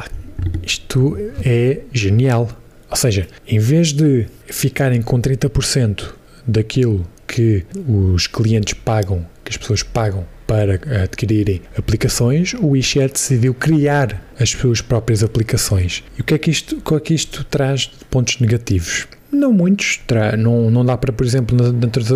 Isto 0.63 1.17
é 1.43 1.81
genial. 1.91 2.49
Ou 2.89 2.95
seja, 2.95 3.27
em 3.45 3.59
vez 3.59 3.91
de 3.91 4.27
ficarem 4.47 5.01
com 5.01 5.19
30% 5.19 6.13
daquilo 6.47 7.05
que 7.27 7.65
os 7.88 8.25
clientes 8.25 8.73
pagam, 8.73 9.25
que 9.43 9.51
as 9.51 9.57
pessoas 9.57 9.83
pagam 9.83 10.25
para 10.47 10.75
adquirirem 11.03 11.61
aplicações, 11.77 12.53
o 12.53 12.67
WeChat 12.67 13.11
decidiu 13.11 13.53
criar 13.53 14.25
as 14.39 14.51
suas 14.51 14.79
próprias 14.79 15.21
aplicações. 15.21 16.05
E 16.17 16.21
o 16.21 16.23
que 16.23 16.33
é 16.33 16.38
que 16.38 16.49
isto, 16.49 16.77
o 16.77 16.81
que 16.81 16.95
é 16.95 16.99
que 17.01 17.13
isto 17.13 17.43
traz 17.43 17.81
de 17.81 18.05
pontos 18.09 18.39
negativos? 18.39 19.07
Não 19.32 19.51
muitos. 19.51 19.99
Não, 20.38 20.71
não 20.71 20.86
dá 20.86 20.97
para, 20.97 21.11
por 21.11 21.25
exemplo, 21.25 21.57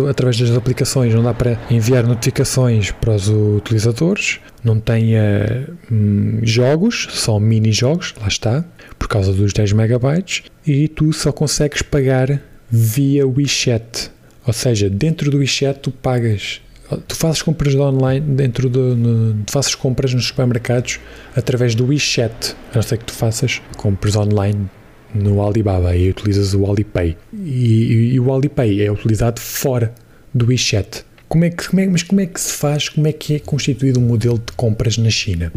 através 0.08 0.38
das 0.38 0.56
aplicações, 0.56 1.14
não 1.14 1.22
dá 1.22 1.34
para 1.34 1.58
enviar 1.70 2.06
notificações 2.06 2.90
para 2.90 3.14
os 3.14 3.28
utilizadores. 3.28 4.40
Não 4.64 4.78
tem 4.78 5.14
uh, 5.16 6.40
jogos, 6.42 7.08
só 7.10 7.38
mini-jogos, 7.38 8.14
lá 8.20 8.28
está, 8.28 8.64
por 8.98 9.08
causa 9.08 9.32
dos 9.32 9.52
10 9.52 9.72
megabytes. 9.72 10.44
E 10.66 10.88
tu 10.88 11.12
só 11.12 11.32
consegues 11.32 11.82
pagar 11.82 12.40
via 12.70 13.26
WeChat. 13.26 14.10
Ou 14.46 14.52
seja, 14.52 14.88
dentro 14.88 15.30
do 15.30 15.38
WeChat 15.38 15.80
tu 15.80 15.90
pagas 15.90 16.60
tu 17.08 17.16
fazes 17.16 17.42
compras 17.42 17.74
online 17.74 18.20
dentro 18.20 18.68
do. 18.68 18.96
No, 18.96 19.44
tu 19.44 19.52
fazes 19.52 19.74
compras 19.74 20.12
nos 20.12 20.26
supermercados 20.26 21.00
através 21.34 21.74
do 21.74 21.86
WeChat. 21.86 22.54
A 22.72 22.76
não 22.76 22.82
ser 22.82 22.98
que 22.98 23.04
tu 23.04 23.12
faças 23.12 23.62
compras 23.76 24.16
online 24.16 24.68
no 25.14 25.46
Alibaba 25.46 25.94
e 25.96 26.10
utilizas 26.10 26.54
o 26.54 26.66
Alipay. 26.66 27.16
E, 27.32 28.12
e, 28.14 28.20
o 28.20 28.32
Alipay 28.32 28.82
é 28.82 28.90
utilizado 28.90 29.40
fora 29.40 29.94
do 30.32 30.46
WeChat. 30.46 31.04
Como 31.28 31.44
é 31.44 31.50
que, 31.50 31.68
como 31.68 31.80
é, 31.80 31.86
mas 31.86 32.02
como 32.02 32.20
é 32.20 32.26
que 32.26 32.40
se 32.40 32.52
faz, 32.52 32.88
como 32.88 33.06
é 33.06 33.12
que 33.12 33.36
é 33.36 33.38
constituído 33.38 33.98
um 34.00 34.02
modelo 34.02 34.38
de 34.38 34.52
compras 34.56 34.98
na 34.98 35.10
China? 35.10 35.52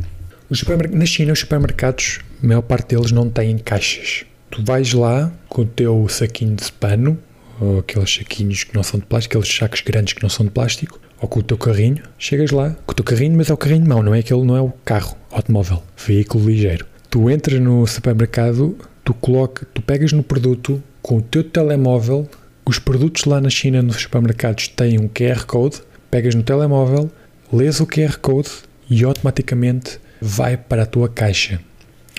na 0.92 1.06
China, 1.06 1.34
os 1.34 1.40
supermercados, 1.40 2.20
a 2.42 2.48
maior 2.48 2.62
parte 2.62 2.96
deles 2.96 3.12
não 3.12 3.30
têm 3.30 3.58
caixas. 3.58 4.26
Tu 4.52 4.64
vais 4.64 4.94
lá 4.94 5.32
com 5.50 5.64
o 5.64 5.66
teu 5.66 6.08
saquinho 6.08 6.56
de 6.56 6.72
pano, 6.72 7.18
ou 7.60 7.80
aqueles 7.80 8.14
saquinhos 8.14 8.64
que 8.64 8.76
não 8.76 8.84
são 8.84 9.00
de 9.00 9.06
plástico, 9.06 9.38
aqueles 9.38 9.56
sacos 9.56 9.82
grandes 9.82 10.14
que 10.14 10.22
não 10.22 10.30
são 10.30 10.46
de 10.46 10.52
plástico, 10.52 11.00
ou 11.20 11.28
com 11.28 11.40
o 11.40 11.44
teu 11.44 11.58
carrinho, 11.58 12.04
chegas 12.18 12.52
lá 12.52 12.76
com 12.86 12.92
o 12.92 12.96
teu 12.96 13.04
carrinho, 13.04 13.36
mas 13.36 13.50
é 13.50 13.54
o 13.54 13.58
carrinho 13.58 13.82
de 13.82 13.90
mão, 13.90 14.04
não 14.04 14.14
é 14.14 14.20
aquele, 14.20 14.44
não 14.44 14.56
é 14.56 14.62
o 14.62 14.72
carro, 14.84 15.18
automóvel, 15.32 15.82
veículo 15.98 16.48
ligeiro. 16.48 16.86
Tu 17.10 17.30
entras 17.30 17.60
no 17.60 17.88
supermercado, 17.88 18.78
tu 19.06 19.14
coloca, 19.14 19.66
tu 19.74 19.82
pegas 19.82 20.12
no 20.12 20.24
produto 20.24 20.84
com 21.02 21.18
o 21.18 21.22
teu 21.22 21.44
telemóvel, 21.44 22.28
os 22.66 22.80
produtos 22.80 23.26
lá 23.26 23.40
na 23.40 23.50
China 23.50 23.84
nos 23.84 23.98
supermercados 23.98 24.68
têm 24.68 25.00
um 25.00 25.08
QR 25.08 25.46
Code, 25.46 25.82
pegas 26.10 26.34
no 26.34 26.42
telemóvel, 26.42 27.12
lês 27.54 27.80
o 27.80 27.86
QR 27.86 28.18
Code 28.18 28.50
e 28.90 29.04
automaticamente 29.04 30.00
vai 30.20 30.58
para 30.58 30.84
a 30.84 30.86
tua 30.86 31.08
caixa, 31.08 31.62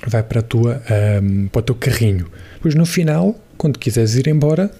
vai 0.06 0.22
para, 0.22 0.38
a 0.38 0.42
tua, 0.42 0.80
um, 1.20 1.48
para 1.48 1.58
o 1.58 1.62
teu 1.62 1.74
carrinho. 1.74 2.30
Depois 2.54 2.76
no 2.76 2.86
final, 2.86 3.36
quando 3.58 3.80
quiseres 3.80 4.14
ir 4.14 4.28
embora, 4.28 4.70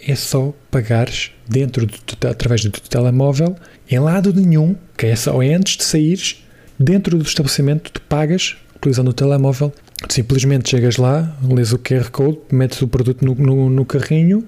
é 0.00 0.14
só 0.14 0.54
pagares 0.70 1.32
dentro 1.48 1.84
do, 1.84 1.96
através 2.28 2.62
do 2.62 2.70
teu 2.70 2.82
telemóvel, 2.82 3.56
em 3.90 3.98
lado 3.98 4.32
nenhum, 4.32 4.76
que 4.96 5.06
é 5.06 5.16
só 5.16 5.40
antes 5.40 5.76
de 5.76 5.84
saíres, 5.84 6.44
dentro 6.78 7.18
do 7.18 7.24
estabelecimento, 7.24 7.90
tu 7.90 8.00
pagas 8.02 8.56
utilizando 8.76 9.08
o 9.08 9.12
telemóvel 9.12 9.72
simplesmente 10.08 10.70
chegas 10.70 10.96
lá, 10.96 11.36
lês 11.42 11.72
o 11.72 11.78
QR 11.78 12.10
Code, 12.10 12.38
metes 12.52 12.80
o 12.82 12.88
produto 12.88 13.24
no, 13.24 13.34
no, 13.34 13.70
no 13.70 13.84
carrinho 13.84 14.44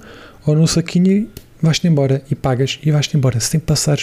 ou 0.46 0.54
no 0.54 0.66
saquinho 0.66 1.12
e 1.12 1.28
vais-te 1.60 1.86
embora 1.88 2.22
e 2.30 2.34
pagas 2.34 2.78
e 2.82 2.90
vais-te 2.90 3.16
embora 3.16 3.40
sem 3.40 3.58
passar. 3.58 3.98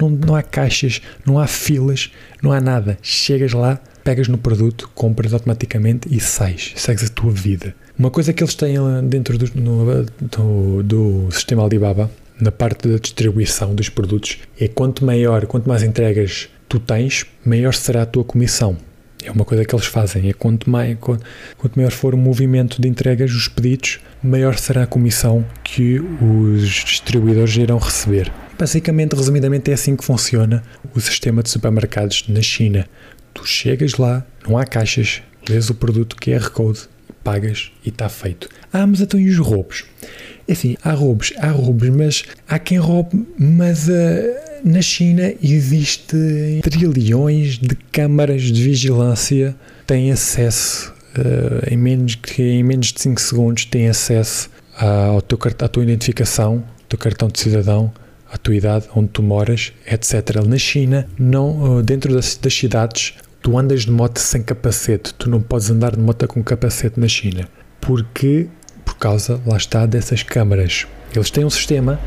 Não, 0.00 0.08
não 0.08 0.34
há 0.34 0.42
caixas, 0.42 1.00
não 1.26 1.38
há 1.38 1.46
filas, 1.46 2.10
não 2.42 2.52
há 2.52 2.60
nada. 2.60 2.98
Chegas 3.02 3.52
lá, 3.52 3.80
pegas 4.02 4.28
no 4.28 4.38
produto, 4.38 4.90
compras 4.94 5.32
automaticamente 5.32 6.08
e 6.10 6.20
sais. 6.20 6.72
Segues 6.76 7.04
a 7.04 7.08
tua 7.08 7.30
vida. 7.30 7.74
Uma 7.98 8.10
coisa 8.10 8.32
que 8.32 8.42
eles 8.42 8.54
têm 8.54 8.76
dentro 9.08 9.38
do, 9.38 9.50
no, 9.54 10.04
do, 10.20 10.82
do 10.82 11.28
sistema 11.30 11.64
Alibaba, 11.64 12.10
na 12.40 12.50
parte 12.50 12.88
da 12.88 12.98
distribuição 12.98 13.74
dos 13.74 13.88
produtos, 13.88 14.38
é 14.58 14.66
quanto 14.66 15.04
maior, 15.04 15.46
quanto 15.46 15.68
mais 15.68 15.82
entregas 15.82 16.48
tu 16.68 16.80
tens, 16.80 17.24
maior 17.44 17.72
será 17.72 18.02
a 18.02 18.06
tua 18.06 18.24
comissão. 18.24 18.76
É 19.24 19.30
uma 19.30 19.44
coisa 19.44 19.64
que 19.64 19.74
eles 19.74 19.86
fazem. 19.86 20.28
É 20.28 20.32
quanto, 20.32 20.68
mais, 20.68 20.96
quanto, 21.00 21.24
quanto 21.56 21.76
maior 21.76 21.90
for 21.90 22.14
o 22.14 22.18
movimento 22.18 22.80
de 22.80 22.88
entregas 22.88 23.32
dos 23.32 23.48
pedidos, 23.48 24.00
maior 24.22 24.56
será 24.58 24.82
a 24.82 24.86
comissão 24.86 25.44
que 25.62 25.98
os 25.98 26.68
distribuidores 26.84 27.56
irão 27.56 27.78
receber. 27.78 28.30
Basicamente, 28.58 29.14
resumidamente, 29.14 29.70
é 29.70 29.74
assim 29.74 29.96
que 29.96 30.04
funciona 30.04 30.62
o 30.94 31.00
sistema 31.00 31.42
de 31.42 31.50
supermercados 31.50 32.24
na 32.28 32.42
China. 32.42 32.86
Tu 33.32 33.46
chegas 33.46 33.94
lá, 33.94 34.24
não 34.46 34.56
há 34.56 34.64
caixas, 34.64 35.22
lês 35.48 35.70
o 35.70 35.74
produto 35.74 36.16
QR 36.16 36.50
Code, 36.50 36.80
pagas 37.24 37.72
e 37.84 37.88
está 37.88 38.08
feito. 38.08 38.48
Ah, 38.72 38.86
mas 38.86 39.00
então 39.00 39.18
e 39.18 39.28
os 39.28 39.38
roubos? 39.38 39.84
Enfim, 40.48 40.76
há 40.82 40.92
roubos, 40.92 41.32
há 41.38 41.50
roubos, 41.50 41.88
mas 41.88 42.24
há 42.48 42.58
quem 42.58 42.78
roube, 42.78 43.26
mas 43.38 43.88
uh, 43.88 43.92
na 44.64 44.82
China 44.82 45.32
existe 45.42 46.16
trilhões 46.62 47.58
de 47.58 47.74
câmaras 47.90 48.42
de 48.42 48.62
vigilância 48.62 49.56
têm 49.86 50.12
acesso 50.12 50.94
uh, 51.18 51.72
em, 51.72 51.76
menos, 51.76 52.18
em 52.38 52.62
menos 52.62 52.92
de 52.92 53.00
5 53.00 53.20
segundos 53.20 53.64
têm 53.64 53.88
acesso 53.88 54.50
ao 54.76 55.22
teu, 55.22 55.38
à 55.60 55.68
tua 55.68 55.82
identificação, 55.82 56.64
teu 56.88 56.98
cartão 56.98 57.28
de 57.28 57.38
cidadão, 57.38 57.92
a 58.30 58.36
tua 58.36 58.56
idade, 58.56 58.86
onde 58.94 59.08
tu 59.08 59.22
moras, 59.22 59.72
etc. 59.86 60.44
Na 60.44 60.58
China, 60.58 61.06
não, 61.18 61.80
dentro 61.82 62.12
das, 62.12 62.36
das 62.36 62.52
cidades, 62.52 63.14
tu 63.40 63.56
andas 63.56 63.82
de 63.82 63.92
moto 63.92 64.18
sem 64.18 64.42
capacete, 64.42 65.14
tu 65.14 65.30
não 65.30 65.40
podes 65.40 65.70
andar 65.70 65.94
de 65.94 66.00
moto 66.00 66.26
com 66.26 66.42
capacete 66.42 66.98
na 66.98 67.06
China, 67.06 67.48
porque 67.80 68.48
por 68.94 68.98
causa, 68.98 69.40
lá 69.46 69.56
está, 69.56 69.84
dessas 69.86 70.22
câmaras. 70.22 70.86
Eles 71.14 71.30
têm 71.30 71.44
um 71.44 71.50
sistema 71.50 72.00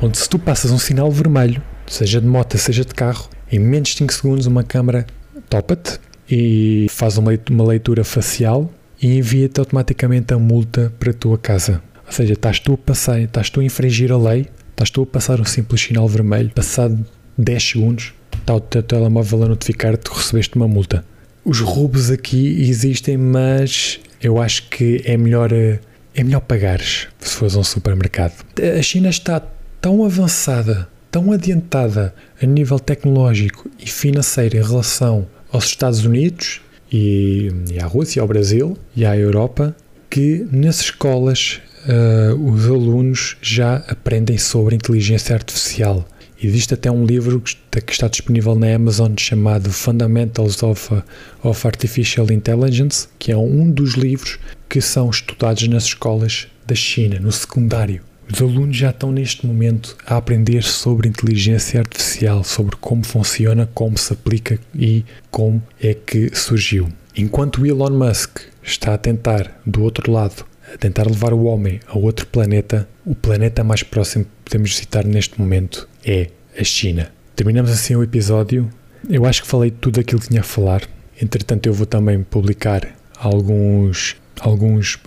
onde 0.00 0.18
se 0.18 0.28
tu 0.28 0.38
passas 0.38 0.70
um 0.70 0.78
sinal 0.78 1.10
vermelho, 1.10 1.62
seja 1.86 2.20
de 2.20 2.26
moto, 2.26 2.58
seja 2.58 2.84
de 2.84 2.94
carro, 2.94 3.28
em 3.50 3.58
menos 3.58 3.90
de 3.90 3.98
5 3.98 4.12
segundos 4.12 4.46
uma 4.46 4.64
câmara 4.64 5.06
topa-te 5.48 6.00
e 6.28 6.86
faz 6.90 7.16
uma 7.18 7.64
leitura 7.64 8.04
facial 8.04 8.70
e 9.00 9.18
envia-te 9.18 9.60
automaticamente 9.60 10.34
a 10.34 10.38
multa 10.38 10.92
para 10.98 11.10
a 11.10 11.14
tua 11.14 11.38
casa. 11.38 11.82
Ou 12.06 12.12
seja, 12.12 12.32
estás 12.32 12.58
tu 12.58 12.74
a 12.74 12.78
passar, 12.78 13.20
estás 13.20 13.48
tu 13.50 13.60
a 13.60 13.64
infringir 13.64 14.10
a 14.12 14.18
lei, 14.18 14.46
estás 14.70 14.90
tu 14.90 15.02
a 15.02 15.06
passar 15.06 15.40
um 15.40 15.44
simples 15.44 15.80
sinal 15.80 16.08
vermelho, 16.08 16.50
passado 16.50 17.04
10 17.38 17.62
segundos, 17.62 18.14
está 18.38 18.54
o 18.54 18.60
teu 18.60 18.82
telemóvel 18.82 19.44
a 19.44 19.48
notificar-te 19.48 20.10
que 20.10 20.16
recebeste 20.16 20.56
uma 20.56 20.68
multa. 20.68 21.04
Os 21.44 21.60
roubos 21.60 22.10
aqui 22.10 22.62
existem, 22.62 23.16
mas 23.16 24.00
eu 24.20 24.40
acho 24.40 24.68
que 24.68 25.02
é 25.04 25.16
melhor 25.16 25.52
eh, 25.52 25.80
é 26.14 26.22
melhor 26.22 26.40
pagares 26.40 27.08
se 27.18 27.34
fores 27.34 27.54
a 27.54 27.58
um 27.58 27.64
supermercado. 27.64 28.44
A 28.78 28.82
China 28.82 29.08
está 29.08 29.42
tão 29.80 30.04
avançada, 30.04 30.88
tão 31.10 31.32
adiantada 31.32 32.14
a 32.40 32.46
nível 32.46 32.78
tecnológico 32.78 33.70
e 33.78 33.88
financeiro 33.88 34.56
em 34.56 34.62
relação 34.62 35.26
aos 35.50 35.66
Estados 35.66 36.04
Unidos 36.04 36.60
e, 36.90 37.50
e 37.70 37.80
à 37.80 37.86
Rússia, 37.86 38.22
ao 38.22 38.28
Brasil 38.28 38.76
e 38.94 39.04
à 39.04 39.16
Europa, 39.16 39.74
que 40.10 40.46
nas 40.50 40.80
escolas 40.80 41.60
uh, 41.86 42.34
os 42.34 42.66
alunos 42.66 43.36
já 43.40 43.76
aprendem 43.88 44.38
sobre 44.38 44.74
inteligência 44.74 45.34
artificial. 45.34 46.06
Existe 46.42 46.74
até 46.74 46.90
um 46.90 47.06
livro 47.06 47.40
que 47.40 47.92
está 47.92 48.08
disponível 48.08 48.56
na 48.56 48.74
Amazon 48.74 49.12
chamado 49.16 49.70
Fundamentals 49.70 50.60
of, 50.62 51.02
of 51.42 51.66
Artificial 51.66 52.30
Intelligence, 52.32 53.06
que 53.16 53.30
é 53.30 53.36
um 53.36 53.70
dos 53.70 53.94
livros 53.94 54.40
que 54.72 54.80
são 54.80 55.10
estudados 55.10 55.68
nas 55.68 55.84
escolas 55.84 56.46
da 56.66 56.74
China, 56.74 57.20
no 57.20 57.30
secundário. 57.30 58.02
Os 58.32 58.40
alunos 58.40 58.74
já 58.74 58.88
estão 58.88 59.12
neste 59.12 59.46
momento 59.46 59.98
a 60.06 60.16
aprender 60.16 60.62
sobre 60.62 61.10
inteligência 61.10 61.78
artificial, 61.78 62.42
sobre 62.42 62.76
como 62.76 63.04
funciona, 63.04 63.68
como 63.74 63.98
se 63.98 64.14
aplica 64.14 64.58
e 64.74 65.04
como 65.30 65.62
é 65.78 65.92
que 65.92 66.34
surgiu. 66.34 66.88
enquanto 67.14 67.66
Elon 67.66 67.90
Musk 67.90 68.38
está 68.62 68.94
a 68.94 68.98
tentar, 68.98 69.60
do 69.66 69.82
outro 69.82 70.10
lado, 70.10 70.46
a 70.72 70.78
tentar 70.78 71.06
levar 71.06 71.34
o 71.34 71.44
homem 71.44 71.78
a 71.86 71.98
outro 71.98 72.26
planeta, 72.26 72.88
o 73.04 73.14
planeta 73.14 73.62
mais 73.62 73.82
próximo 73.82 74.24
que 74.24 74.30
podemos 74.46 74.74
citar 74.74 75.04
neste 75.04 75.38
momento 75.38 75.86
é 76.02 76.30
a 76.58 76.64
China. 76.64 77.12
Terminamos 77.36 77.70
assim 77.70 77.94
o 77.94 78.02
episódio. 78.02 78.70
Eu 79.06 79.26
acho 79.26 79.42
que 79.42 79.48
falei 79.48 79.70
tudo 79.70 80.00
aquilo 80.00 80.22
que 80.22 80.28
tinha 80.28 80.40
a 80.40 80.44
falar. 80.44 80.80
Entretanto, 81.20 81.66
eu 81.66 81.74
vou 81.74 81.84
também 81.84 82.22
publicar 82.22 82.88
alguns, 83.18 84.16
alguns 84.42 84.98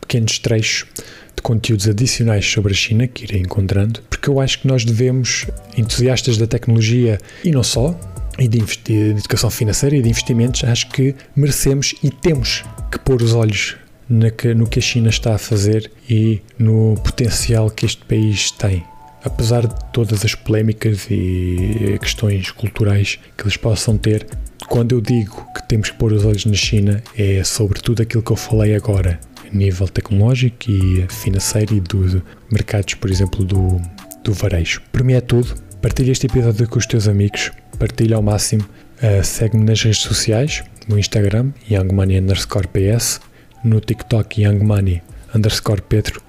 pequenos 0.00 0.38
trechos 0.38 0.86
de 1.34 1.42
conteúdos 1.42 1.88
adicionais 1.88 2.46
sobre 2.46 2.72
a 2.72 2.76
China 2.76 3.06
que 3.06 3.24
irei 3.24 3.40
encontrando, 3.40 4.00
porque 4.08 4.28
eu 4.28 4.40
acho 4.40 4.60
que 4.60 4.68
nós 4.68 4.84
devemos, 4.84 5.46
entusiastas 5.76 6.38
da 6.38 6.46
tecnologia 6.46 7.18
e 7.44 7.50
não 7.50 7.62
só, 7.62 7.98
e 8.38 8.48
de, 8.48 8.58
de 8.84 9.10
educação 9.10 9.50
financeira 9.50 9.96
e 9.96 10.02
de 10.02 10.08
investimentos, 10.08 10.64
acho 10.64 10.88
que 10.90 11.14
merecemos 11.36 11.94
e 12.02 12.10
temos 12.10 12.64
que 12.90 12.98
pôr 12.98 13.22
os 13.22 13.34
olhos 13.34 13.76
no 14.08 14.66
que 14.66 14.78
a 14.78 14.82
China 14.82 15.08
está 15.08 15.34
a 15.34 15.38
fazer 15.38 15.90
e 16.08 16.40
no 16.58 16.94
potencial 17.02 17.70
que 17.70 17.86
este 17.86 18.04
país 18.04 18.50
tem. 18.50 18.84
Apesar 19.24 19.66
de 19.66 19.74
todas 19.92 20.24
as 20.24 20.34
polémicas 20.34 21.06
e 21.10 21.98
questões 22.00 22.50
culturais 22.50 23.18
que 23.36 23.44
eles 23.44 23.56
possam 23.56 23.96
ter, 23.96 24.26
quando 24.68 24.94
eu 24.94 25.00
digo 25.00 25.46
que 25.54 25.66
temos 25.66 25.90
que 25.90 25.96
pôr 25.96 26.12
os 26.12 26.24
olhos 26.24 26.44
na 26.44 26.54
China, 26.54 27.02
é 27.16 27.42
sobre 27.42 27.80
tudo 27.80 28.02
aquilo 28.02 28.22
que 28.22 28.30
eu 28.30 28.36
falei 28.36 28.74
agora, 28.74 29.18
a 29.50 29.54
nível 29.54 29.88
tecnológico 29.88 30.70
e 30.70 31.06
financeiro 31.08 31.74
e 31.74 31.80
dos 31.80 32.22
mercados, 32.50 32.94
por 32.94 33.10
exemplo, 33.10 33.44
do, 33.44 33.80
do 34.22 34.32
varejo. 34.32 34.82
Para 34.92 35.02
mim 35.02 35.14
é 35.14 35.20
tudo. 35.20 35.54
Partilha 35.80 36.12
este 36.12 36.26
episódio 36.26 36.68
com 36.68 36.78
os 36.78 36.86
teus 36.86 37.08
amigos, 37.08 37.50
partilha 37.78 38.16
ao 38.16 38.22
máximo, 38.22 38.62
uh, 38.62 39.22
segue-me 39.22 39.64
nas 39.64 39.82
redes 39.82 40.00
sociais, 40.00 40.62
no 40.88 40.98
Instagram, 40.98 41.52
youngmoney 41.70 42.20
underscore 42.20 42.68
ps, 42.68 43.20
no 43.62 43.80
TikTok 43.80 44.42
youngmoney 44.42 45.02
underscore 45.34 45.82
pedro 45.82 46.22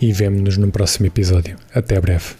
e 0.00 0.12
vemo-nos 0.12 0.56
no 0.56 0.70
próximo 0.70 1.06
episódio. 1.06 1.56
Até 1.74 2.00
breve. 2.00 2.37